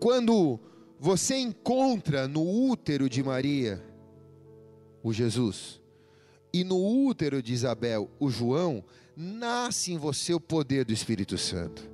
Quando 0.00 0.58
você 0.98 1.36
encontra 1.36 2.26
no 2.26 2.42
útero 2.42 3.08
de 3.08 3.22
Maria 3.22 3.84
o 5.02 5.12
Jesus 5.12 5.80
e 6.56 6.64
no 6.64 6.82
útero 7.06 7.42
de 7.42 7.52
Isabel 7.52 8.10
o 8.18 8.30
João, 8.30 8.82
nasce 9.14 9.92
em 9.92 9.98
você 9.98 10.32
o 10.32 10.40
poder 10.40 10.86
do 10.86 10.92
Espírito 10.92 11.36
Santo. 11.36 11.86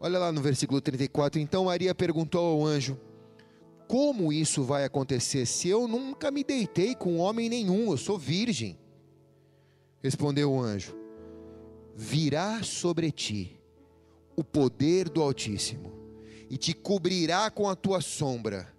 Olha 0.00 0.18
lá 0.18 0.32
no 0.32 0.40
versículo 0.40 0.80
34. 0.80 1.38
Então 1.38 1.66
Maria 1.66 1.94
perguntou 1.94 2.44
ao 2.44 2.66
anjo: 2.66 2.98
Como 3.86 4.32
isso 4.32 4.64
vai 4.64 4.84
acontecer 4.84 5.46
se 5.46 5.68
eu 5.68 5.86
nunca 5.86 6.32
me 6.32 6.42
deitei 6.42 6.92
com 6.92 7.18
homem 7.18 7.48
nenhum? 7.48 7.92
Eu 7.92 7.96
sou 7.96 8.18
virgem. 8.18 8.76
Respondeu 10.02 10.50
o 10.50 10.60
anjo: 10.60 10.96
Virá 11.94 12.64
sobre 12.64 13.12
ti 13.12 13.60
o 14.34 14.42
poder 14.42 15.08
do 15.08 15.22
Altíssimo 15.22 15.92
e 16.48 16.56
te 16.56 16.74
cobrirá 16.74 17.48
com 17.48 17.68
a 17.68 17.76
tua 17.76 18.00
sombra. 18.00 18.74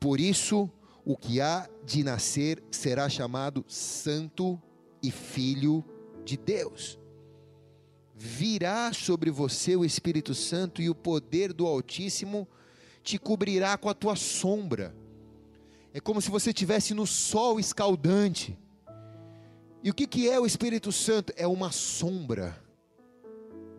Por 0.00 0.18
isso, 0.18 0.68
o 1.04 1.16
que 1.16 1.40
há 1.40 1.68
de 1.84 2.04
nascer 2.04 2.62
será 2.70 3.08
chamado 3.08 3.64
Santo 3.68 4.60
e 5.02 5.10
Filho 5.10 5.84
de 6.24 6.36
Deus. 6.36 6.98
Virá 8.14 8.92
sobre 8.92 9.30
você 9.30 9.74
o 9.74 9.84
Espírito 9.84 10.34
Santo 10.34 10.80
e 10.80 10.88
o 10.88 10.94
poder 10.94 11.52
do 11.52 11.66
Altíssimo 11.66 12.46
te 13.02 13.18
cobrirá 13.18 13.76
com 13.76 13.88
a 13.88 13.94
tua 13.94 14.14
sombra. 14.14 14.94
É 15.92 16.00
como 16.00 16.22
se 16.22 16.30
você 16.30 16.50
estivesse 16.50 16.94
no 16.94 17.06
sol 17.06 17.58
escaldante 17.58 18.56
E 19.82 19.90
o 19.90 19.94
que, 19.94 20.06
que 20.06 20.30
é 20.30 20.38
o 20.38 20.46
Espírito 20.46 20.92
Santo? 20.92 21.32
É 21.36 21.46
uma 21.46 21.72
sombra 21.72 22.56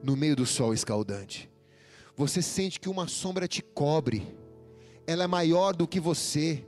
no 0.04 0.18
meio 0.18 0.36
do 0.36 0.46
sol 0.46 0.74
escaldante. 0.74 1.50
Você 2.16 2.42
sente 2.42 2.78
que 2.78 2.90
uma 2.90 3.08
sombra 3.08 3.48
te 3.48 3.62
cobre, 3.62 4.38
ela 5.08 5.24
é 5.24 5.28
maior 5.28 5.74
do 5.74 5.88
que 5.88 6.02
você, 6.02 6.68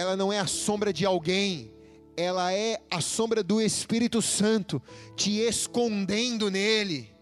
ela 0.00 0.16
não 0.16 0.32
é 0.32 0.38
a 0.38 0.46
sombra 0.46 0.94
de 0.94 1.04
alguém, 1.04 1.74
ela 2.16 2.52
é 2.54 2.80
a 2.90 3.02
sombra 3.02 3.42
do 3.42 3.60
Espírito 3.60 4.22
Santo 4.22 4.82
te 5.14 5.40
escondendo 5.40 6.50
nele. 6.50 7.14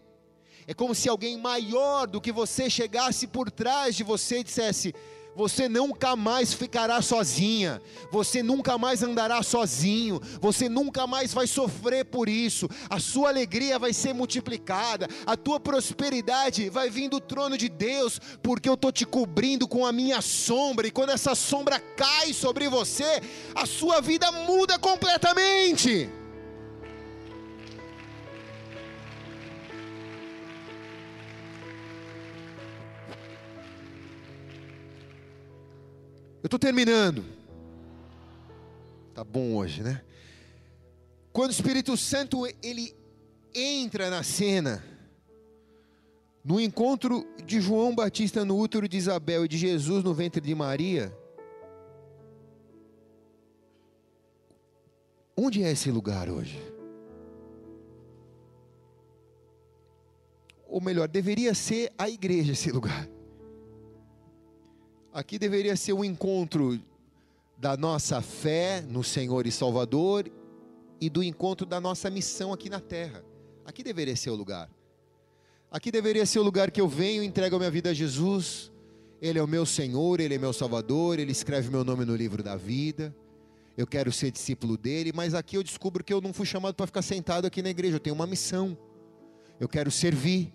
É 0.64 0.72
como 0.72 0.94
se 0.94 1.08
alguém 1.08 1.36
maior 1.36 2.06
do 2.06 2.20
que 2.20 2.30
você 2.30 2.70
chegasse 2.70 3.26
por 3.26 3.50
trás 3.50 3.96
de 3.96 4.04
você 4.04 4.38
e 4.38 4.44
dissesse: 4.44 4.94
você 5.38 5.68
nunca 5.68 6.16
mais 6.16 6.52
ficará 6.52 7.00
sozinha, 7.00 7.80
você 8.10 8.42
nunca 8.42 8.76
mais 8.76 9.04
andará 9.04 9.40
sozinho, 9.40 10.20
você 10.40 10.68
nunca 10.68 11.06
mais 11.06 11.32
vai 11.32 11.46
sofrer 11.46 12.06
por 12.06 12.28
isso, 12.28 12.68
a 12.90 12.98
sua 12.98 13.28
alegria 13.28 13.78
vai 13.78 13.92
ser 13.92 14.12
multiplicada, 14.12 15.06
a 15.24 15.36
tua 15.36 15.60
prosperidade 15.60 16.68
vai 16.68 16.90
vir 16.90 17.08
do 17.08 17.20
trono 17.20 17.56
de 17.56 17.68
Deus, 17.68 18.20
porque 18.42 18.68
eu 18.68 18.74
estou 18.74 18.90
te 18.90 19.06
cobrindo 19.06 19.68
com 19.68 19.86
a 19.86 19.92
minha 19.92 20.20
sombra, 20.20 20.88
e 20.88 20.90
quando 20.90 21.10
essa 21.10 21.36
sombra 21.36 21.78
cai 21.78 22.32
sobre 22.32 22.68
você, 22.68 23.22
a 23.54 23.64
sua 23.64 24.00
vida 24.00 24.32
muda 24.32 24.76
completamente. 24.76 26.17
Eu 36.42 36.46
estou 36.46 36.58
terminando. 36.58 37.24
Tá 39.14 39.24
bom 39.24 39.56
hoje, 39.56 39.82
né? 39.82 40.02
Quando 41.32 41.50
o 41.50 41.52
Espírito 41.52 41.96
Santo 41.96 42.46
ele 42.62 42.94
entra 43.54 44.08
na 44.08 44.22
cena, 44.22 44.84
no 46.44 46.60
encontro 46.60 47.26
de 47.44 47.60
João 47.60 47.94
Batista 47.94 48.44
no 48.44 48.56
útero 48.56 48.88
de 48.88 48.96
Isabel 48.96 49.44
e 49.44 49.48
de 49.48 49.58
Jesus 49.58 50.04
no 50.04 50.14
ventre 50.14 50.40
de 50.40 50.54
Maria, 50.54 51.12
onde 55.36 55.62
é 55.62 55.72
esse 55.72 55.90
lugar 55.90 56.30
hoje? 56.30 56.60
Ou 60.68 60.80
melhor, 60.80 61.08
deveria 61.08 61.54
ser 61.54 61.92
a 61.98 62.08
igreja 62.08 62.52
esse 62.52 62.70
lugar. 62.70 63.08
Aqui 65.12 65.38
deveria 65.38 65.74
ser 65.76 65.92
o 65.92 65.98
um 65.98 66.04
encontro 66.04 66.78
da 67.56 67.76
nossa 67.76 68.20
fé 68.20 68.80
no 68.82 69.02
Senhor 69.02 69.46
e 69.46 69.50
Salvador 69.50 70.30
e 71.00 71.08
do 71.08 71.22
encontro 71.22 71.66
da 71.66 71.80
nossa 71.80 72.10
missão 72.10 72.52
aqui 72.52 72.68
na 72.68 72.80
terra. 72.80 73.24
Aqui 73.64 73.82
deveria 73.82 74.14
ser 74.16 74.30
o 74.30 74.34
lugar. 74.34 74.70
Aqui 75.70 75.90
deveria 75.90 76.24
ser 76.24 76.38
o 76.38 76.42
lugar 76.42 76.70
que 76.70 76.80
eu 76.80 76.88
venho 76.88 77.22
entrego 77.22 77.56
a 77.56 77.58
minha 77.58 77.70
vida 77.70 77.90
a 77.90 77.94
Jesus. 77.94 78.70
Ele 79.20 79.38
é 79.38 79.42
o 79.42 79.48
meu 79.48 79.66
Senhor, 79.66 80.20
Ele 80.20 80.34
é 80.34 80.38
meu 80.38 80.52
Salvador, 80.52 81.18
Ele 81.18 81.32
escreve 81.32 81.70
meu 81.70 81.84
nome 81.84 82.04
no 82.04 82.14
livro 82.14 82.42
da 82.42 82.56
vida. 82.56 83.14
Eu 83.76 83.86
quero 83.86 84.12
ser 84.12 84.30
discípulo 84.30 84.76
dele, 84.76 85.12
mas 85.14 85.34
aqui 85.34 85.56
eu 85.56 85.62
descubro 85.62 86.04
que 86.04 86.12
eu 86.12 86.20
não 86.20 86.32
fui 86.32 86.46
chamado 86.46 86.74
para 86.74 86.86
ficar 86.86 87.02
sentado 87.02 87.46
aqui 87.46 87.62
na 87.62 87.70
igreja, 87.70 87.96
eu 87.96 88.00
tenho 88.00 88.14
uma 88.14 88.26
missão. 88.26 88.76
Eu 89.58 89.68
quero 89.68 89.90
servir. 89.90 90.52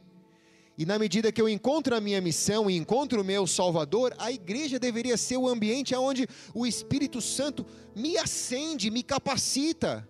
E 0.78 0.86
na 0.86 0.97
medida 0.97 1.32
que 1.32 1.41
eu 1.41 1.47
encontro 1.47 1.95
a 1.95 2.01
minha 2.01 2.19
missão 2.19 2.69
e 2.69 2.76
encontro 2.76 3.21
o 3.21 3.24
meu 3.24 3.45
Salvador, 3.45 4.13
a 4.17 4.32
igreja 4.32 4.80
deveria 4.80 5.15
ser 5.17 5.38
o 5.38 5.47
ambiente 5.47 5.95
onde 5.95 6.28
o 6.53 6.65
Espírito 6.65 7.21
Santo 7.21 7.65
me 7.95 8.17
acende, 8.17 8.89
me 8.89 9.03
capacita 9.03 10.07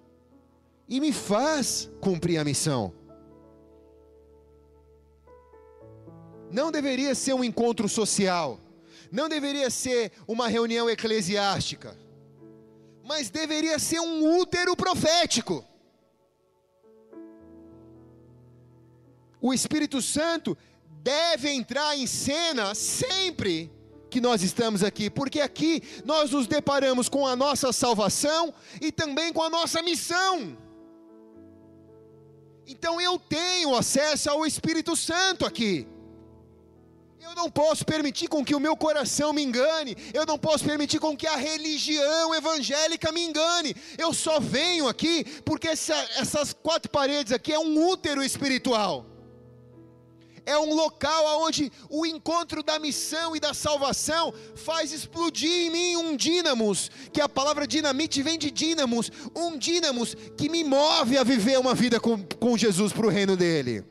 e 0.88 1.02
me 1.02 1.12
faz 1.12 1.92
cumprir 2.00 2.38
a 2.38 2.46
missão. 2.46 2.94
Não 6.50 6.72
deveria 6.72 7.14
ser 7.14 7.34
um 7.34 7.44
encontro 7.44 7.90
social, 7.90 8.60
não 9.12 9.28
deveria 9.28 9.70
ser 9.70 10.14
uma 10.26 10.48
reunião 10.48 10.90
eclesiástica, 10.90 11.98
mas 13.04 13.30
deveria 13.30 13.78
ser 13.80 14.00
um 14.00 14.40
útero 14.40 14.78
profético. 14.78 15.66
O 19.44 19.54
Espírito 19.54 20.02
Santo 20.02 20.58
deve 21.02 21.50
entrar 21.50 21.98
em 21.98 22.08
cena 22.08 22.74
sempre 22.74 23.70
que 24.10 24.22
nós 24.22 24.42
estamos 24.42 24.82
aqui, 24.82 25.10
porque 25.10 25.42
aqui 25.42 25.84
nós 26.06 26.32
nos 26.32 26.48
deparamos 26.48 27.10
com 27.10 27.28
a 27.28 27.36
nossa 27.36 27.74
salvação 27.74 28.54
e 28.80 28.90
também 28.90 29.34
com 29.34 29.44
a 29.44 29.50
nossa 29.50 29.82
missão. 29.82 30.58
Então 32.66 33.02
eu 33.02 33.20
tenho 33.20 33.76
acesso 33.76 34.30
ao 34.30 34.46
Espírito 34.46 34.96
Santo 34.96 35.46
aqui. 35.46 35.86
Eu 37.20 37.36
não 37.36 37.52
posso 37.52 37.84
permitir 37.86 38.30
com 38.30 38.46
que 38.46 38.56
o 38.56 38.62
meu 38.62 38.78
coração 38.78 39.34
me 39.34 39.44
engane, 39.44 39.98
eu 40.14 40.26
não 40.26 40.40
posso 40.40 40.64
permitir 40.64 41.00
com 41.00 41.18
que 41.18 41.28
a 41.28 41.36
religião 41.36 42.34
evangélica 42.34 43.12
me 43.12 43.26
engane. 43.26 43.76
Eu 43.98 44.14
só 44.14 44.40
venho 44.40 44.88
aqui 44.88 45.26
porque 45.44 45.68
essa, 45.68 45.96
essas 46.16 46.54
quatro 46.54 46.90
paredes 46.90 47.34
aqui 47.34 47.52
é 47.52 47.60
um 47.60 47.90
útero 47.90 48.24
espiritual 48.24 49.13
é 50.46 50.58
um 50.58 50.74
local 50.74 51.42
onde 51.42 51.72
o 51.90 52.06
encontro 52.06 52.62
da 52.64 52.80
missão 52.80 53.36
e 53.36 53.40
da 53.40 53.54
salvação 53.54 54.34
faz 54.56 54.92
explodir 54.92 55.50
em 55.50 55.70
mim 55.70 55.96
um 55.96 56.16
dínamos, 56.16 56.90
que 57.12 57.22
a 57.22 57.30
palavra 57.30 57.66
dinamite 57.66 58.22
vem 58.22 58.38
de 58.38 58.52
dínamos, 58.52 59.12
um 59.36 59.58
dínamos 59.58 60.16
que 60.38 60.50
me 60.50 60.64
move 60.64 61.18
a 61.18 61.24
viver 61.24 61.60
uma 61.60 61.74
vida 61.74 62.00
com, 62.00 62.22
com 62.40 62.58
Jesus 62.58 62.92
para 62.92 63.06
o 63.06 63.10
reino 63.10 63.36
dele. 63.36 63.84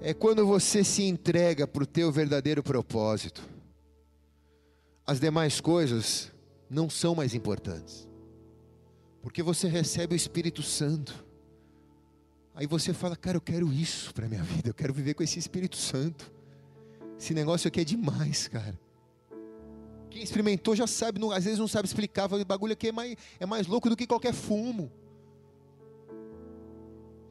É 0.00 0.14
quando 0.14 0.46
você 0.46 0.84
se 0.84 1.02
entrega 1.02 1.66
para 1.66 1.82
o 1.82 1.86
teu 1.86 2.10
verdadeiro 2.12 2.62
propósito 2.62 3.57
as 5.08 5.18
demais 5.18 5.58
coisas 5.58 6.30
não 6.68 6.90
são 6.90 7.14
mais 7.14 7.34
importantes. 7.34 8.06
Porque 9.22 9.42
você 9.42 9.66
recebe 9.66 10.14
o 10.14 10.16
Espírito 10.16 10.62
Santo. 10.62 11.24
Aí 12.54 12.66
você 12.66 12.92
fala, 12.92 13.16
cara, 13.16 13.38
eu 13.38 13.40
quero 13.40 13.72
isso 13.72 14.12
para 14.12 14.28
minha 14.28 14.42
vida, 14.42 14.68
eu 14.68 14.74
quero 14.74 14.92
viver 14.92 15.14
com 15.14 15.22
esse 15.22 15.38
Espírito 15.38 15.78
Santo. 15.78 16.30
Esse 17.18 17.32
negócio 17.32 17.68
aqui 17.68 17.80
é 17.80 17.84
demais, 17.84 18.48
cara. 18.48 18.78
Quem 20.10 20.22
experimentou 20.22 20.76
já 20.76 20.86
sabe, 20.86 21.18
não, 21.18 21.30
às 21.30 21.44
vezes 21.44 21.58
não 21.58 21.68
sabe 21.68 21.88
explicar, 21.88 22.30
o 22.30 22.44
bagulho 22.44 22.74
aqui 22.74 22.88
é 22.88 22.92
mais, 22.92 23.16
é 23.40 23.46
mais 23.46 23.66
louco 23.66 23.88
do 23.88 23.96
que 23.96 24.06
qualquer 24.06 24.34
fumo. 24.34 24.92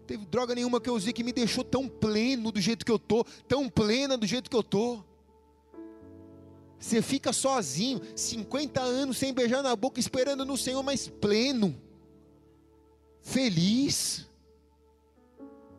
Teve 0.07 0.25
droga 0.25 0.55
nenhuma 0.55 0.81
que 0.81 0.89
eu 0.89 0.95
usei 0.95 1.13
que 1.13 1.23
me 1.23 1.31
deixou 1.31 1.63
tão 1.63 1.87
pleno 1.87 2.51
do 2.51 2.59
jeito 2.59 2.83
que 2.83 2.91
eu 2.91 2.97
tô, 2.97 3.23
tão 3.47 3.69
plena 3.69 4.17
do 4.17 4.25
jeito 4.25 4.49
que 4.49 4.55
eu 4.55 4.63
tô. 4.63 5.03
Você 6.79 7.01
fica 7.01 7.33
sozinho, 7.33 8.01
50 8.15 8.81
anos 8.81 9.17
sem 9.17 9.33
beijar 9.33 9.63
na 9.63 9.75
boca, 9.75 9.99
esperando 9.99 10.45
no 10.45 10.55
Senhor, 10.55 10.83
mas 10.83 11.07
pleno, 11.07 11.75
feliz. 13.21 14.27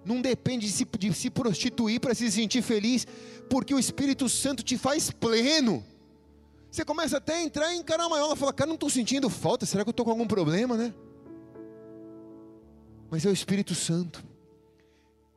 Não 0.05 0.21
depende 0.21 0.67
de 0.67 0.73
se, 0.73 0.85
de 0.85 1.13
se 1.13 1.31
prostituir 1.31 2.01
para 2.01 2.15
se 2.15 2.31
sentir 2.31 2.63
feliz, 2.63 3.07
porque 3.49 3.75
o 3.75 3.79
Espírito 3.79 4.29
Santo 4.29 4.63
te 4.63 4.77
faz 4.77 5.11
pleno. 5.11 5.85
Você 6.71 6.85
começa 6.85 7.17
até 7.17 7.37
a 7.37 7.43
entrar 7.43 7.75
em 7.75 7.83
caramaiola, 7.83 8.37
fala, 8.37 8.53
cara, 8.53 8.69
não 8.69 8.75
estou 8.75 8.91
sentindo 8.91 9.31
falta, 9.31 9.65
será 9.65 9.85
que 9.85 9.89
eu 9.89 9.93
estou 9.93 10.05
com 10.05 10.11
algum 10.11 10.27
problema, 10.27 10.77
né? 10.77 10.95
Mas 13.11 13.25
é 13.25 13.29
o 13.31 13.33
Espírito 13.33 13.75
Santo, 13.75 14.23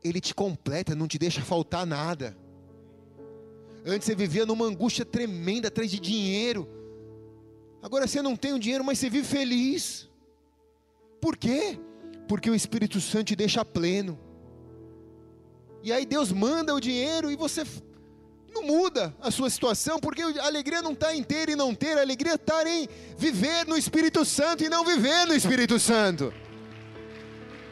ele 0.03 0.20
te 0.20 0.36
completa, 0.36 0.95
não 0.95 1.07
te 1.07 1.18
deixa 1.18 1.41
faltar 1.41 1.86
nada. 1.86 2.36
Antes 3.86 4.06
você 4.06 4.16
vivia 4.16 4.46
numa 4.46 4.66
angústia 4.66 5.04
tremenda 5.04 5.68
atrás 5.68 5.90
de 5.90 6.00
dinheiro. 6.00 6.68
Agora 7.82 8.08
você 8.08 8.22
não 8.22 8.36
tem 8.36 8.54
o 8.54 8.60
dinheiro, 8.60 8.84
mas 8.84 9.00
você 9.00 9.10
vive 9.10 9.28
feliz. 9.28 10.08
Por 11.20 11.36
quê? 11.36 11.80
Porque 12.28 12.50
o 12.50 12.56
Espírito 12.56 13.02
Santo 13.02 13.26
te 13.26 13.36
deixa 13.36 13.66
pleno. 13.66 14.20
E 15.84 15.92
aí 15.92 16.06
Deus 16.06 16.32
manda 16.32 16.76
o 16.76 16.80
dinheiro 16.80 17.32
e 17.32 17.36
você 17.36 17.64
não 18.54 18.64
muda 18.64 19.16
a 19.20 19.32
sua 19.32 19.50
situação, 19.50 20.00
porque 20.00 20.22
a 20.22 20.46
alegria 20.46 20.82
não 20.82 20.92
está 20.92 21.16
em 21.16 21.24
ter 21.24 21.50
e 21.50 21.56
não 21.56 21.74
ter, 21.74 21.98
a 21.98 22.02
alegria 22.02 22.36
está 22.36 22.68
em 22.70 22.88
viver 23.18 23.66
no 23.66 23.78
Espírito 23.78 24.24
Santo 24.26 24.64
e 24.64 24.70
não 24.70 24.86
viver 24.86 25.26
no 25.26 25.34
Espírito 25.34 25.80
Santo. 25.80 26.32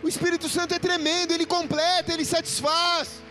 O 0.01 0.07
Espírito 0.07 0.47
Santo 0.47 0.73
é 0.73 0.79
tremendo, 0.79 1.33
ele 1.33 1.45
completa, 1.45 2.13
ele 2.13 2.25
satisfaz. 2.25 3.21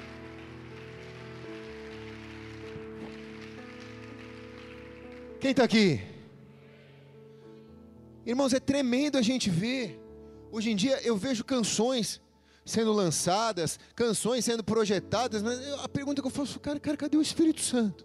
Quem 5.40 5.52
está 5.52 5.62
aqui? 5.62 6.00
Irmãos, 8.26 8.52
é 8.52 8.58
tremendo 8.58 9.16
a 9.16 9.22
gente 9.22 9.48
ver. 9.48 10.00
Hoje 10.50 10.70
em 10.70 10.76
dia 10.76 11.00
eu 11.02 11.16
vejo 11.16 11.44
canções 11.44 12.20
sendo 12.64 12.92
lançadas, 12.92 13.78
canções 13.94 14.44
sendo 14.44 14.64
projetadas, 14.64 15.42
mas 15.42 15.58
a 15.74 15.88
pergunta 15.88 16.20
que 16.20 16.26
eu 16.26 16.30
faço, 16.30 16.58
cara, 16.58 16.80
cara, 16.80 16.96
cadê 16.96 17.16
o 17.16 17.22
Espírito 17.22 17.60
Santo? 17.60 18.04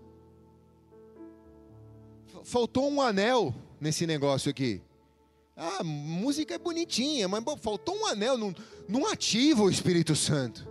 Faltou 2.44 2.90
um 2.90 3.02
anel 3.02 3.54
nesse 3.82 4.06
negócio 4.06 4.50
aqui. 4.50 4.82
Ah, 5.56 5.84
música 5.84 6.54
é 6.54 6.58
bonitinha, 6.58 7.28
mas 7.28 7.44
bom, 7.44 7.58
faltou 7.58 7.96
um 7.96 8.06
anel, 8.06 8.38
não, 8.38 8.56
não 8.88 9.08
ativa 9.08 9.64
o 9.64 9.70
Espírito 9.70 10.16
Santo. 10.16 10.68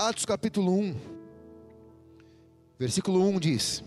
Atos 0.00 0.24
capítulo 0.24 0.72
1, 0.78 0.94
versículo 2.78 3.20
1 3.30 3.40
diz: 3.40 3.82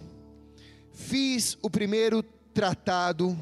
Fiz 0.91 1.57
o 1.61 1.69
primeiro 1.69 2.21
tratado, 2.53 3.39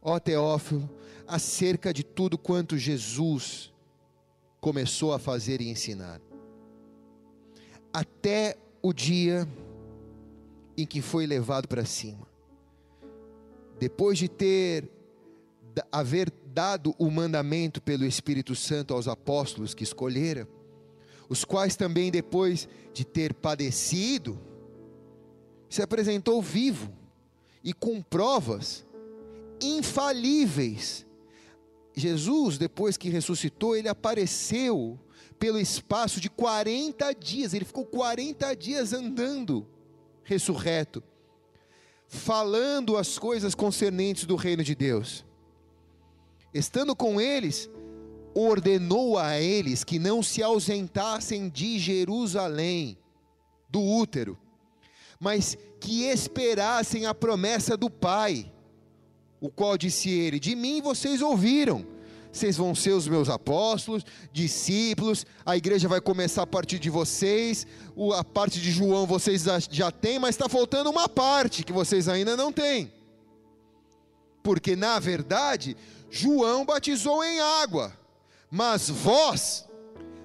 ó 0.00 0.18
Teófilo, 0.18 0.88
acerca 1.28 1.92
de 1.92 2.02
tudo 2.02 2.38
quanto 2.38 2.78
Jesus 2.78 3.70
começou 4.58 5.12
a 5.12 5.18
fazer 5.18 5.60
e 5.60 5.68
ensinar, 5.68 6.18
até 7.92 8.56
o 8.80 8.94
dia 8.94 9.46
em 10.78 10.86
que 10.86 11.02
foi 11.02 11.26
levado 11.26 11.68
para 11.68 11.84
cima. 11.84 12.26
Depois 13.78 14.16
de 14.16 14.30
ter 14.30 14.90
haver 15.92 16.32
dado 16.54 16.94
o 16.98 17.10
mandamento 17.10 17.82
pelo 17.82 18.06
Espírito 18.06 18.56
Santo 18.56 18.94
aos 18.94 19.06
apóstolos 19.06 19.74
que 19.74 19.84
escolhera, 19.84 20.48
os 21.32 21.46
quais 21.46 21.76
também 21.76 22.10
depois 22.10 22.68
de 22.92 23.06
ter 23.06 23.32
padecido, 23.32 24.38
se 25.66 25.80
apresentou 25.80 26.42
vivo 26.42 26.92
e 27.64 27.72
com 27.72 28.02
provas 28.02 28.84
infalíveis. 29.58 31.06
Jesus, 31.96 32.58
depois 32.58 32.98
que 32.98 33.08
ressuscitou, 33.08 33.74
ele 33.74 33.88
apareceu 33.88 35.00
pelo 35.38 35.58
espaço 35.58 36.20
de 36.20 36.28
40 36.28 37.14
dias, 37.14 37.54
ele 37.54 37.64
ficou 37.64 37.86
40 37.86 38.54
dias 38.54 38.92
andando 38.92 39.66
ressurreto, 40.24 41.02
falando 42.08 42.98
as 42.98 43.18
coisas 43.18 43.54
concernentes 43.54 44.26
do 44.26 44.36
reino 44.36 44.62
de 44.62 44.74
Deus. 44.74 45.24
Estando 46.52 46.94
com 46.94 47.18
eles, 47.18 47.70
ordenou 48.34 49.18
a 49.18 49.40
eles 49.40 49.84
que 49.84 49.98
não 49.98 50.22
se 50.22 50.42
ausentassem 50.42 51.48
de 51.48 51.78
Jerusalém, 51.78 52.96
do 53.68 53.82
útero, 53.82 54.38
mas 55.18 55.56
que 55.80 56.04
esperassem 56.04 57.06
a 57.06 57.14
promessa 57.14 57.76
do 57.76 57.88
Pai, 57.88 58.50
o 59.40 59.50
qual 59.50 59.76
disse 59.76 60.10
ele: 60.10 60.38
De 60.38 60.54
mim 60.54 60.80
vocês 60.80 61.22
ouviram 61.22 61.86
vocês 62.32 62.56
vão 62.56 62.74
ser 62.74 62.92
os 62.92 63.06
meus 63.06 63.28
apóstolos, 63.28 64.04
discípulos, 64.32 65.26
a 65.44 65.54
igreja 65.54 65.86
vai 65.86 66.00
começar 66.00 66.42
a 66.42 66.46
partir 66.46 66.78
de 66.78 66.88
vocês, 66.88 67.66
a 68.16 68.24
parte 68.24 68.58
de 68.58 68.70
João 68.70 69.06
vocês 69.06 69.44
já 69.70 69.90
têm, 69.90 70.18
mas 70.18 70.30
está 70.30 70.48
faltando 70.48 70.88
uma 70.88 71.10
parte 71.10 71.62
que 71.62 71.72
vocês 71.72 72.08
ainda 72.08 72.34
não 72.34 72.50
têm. 72.50 72.90
Porque 74.42 74.74
na 74.74 74.98
verdade, 74.98 75.76
João 76.10 76.64
batizou 76.64 77.22
em 77.22 77.38
água, 77.38 77.92
mas 78.52 78.90
vós 78.90 79.66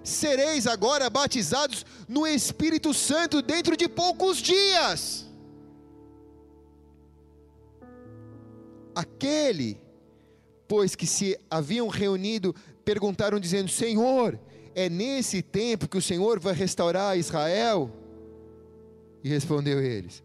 sereis 0.03 0.67
agora 0.67 1.09
batizados 1.09 1.85
no 2.09 2.27
Espírito 2.27 2.93
Santo 2.93 3.41
dentro 3.41 3.77
de 3.77 3.87
poucos 3.87 4.37
dias. 4.39 5.25
Aquele 8.93 9.79
pois 10.67 10.95
que 10.95 11.07
se 11.07 11.39
haviam 11.49 11.87
reunido, 11.87 12.53
perguntaram 12.83 13.39
dizendo: 13.39 13.69
Senhor, 13.69 14.37
é 14.75 14.89
nesse 14.89 15.41
tempo 15.41 15.87
que 15.87 15.97
o 15.97 16.01
Senhor 16.01 16.39
vai 16.39 16.53
restaurar 16.53 17.17
Israel? 17.17 17.89
E 19.23 19.29
respondeu 19.29 19.81
eles: 19.81 20.21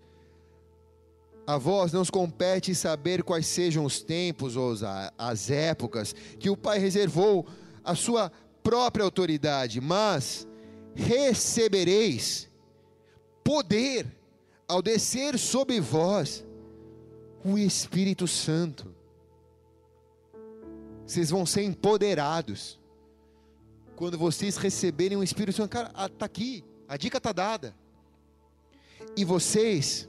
A 1.46 1.57
vós 1.57 1.92
não 1.92 2.05
compete 2.05 2.74
saber 2.74 3.22
quais 3.22 3.46
sejam 3.46 3.84
os 3.84 4.03
tempos 4.03 4.57
ou 4.57 4.74
as 5.16 5.50
épocas 5.50 6.14
que 6.38 6.50
o 6.50 6.57
Pai 6.57 6.78
reservou 6.78 7.46
à 7.85 7.95
sua 7.95 8.30
própria 8.62 9.05
autoridade, 9.05 9.80
mas 9.80 10.47
recebereis 10.95 12.51
poder 13.43 14.07
ao 14.68 14.80
descer 14.80 15.39
sobre 15.39 15.80
vós 15.80 16.45
o 17.45 17.59
Espírito 17.59 18.26
Santo 18.28 18.93
vocês 21.12 21.28
vão 21.28 21.45
ser 21.45 21.62
empoderados. 21.62 22.80
Quando 23.97 24.16
vocês 24.16 24.57
receberem 24.57 25.18
o 25.18 25.22
Espírito 25.22 25.57
Santo, 25.57 25.68
cara, 25.68 25.93
está 26.07 26.24
aqui, 26.24 26.64
a 26.89 26.97
dica 26.97 27.18
está 27.18 27.33
dada. 27.33 27.74
E 29.14 29.22
vocês 29.22 30.09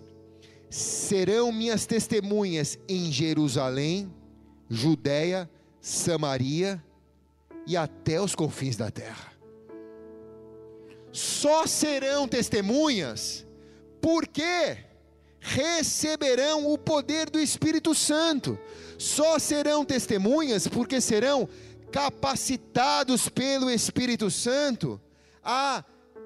serão 0.70 1.52
minhas 1.52 1.86
testemunhas 1.86 2.80
em 2.88 3.12
Jerusalém, 3.12 4.14
Judéia, 4.70 5.50
Samaria 5.82 6.82
e 7.66 7.78
até 7.78 8.22
os 8.22 8.36
confins 8.36 8.76
da 8.76 8.92
terra. 8.92 9.32
Só 11.12 11.68
serão 11.68 12.28
testemunhas 12.28 13.46
porque 14.02 14.78
receberão 15.40 16.72
o 16.72 16.78
poder 16.78 17.30
do 17.30 17.40
Espírito 17.40 17.94
Santo 17.94 18.58
só 18.98 19.38
serão 19.38 19.84
testemunhas 19.84 20.68
porque 20.68 21.02
serão 21.02 21.48
capacitados 21.92 23.28
pelo 23.28 23.70
Espírito 23.70 24.32
Santo 24.32 25.00
a 25.44 25.84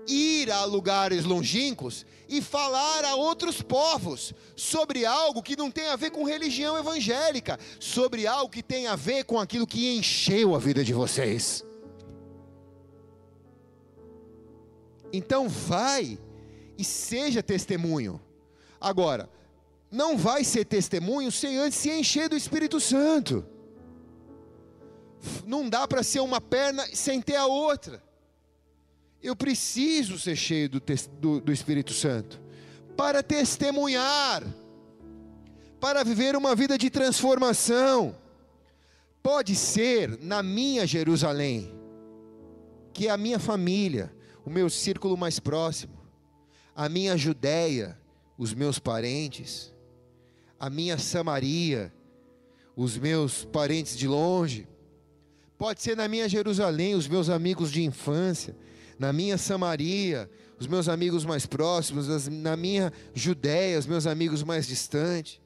ir 0.08 0.52
a 0.52 0.64
lugares 0.64 1.26
longínquos 1.26 2.06
e 2.30 2.42
falar 2.42 3.06
a 3.06 3.16
outros 3.16 3.62
povos 3.62 4.34
sobre 4.56 5.06
algo 5.06 5.42
que 5.42 5.56
não 5.56 5.72
tem 5.72 5.88
a 5.88 5.96
ver 5.96 6.12
com 6.12 6.24
religião 6.24 6.78
evangélica, 6.78 7.60
sobre 7.80 8.28
algo 8.28 8.52
que 8.52 8.64
tem 8.64 8.88
a 8.88 8.96
ver 8.96 9.24
com 9.24 9.40
aquilo 9.40 9.68
que 9.68 9.96
encheu 9.98 10.56
a 10.56 10.60
vida 10.60 10.84
de 10.84 10.94
vocês. 10.94 11.64
Então 15.12 15.48
vai 15.48 16.20
e 16.78 16.84
seja 16.84 17.42
testemunho. 17.42 18.22
Agora, 18.80 19.30
não 19.90 20.18
vai 20.18 20.44
ser 20.44 20.66
testemunho 20.66 21.32
sem 21.32 21.58
antes 21.58 21.80
se 21.80 21.90
encher 21.90 22.30
do 22.30 22.36
Espírito 22.36 22.80
Santo. 22.80 23.46
Não 25.46 25.68
dá 25.68 25.88
para 25.88 26.04
ser 26.04 26.20
uma 26.20 26.40
perna 26.40 26.86
sem 26.94 27.22
ter 27.22 27.36
a 27.36 27.46
outra. 27.46 28.04
Eu 29.22 29.36
preciso 29.36 30.20
ser 30.20 30.36
cheio 30.36 30.70
do, 30.70 30.82
do, 31.20 31.42
do 31.42 31.52
Espírito 31.52 31.94
Santo 31.94 32.42
para 32.96 33.22
testemunhar, 33.22 34.44
para 35.80 36.04
viver 36.04 36.36
uma 36.36 36.56
vida 36.56 36.78
de 36.78 36.90
transformação. 36.90 38.16
Pode 39.22 39.56
ser 39.56 40.18
na 40.22 40.42
minha 40.42 40.86
Jerusalém, 40.86 41.72
que 42.94 43.08
é 43.08 43.12
a 43.12 43.18
minha 43.18 43.40
família, 43.40 44.14
o 44.46 44.50
meu 44.50 44.70
círculo 44.70 45.18
mais 45.18 45.40
próximo, 45.40 45.98
a 46.76 46.88
minha 46.88 47.18
Judéia, 47.18 48.00
os 48.38 48.54
meus 48.54 48.80
parentes 48.80 49.74
a 50.60 50.70
minha 50.70 50.98
Samaria, 50.98 51.94
os 52.76 52.98
meus 52.98 53.46
parentes 53.46 53.98
de 53.98 54.08
longe. 54.08 54.68
Pode 55.58 55.82
ser 55.82 55.96
na 55.96 56.08
minha 56.08 56.28
Jerusalém, 56.28 56.96
os 56.96 57.08
meus 57.08 57.30
amigos 57.30 57.72
de 57.72 57.84
infância, 57.84 58.56
na 59.00 59.14
minha 59.14 59.38
Samaria, 59.38 60.30
os 60.60 60.68
meus 60.68 60.90
amigos 60.90 61.24
mais 61.24 61.46
próximos, 61.46 62.28
na 62.28 62.58
minha 62.58 62.92
Judéia, 63.14 63.78
os 63.78 63.86
meus 63.86 64.08
amigos 64.08 64.44
mais 64.44 64.66
distantes. 64.68 65.40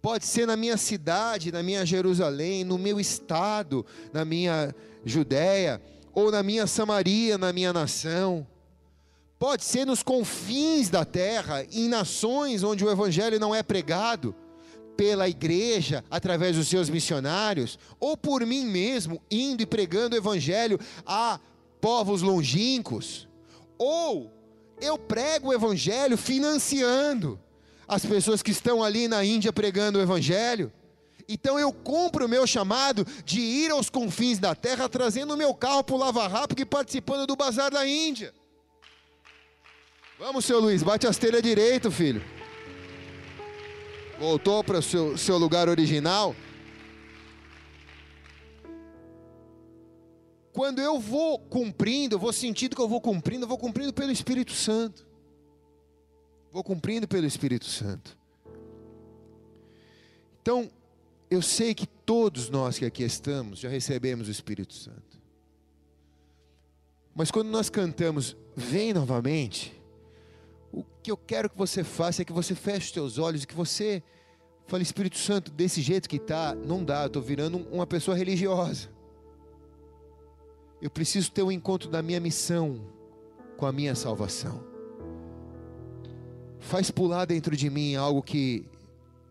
Pode 0.00 0.26
ser 0.26 0.46
na 0.46 0.56
minha 0.56 0.76
cidade, 0.76 1.52
na 1.52 1.62
minha 1.62 1.84
Jerusalém, 1.84 2.64
no 2.64 2.78
meu 2.78 3.00
estado, 3.00 3.84
na 4.12 4.24
minha 4.24 4.74
Judéia, 5.04 5.82
ou 6.12 6.30
na 6.30 6.42
minha 6.42 6.66
Samaria, 6.66 7.36
na 7.36 7.52
minha 7.52 7.72
nação. 7.72 8.46
Pode 9.38 9.64
ser 9.64 9.84
nos 9.84 10.02
confins 10.02 10.88
da 10.88 11.04
terra, 11.04 11.64
em 11.70 11.88
nações 11.88 12.62
onde 12.62 12.84
o 12.84 12.90
evangelho 12.90 13.38
não 13.38 13.54
é 13.54 13.62
pregado 13.62 14.34
pela 14.96 15.28
igreja, 15.28 16.04
através 16.10 16.56
dos 16.56 16.66
seus 16.66 16.90
missionários, 16.90 17.78
ou 18.00 18.16
por 18.16 18.44
mim 18.44 18.64
mesmo, 18.64 19.22
indo 19.30 19.62
e 19.62 19.66
pregando 19.66 20.16
o 20.16 20.18
evangelho 20.18 20.78
a 21.06 21.38
povos 21.80 22.22
longínquos, 22.22 23.28
ou 23.76 24.32
eu 24.80 24.98
prego 24.98 25.48
o 25.48 25.54
evangelho 25.54 26.16
financiando 26.16 27.38
as 27.86 28.04
pessoas 28.04 28.42
que 28.42 28.50
estão 28.50 28.82
ali 28.82 29.08
na 29.08 29.24
Índia 29.24 29.52
pregando 29.52 29.98
o 29.98 30.02
evangelho. 30.02 30.72
Então 31.28 31.58
eu 31.58 31.72
cumpro 31.72 32.26
o 32.26 32.28
meu 32.28 32.46
chamado 32.46 33.06
de 33.24 33.40
ir 33.40 33.70
aos 33.70 33.90
confins 33.90 34.38
da 34.38 34.54
terra, 34.54 34.88
trazendo 34.88 35.34
o 35.34 35.36
meu 35.36 35.54
carro 35.54 35.84
para 35.84 35.94
o 35.94 35.98
Lava 35.98 36.26
Rápido 36.26 36.60
e 36.60 36.64
participando 36.64 37.26
do 37.26 37.36
bazar 37.36 37.70
da 37.70 37.86
Índia. 37.86 38.32
Vamos, 40.18 40.44
seu 40.44 40.58
Luiz, 40.58 40.82
bate 40.82 41.06
as 41.06 41.16
telhas 41.16 41.42
direito, 41.42 41.90
filho. 41.90 42.22
Voltou 44.18 44.64
para 44.64 44.78
o 44.78 44.82
seu, 44.82 45.16
seu 45.16 45.38
lugar 45.38 45.68
original. 45.68 46.34
Quando 50.58 50.80
eu 50.80 50.98
vou 50.98 51.38
cumprindo, 51.38 52.16
eu 52.16 52.18
vou 52.18 52.32
sentindo 52.32 52.74
que 52.74 52.82
eu 52.82 52.88
vou 52.88 53.00
cumprindo, 53.00 53.44
eu 53.44 53.48
vou 53.48 53.56
cumprindo 53.56 53.92
pelo 53.92 54.10
Espírito 54.10 54.50
Santo. 54.50 55.06
Vou 56.50 56.64
cumprindo 56.64 57.06
pelo 57.06 57.24
Espírito 57.24 57.64
Santo. 57.64 58.18
Então, 60.42 60.68
eu 61.30 61.40
sei 61.42 61.76
que 61.76 61.86
todos 61.86 62.50
nós 62.50 62.76
que 62.76 62.84
aqui 62.84 63.04
estamos 63.04 63.60
já 63.60 63.68
recebemos 63.68 64.26
o 64.26 64.32
Espírito 64.32 64.74
Santo. 64.74 65.22
Mas 67.14 67.30
quando 67.30 67.50
nós 67.50 67.70
cantamos, 67.70 68.36
vem 68.56 68.92
novamente, 68.92 69.80
o 70.72 70.82
que 71.00 71.12
eu 71.12 71.16
quero 71.16 71.48
que 71.48 71.56
você 71.56 71.84
faça 71.84 72.22
é 72.22 72.24
que 72.24 72.32
você 72.32 72.56
feche 72.56 72.86
os 72.86 72.92
teus 72.92 73.16
olhos 73.16 73.44
e 73.44 73.46
que 73.46 73.54
você 73.54 74.02
fale, 74.66 74.82
Espírito 74.82 75.18
Santo, 75.18 75.52
desse 75.52 75.80
jeito 75.80 76.08
que 76.08 76.16
está, 76.16 76.52
não 76.52 76.82
dá, 76.82 77.02
eu 77.02 77.06
estou 77.06 77.22
virando 77.22 77.58
uma 77.70 77.86
pessoa 77.86 78.16
religiosa. 78.16 78.97
Eu 80.80 80.90
preciso 80.90 81.32
ter 81.32 81.42
um 81.42 81.50
encontro 81.50 81.90
da 81.90 82.02
minha 82.02 82.20
missão 82.20 82.80
com 83.56 83.66
a 83.66 83.72
minha 83.72 83.94
salvação. 83.94 84.62
Faz 86.60 86.90
pular 86.90 87.24
dentro 87.24 87.56
de 87.56 87.68
mim 87.68 87.96
algo 87.96 88.22
que 88.22 88.64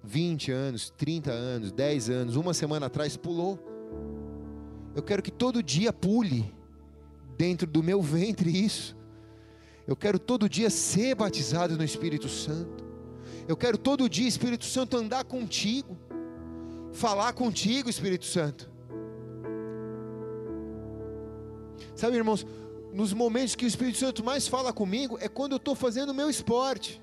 20 0.04 0.52
anos, 0.52 0.90
30 0.98 1.32
anos, 1.32 1.72
10 1.72 2.10
anos, 2.10 2.36
uma 2.36 2.54
semana 2.54 2.88
atrás 2.88 3.16
pulou. 3.16 3.60
Eu 4.96 5.04
quero 5.04 5.22
que 5.22 5.32
todo 5.32 5.64
dia 5.64 5.94
pule 5.94 6.54
dentro 7.38 7.68
do 7.68 7.82
meu 7.82 8.02
ventre 8.02 8.50
isso. 8.50 8.98
Eu 9.86 9.96
quero 9.96 10.20
todo 10.20 10.50
dia 10.50 10.70
ser 10.70 11.16
batizado 11.16 11.78
no 11.78 11.84
Espírito 11.84 12.28
Santo. 12.28 12.86
Eu 13.48 13.56
quero 13.56 13.78
todo 13.78 14.10
dia, 14.10 14.28
Espírito 14.28 14.66
Santo, 14.66 14.98
andar 14.98 15.24
contigo, 15.24 15.98
falar 16.92 17.32
contigo, 17.32 17.90
Espírito 17.90 18.26
Santo. 18.26 18.70
Sabe, 21.96 22.18
irmãos, 22.18 22.46
nos 22.94 23.14
momentos 23.14 23.56
que 23.56 23.66
o 23.66 23.68
Espírito 23.68 23.98
Santo 23.98 24.24
mais 24.24 24.48
fala 24.48 24.72
comigo 24.74 25.18
é 25.22 25.28
quando 25.28 25.54
eu 25.54 25.58
estou 25.58 25.76
fazendo 25.76 26.10
o 26.10 26.14
meu 26.14 26.30
esporte. 26.30 27.02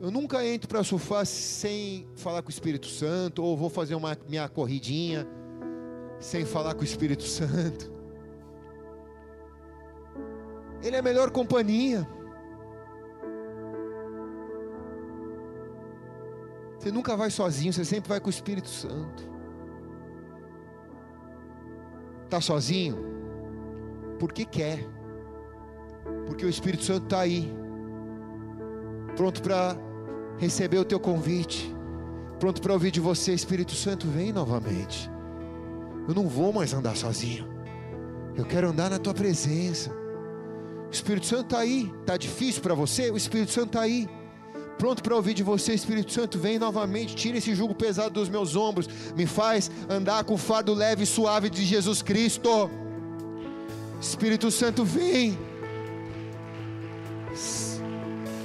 Eu 0.00 0.10
nunca 0.10 0.46
entro 0.46 0.68
para 0.68 0.82
surfar 0.82 1.26
sem 1.26 2.08
falar 2.16 2.42
com 2.42 2.48
o 2.48 2.50
Espírito 2.50 2.86
Santo, 2.86 3.42
ou 3.42 3.56
vou 3.56 3.68
fazer 3.68 3.94
uma 3.94 4.16
minha 4.28 4.48
corridinha 4.48 5.28
sem 6.18 6.44
falar 6.44 6.74
com 6.74 6.80
o 6.80 6.84
Espírito 6.84 7.24
Santo. 7.24 7.92
Ele 10.82 10.96
é 10.96 10.98
a 10.98 11.02
melhor 11.02 11.30
companhia. 11.30 12.08
Você 16.78 16.90
nunca 16.90 17.14
vai 17.14 17.30
sozinho, 17.30 17.72
você 17.72 17.84
sempre 17.84 18.08
vai 18.08 18.18
com 18.18 18.28
o 18.28 18.30
Espírito 18.30 18.68
Santo. 18.68 19.39
Está 22.30 22.40
sozinho? 22.40 22.96
Porque 24.20 24.44
quer. 24.44 24.86
Porque 26.28 26.46
o 26.46 26.48
Espírito 26.48 26.84
Santo 26.84 27.02
está 27.02 27.22
aí, 27.22 27.52
pronto 29.16 29.42
para 29.42 29.76
receber 30.38 30.78
o 30.78 30.84
teu 30.84 31.00
convite, 31.00 31.74
pronto 32.38 32.62
para 32.62 32.72
ouvir 32.72 32.92
de 32.92 33.00
você, 33.00 33.32
Espírito 33.32 33.72
Santo, 33.72 34.06
vem 34.06 34.32
novamente. 34.32 35.10
Eu 36.06 36.14
não 36.14 36.28
vou 36.28 36.52
mais 36.52 36.72
andar 36.72 36.96
sozinho. 36.96 37.48
Eu 38.36 38.44
quero 38.44 38.68
andar 38.68 38.90
na 38.90 39.00
tua 39.00 39.12
presença. 39.12 39.90
O 40.86 40.92
Espírito 40.92 41.26
Santo 41.26 41.46
está 41.46 41.58
aí. 41.58 41.92
Está 42.00 42.16
difícil 42.16 42.62
para 42.62 42.74
você? 42.74 43.10
O 43.10 43.16
Espírito 43.16 43.50
Santo 43.50 43.66
está 43.66 43.80
aí. 43.80 44.08
Pronto 44.80 45.02
para 45.02 45.14
ouvir 45.14 45.34
de 45.34 45.42
você, 45.42 45.74
Espírito 45.74 46.10
Santo, 46.10 46.38
vem 46.38 46.58
novamente, 46.58 47.14
tira 47.14 47.36
esse 47.36 47.54
jugo 47.54 47.74
pesado 47.74 48.14
dos 48.14 48.30
meus 48.30 48.56
ombros, 48.56 48.88
me 49.14 49.26
faz 49.26 49.70
andar 49.90 50.24
com 50.24 50.32
o 50.32 50.38
fardo 50.38 50.72
leve 50.72 51.02
e 51.02 51.06
suave 51.06 51.50
de 51.50 51.62
Jesus 51.66 52.00
Cristo. 52.00 52.70
Espírito 54.00 54.50
Santo, 54.50 54.82
vem, 54.82 55.38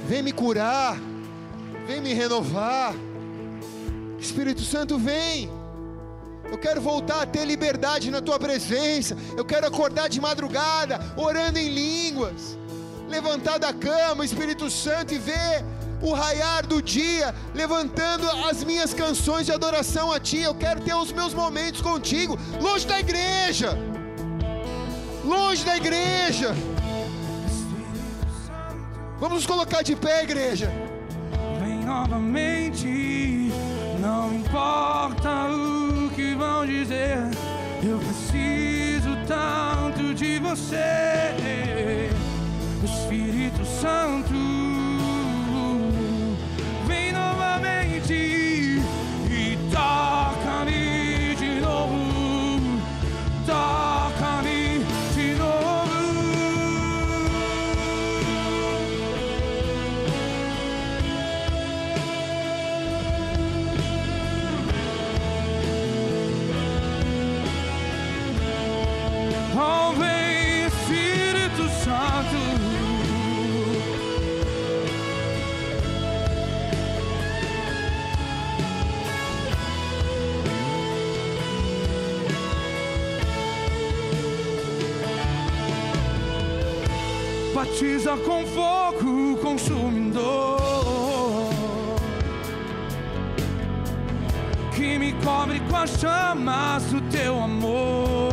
vem 0.06 0.22
me 0.22 0.30
curar, 0.30 0.98
vem 1.86 2.02
me 2.02 2.12
renovar. 2.12 2.94
Espírito 4.18 4.60
Santo, 4.60 4.98
vem. 4.98 5.50
Eu 6.52 6.58
quero 6.58 6.82
voltar 6.82 7.22
a 7.22 7.26
ter 7.26 7.46
liberdade 7.46 8.10
na 8.10 8.20
tua 8.20 8.38
presença. 8.38 9.16
Eu 9.38 9.44
quero 9.46 9.66
acordar 9.66 10.10
de 10.10 10.20
madrugada, 10.20 11.00
orando 11.16 11.58
em 11.58 11.70
línguas. 11.70 12.58
Levantar 13.08 13.56
da 13.56 13.72
cama, 13.72 14.22
Espírito 14.22 14.68
Santo, 14.68 15.14
e 15.14 15.18
ver 15.18 15.64
o 16.00 16.12
raiar 16.12 16.66
do 16.66 16.82
dia, 16.82 17.34
levantando 17.54 18.28
as 18.48 18.62
minhas 18.64 18.92
canções 18.92 19.46
de 19.46 19.52
adoração 19.52 20.12
a 20.12 20.20
Ti. 20.20 20.38
Eu 20.38 20.54
quero 20.54 20.80
ter 20.80 20.94
os 20.94 21.12
meus 21.12 21.32
momentos 21.34 21.80
contigo, 21.80 22.38
longe 22.60 22.86
da 22.86 23.00
igreja. 23.00 23.76
Longe 25.24 25.64
da 25.64 25.76
igreja. 25.76 26.54
Vamos 29.18 29.38
nos 29.38 29.46
colocar 29.46 29.82
de 29.82 29.96
pé, 29.96 30.22
igreja. 30.22 30.70
Vem 31.60 31.84
novamente, 31.84 33.50
não 33.98 34.34
importa 34.34 35.48
o 35.50 36.10
que 36.10 36.34
vão 36.34 36.66
dizer. 36.66 37.18
Eu 37.82 37.98
preciso 37.98 39.16
tanto 39.26 40.14
de 40.14 40.38
você, 40.38 41.30
Espírito 42.84 43.64
Santo. 43.64 44.65
Vem 47.60 48.45
Batiza 87.76 88.16
com 88.16 88.46
fogo 88.46 89.36
consumidor 89.36 90.58
que 94.74 94.98
me 94.98 95.12
cobre 95.22 95.60
com 95.68 95.76
as 95.76 95.90
chamas 95.90 96.84
do 96.84 97.02
teu 97.10 97.38
amor. 97.38 98.32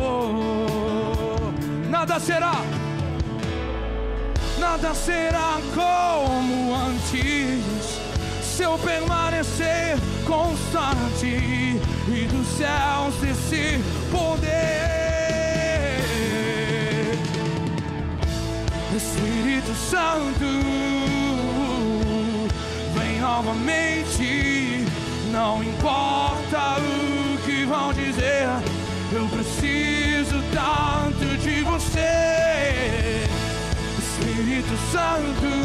Nada 1.90 2.18
será, 2.18 2.54
nada 4.58 4.94
será 4.94 5.58
como 5.74 6.74
antes. 6.74 8.00
Se 8.40 8.62
eu 8.62 8.78
permanecer 8.78 9.98
constante 10.24 11.26
e 11.26 12.26
dos 12.32 12.46
céus 12.56 13.22
esse 13.22 13.78
poder. 14.10 14.63
Santo, 19.94 20.50
vem 22.98 23.20
novamente. 23.20 24.84
Não 25.30 25.62
importa 25.62 26.80
o 26.80 27.38
que 27.44 27.64
vão 27.64 27.92
dizer, 27.92 28.48
eu 29.12 29.28
preciso 29.28 30.42
tanto 30.52 31.38
de 31.38 31.62
você. 31.62 33.28
Espírito 34.00 34.76
Santo, 34.90 35.63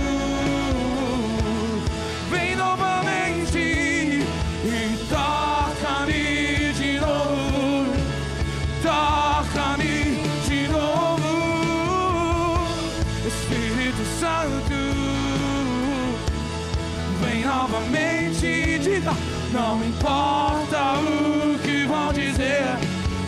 Não 19.52 19.84
importa 19.84 21.00
o 21.00 21.58
que 21.60 21.86
vão 21.88 22.14
dizer, 22.14 22.78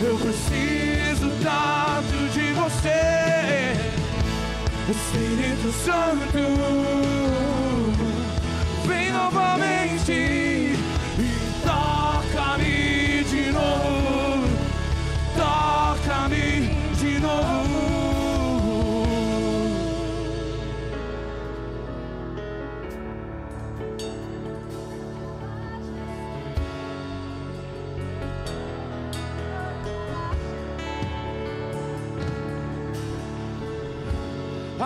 eu 0.00 0.16
preciso 0.16 1.28
tanto 1.42 2.28
de 2.32 2.52
você, 2.52 3.72
Espírito 4.88 5.72
Santo, 5.84 6.38
vem 8.86 9.10
novamente 9.10 10.51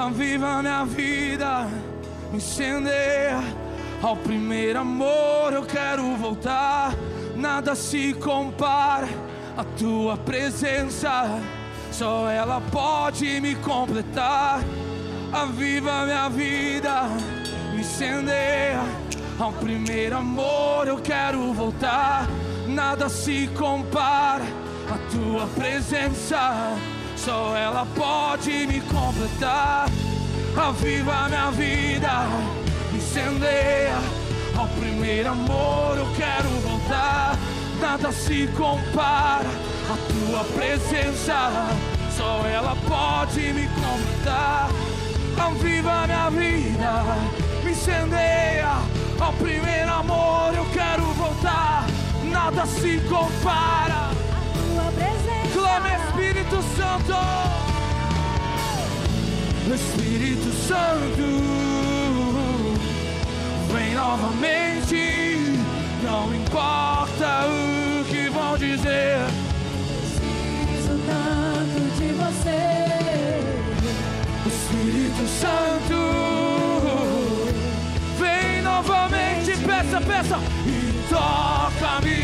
aviva 0.07 0.63
minha 0.63 0.85
vida, 0.85 1.67
me 2.31 2.37
incendeia. 2.37 3.43
Ao 4.01 4.17
primeiro 4.17 4.79
amor 4.79 5.53
eu 5.53 5.63
quero 5.63 6.15
voltar, 6.17 6.95
nada 7.35 7.75
se 7.75 8.15
compara 8.15 9.09
à 9.57 9.65
tua 9.65 10.17
presença, 10.17 11.41
só 11.91 12.31
ela 12.31 12.61
pode 12.71 13.41
me 13.41 13.57
completar. 13.57 14.61
Aviva 15.33 16.05
minha 16.05 16.29
vida, 16.29 17.03
me 17.73 17.81
incendeia. 17.81 18.81
Ao 19.39 19.53
primeiro 19.53 20.17
amor 20.17 20.87
eu 20.87 20.99
quero 20.99 21.53
voltar, 21.53 22.29
nada 22.69 23.09
se 23.09 23.49
compara 23.59 24.45
à 24.89 24.99
tua 25.11 25.47
presença, 25.49 26.77
só 27.17 27.57
ela 27.57 27.87
pode 27.95 28.67
me 28.67 28.81
completar. 28.83 29.89
Aviva 30.57 31.29
minha 31.29 31.51
vida, 31.51 32.27
incendeia. 32.95 33.99
Ao 34.57 34.67
primeiro 34.69 35.31
amor 35.31 35.99
eu 35.99 36.07
quero 36.17 36.49
voltar, 36.61 37.37
nada 37.81 38.11
se 38.11 38.47
compara 38.57 39.51
à 39.91 39.97
tua 40.09 40.45
presença, 40.55 41.51
só 42.17 42.43
ela 42.47 42.77
pode 42.89 43.53
me 43.53 43.69
completar. 43.69 44.71
Aviva 45.39 46.07
minha 46.07 46.31
vida, 46.31 47.03
me 47.63 47.73
incendeia. 47.73 48.79
Ao 49.21 49.33
primeiro 49.35 49.93
amor 49.93 50.55
eu 50.55 50.65
quero 50.73 51.03
voltar, 51.15 51.85
nada 52.31 52.65
se 52.67 52.99
compara. 53.09 54.16
Clame 55.57 55.89
Espírito 55.89 56.63
Santo, 56.77 57.17
Espírito 59.75 60.53
Santo, 60.53 61.27
vem 63.73 63.95
novamente. 63.95 65.65
Não 66.05 66.35
importa 66.35 67.47
o 67.47 68.05
que 68.05 68.29
vão 68.29 68.59
dizer, 68.59 69.17
Preciso 70.67 71.01
tanto 71.07 71.81
de 71.97 72.09
você. 72.13 72.63
Espírito 74.47 75.27
Santo, 75.41 75.99
vem 78.19 78.61
novamente. 78.61 79.57
Peça, 79.65 80.01
peça 80.03 80.39
e 80.67 81.09
toca-me 81.09 82.16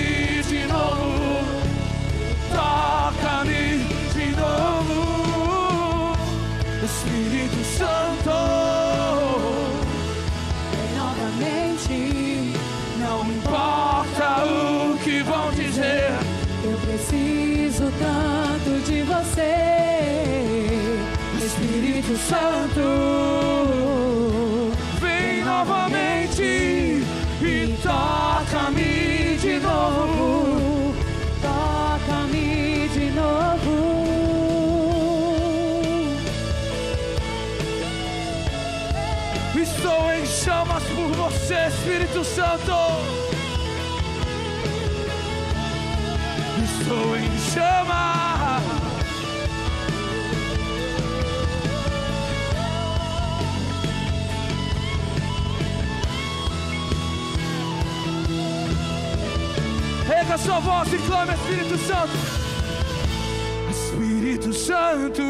Toca-me 3.23 3.79
de 4.15 4.27
novo, 4.35 6.17
Espírito 6.83 7.63
Santo. 7.79 8.35
Vem 10.73 10.91
novamente. 10.99 12.53
Não 12.99 13.23
importa 13.31 14.45
o 14.45 14.99
que 14.99 15.23
vão 15.23 15.53
dizer, 15.53 16.11
Eu 16.65 16.77
preciso 16.79 17.93
tanto 18.01 18.81
de 18.91 19.03
você. 19.03 19.55
Espírito 21.39 22.17
Santo. 22.17 23.62
Você, 41.43 41.67
Espírito 41.67 42.25
Santo. 42.25 42.73
Estou 46.63 47.17
em 47.17 47.39
chamas. 47.51 48.63
Rega 60.07 60.39
sua 60.39 60.61
voz 60.61 60.93
e 60.93 60.99
clame, 60.99 61.35
Espírito 61.35 61.79
Santo. 61.79 62.13
Espírito 63.71 64.53
Santo, 64.53 65.23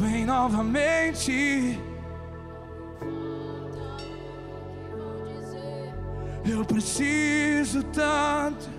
vem 0.00 0.26
novamente. 0.26 1.78
Eu 6.54 6.64
preciso 6.64 7.82
tanto, 7.82 8.70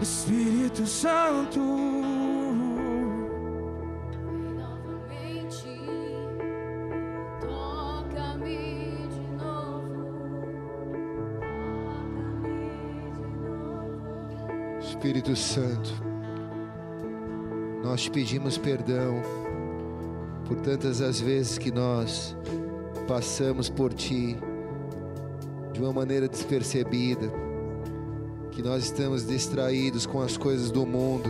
Espírito 0.00 0.84
Santo. 0.84 1.60
Novamente. 4.58 5.68
Toca-me 7.40 9.06
de 9.06 9.20
novo. 9.38 10.18
Toca-me 12.10 12.66
de 13.14 13.26
novo. 13.38 14.80
Espírito 14.80 15.36
Santo, 15.36 15.92
nós 17.84 18.02
te 18.02 18.10
pedimos 18.10 18.58
perdão 18.58 19.22
por 20.44 20.56
tantas 20.56 21.00
as 21.00 21.20
vezes 21.20 21.56
que 21.56 21.70
nós 21.70 22.36
passamos 23.06 23.68
por 23.68 23.94
ti 23.94 24.36
uma 25.82 25.92
maneira 25.92 26.28
despercebida, 26.28 27.32
que 28.50 28.62
nós 28.62 28.84
estamos 28.84 29.26
distraídos 29.26 30.06
com 30.06 30.20
as 30.20 30.36
coisas 30.36 30.70
do 30.70 30.86
mundo 30.86 31.28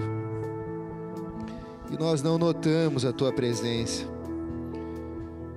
e 1.92 1.98
nós 1.98 2.22
não 2.22 2.38
notamos 2.38 3.04
a 3.04 3.12
tua 3.12 3.30
presença. 3.32 4.04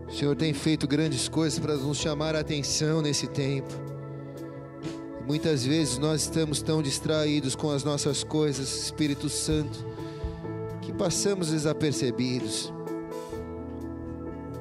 O 0.08 0.12
Senhor 0.12 0.36
tem 0.36 0.54
feito 0.54 0.88
grandes 0.88 1.30
coisas 1.30 1.58
para 1.58 1.76
nos 1.76 1.98
chamar 1.98 2.36
a 2.36 2.42
atenção 2.42 3.02
nesse 3.02 3.26
tempo. 3.26 3.74
Muitas 5.26 5.66
vezes 5.66 5.98
nós 5.98 6.22
estamos 6.22 6.62
tão 6.62 6.84
distraídos 6.84 7.56
com 7.56 7.72
as 7.72 7.84
nossas 7.84 8.24
coisas, 8.24 8.84
Espírito 8.84 9.30
Santo, 9.30 9.84
que 10.82 10.94
passamos 10.94 11.50
desapercebidos. 11.50 12.72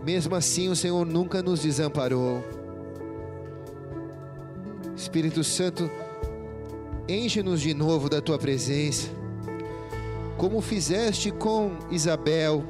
Mesmo 0.04 0.34
assim, 0.34 0.68
o 0.68 0.76
Senhor 0.76 1.04
nunca 1.04 1.42
nos 1.42 1.60
desamparou. 1.60 2.42
Espírito 5.04 5.44
Santo, 5.44 5.90
enche-nos 7.06 7.60
de 7.60 7.74
novo 7.74 8.08
da 8.08 8.22
tua 8.22 8.38
presença, 8.38 9.10
como 10.38 10.62
fizeste 10.62 11.30
com 11.30 11.76
Isabel, 11.90 12.64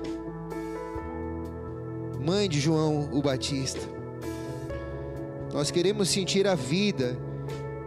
mãe 2.20 2.48
de 2.48 2.58
João 2.58 3.08
o 3.12 3.22
Batista. 3.22 3.80
Nós 5.52 5.70
queremos 5.70 6.08
sentir 6.08 6.48
a 6.48 6.56
vida 6.56 7.16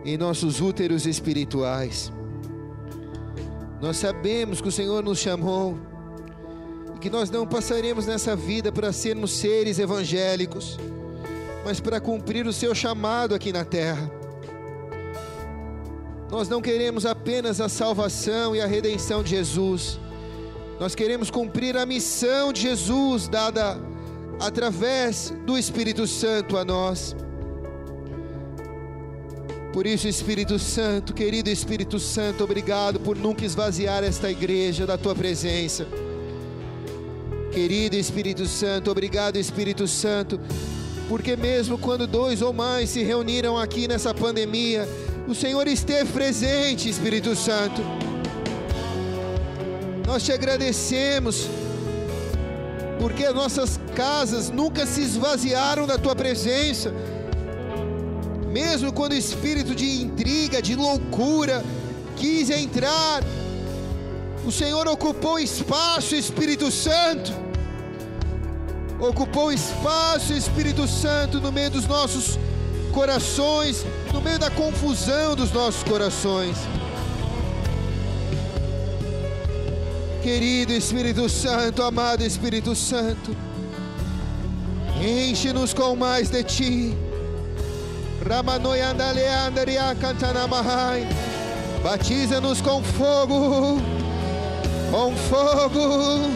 em 0.06 0.18
nossos 0.18 0.62
úteros 0.62 1.06
espirituais. 1.06 2.10
Nós 3.82 3.98
sabemos 3.98 4.62
que 4.62 4.70
o 4.70 4.72
Senhor 4.72 5.04
nos 5.04 5.20
chamou 5.20 5.78
e 6.96 7.00
que 7.00 7.10
nós 7.10 7.30
não 7.30 7.46
passaremos 7.46 8.06
nessa 8.06 8.34
vida 8.34 8.72
para 8.72 8.94
sermos 8.94 9.32
seres 9.32 9.78
evangélicos, 9.78 10.80
mas 11.66 11.82
para 11.82 12.00
cumprir 12.00 12.48
o 12.48 12.54
seu 12.54 12.74
chamado 12.74 13.36
aqui 13.36 13.52
na 13.52 13.66
terra. 13.66 14.17
Nós 16.30 16.50
não 16.50 16.62
queremos 16.62 17.06
apenas 17.06 17.62
a 17.62 17.70
salvação 17.70 18.56
e 18.56 18.62
a 18.62 18.68
redenção 18.68 19.24
de 19.24 19.30
Jesus, 19.30 20.00
nós 20.80 20.94
queremos 20.94 21.32
cumprir 21.32 21.76
a 21.76 21.86
missão 21.86 22.54
de 22.54 22.62
Jesus 22.62 23.28
dada 23.28 23.80
através 24.40 25.34
do 25.46 25.58
Espírito 25.58 26.06
Santo 26.06 26.56
a 26.56 26.64
nós. 26.64 27.16
Por 29.74 29.88
isso, 29.88 30.08
Espírito 30.08 30.60
Santo, 30.60 31.14
querido 31.14 31.50
Espírito 31.50 32.00
Santo, 32.00 32.44
obrigado 32.44 33.00
por 33.00 33.18
nunca 33.18 33.44
esvaziar 33.44 34.04
esta 34.04 34.30
igreja 34.30 34.86
da 34.86 34.98
tua 34.98 35.16
presença. 35.16 35.88
Querido 37.52 37.96
Espírito 37.96 38.46
Santo, 38.46 38.92
obrigado, 38.92 39.38
Espírito 39.38 39.88
Santo, 39.88 40.40
porque 41.10 41.36
mesmo 41.36 41.78
quando 41.78 42.06
dois 42.06 42.42
ou 42.42 42.54
mais 42.54 42.92
se 42.92 43.02
reuniram 43.02 43.58
aqui 43.58 43.88
nessa 43.88 44.14
pandemia, 44.14 44.88
o 45.28 45.36
Senhor 45.36 45.68
esteve 45.68 46.12
presente, 46.12 46.90
Espírito 46.90 47.36
Santo. 47.36 47.82
Nós 50.06 50.24
te 50.24 50.32
agradecemos, 50.32 51.48
porque 53.00 53.26
as 53.26 53.36
nossas 53.36 53.80
casas 53.96 54.50
nunca 54.50 54.86
se 54.86 55.02
esvaziaram 55.02 55.86
da 55.86 55.98
tua 55.98 56.16
presença 56.16 56.94
mesmo 58.58 58.92
quando 58.92 59.12
o 59.12 59.16
espírito 59.16 59.76
de 59.76 60.02
intriga, 60.02 60.62
de 60.62 60.76
loucura 60.76 61.64
quis 62.16 62.50
entrar, 62.50 63.22
O 64.46 64.52
Senhor 64.52 64.88
ocupou 64.88 65.38
espaço, 65.38 66.16
Espírito 66.16 66.72
Santo. 66.72 67.34
Ocupou 68.98 69.52
espaço, 69.52 70.32
Espírito 70.34 70.88
Santo, 70.88 71.42
no 71.42 71.52
meio 71.52 71.70
dos 71.70 71.86
nossos 71.86 72.40
corações, 72.94 73.86
no 74.14 74.22
meio 74.22 74.40
da 74.40 74.50
confusão 74.50 75.36
dos 75.36 75.52
nossos 75.52 75.84
corações. 75.84 76.56
Querido 80.22 80.72
Espírito 80.74 81.28
Santo, 81.30 81.84
amado 81.84 82.24
Espírito 82.24 82.76
Santo, 82.76 83.36
enche-nos 85.02 85.74
com 85.74 85.96
mais 85.96 86.30
de 86.30 86.44
Ti. 86.44 86.94
Batiza-nos 91.84 92.60
com 92.60 92.84
fogo, 92.84 93.80
com 94.92 95.16
fogo, 95.16 96.30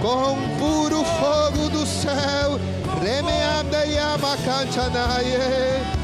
com 0.00 0.38
puro 0.58 1.04
fogo 1.04 1.68
do 1.68 1.84
céu. 1.84 2.58
Remeandayamakanchanaye. 3.02 5.99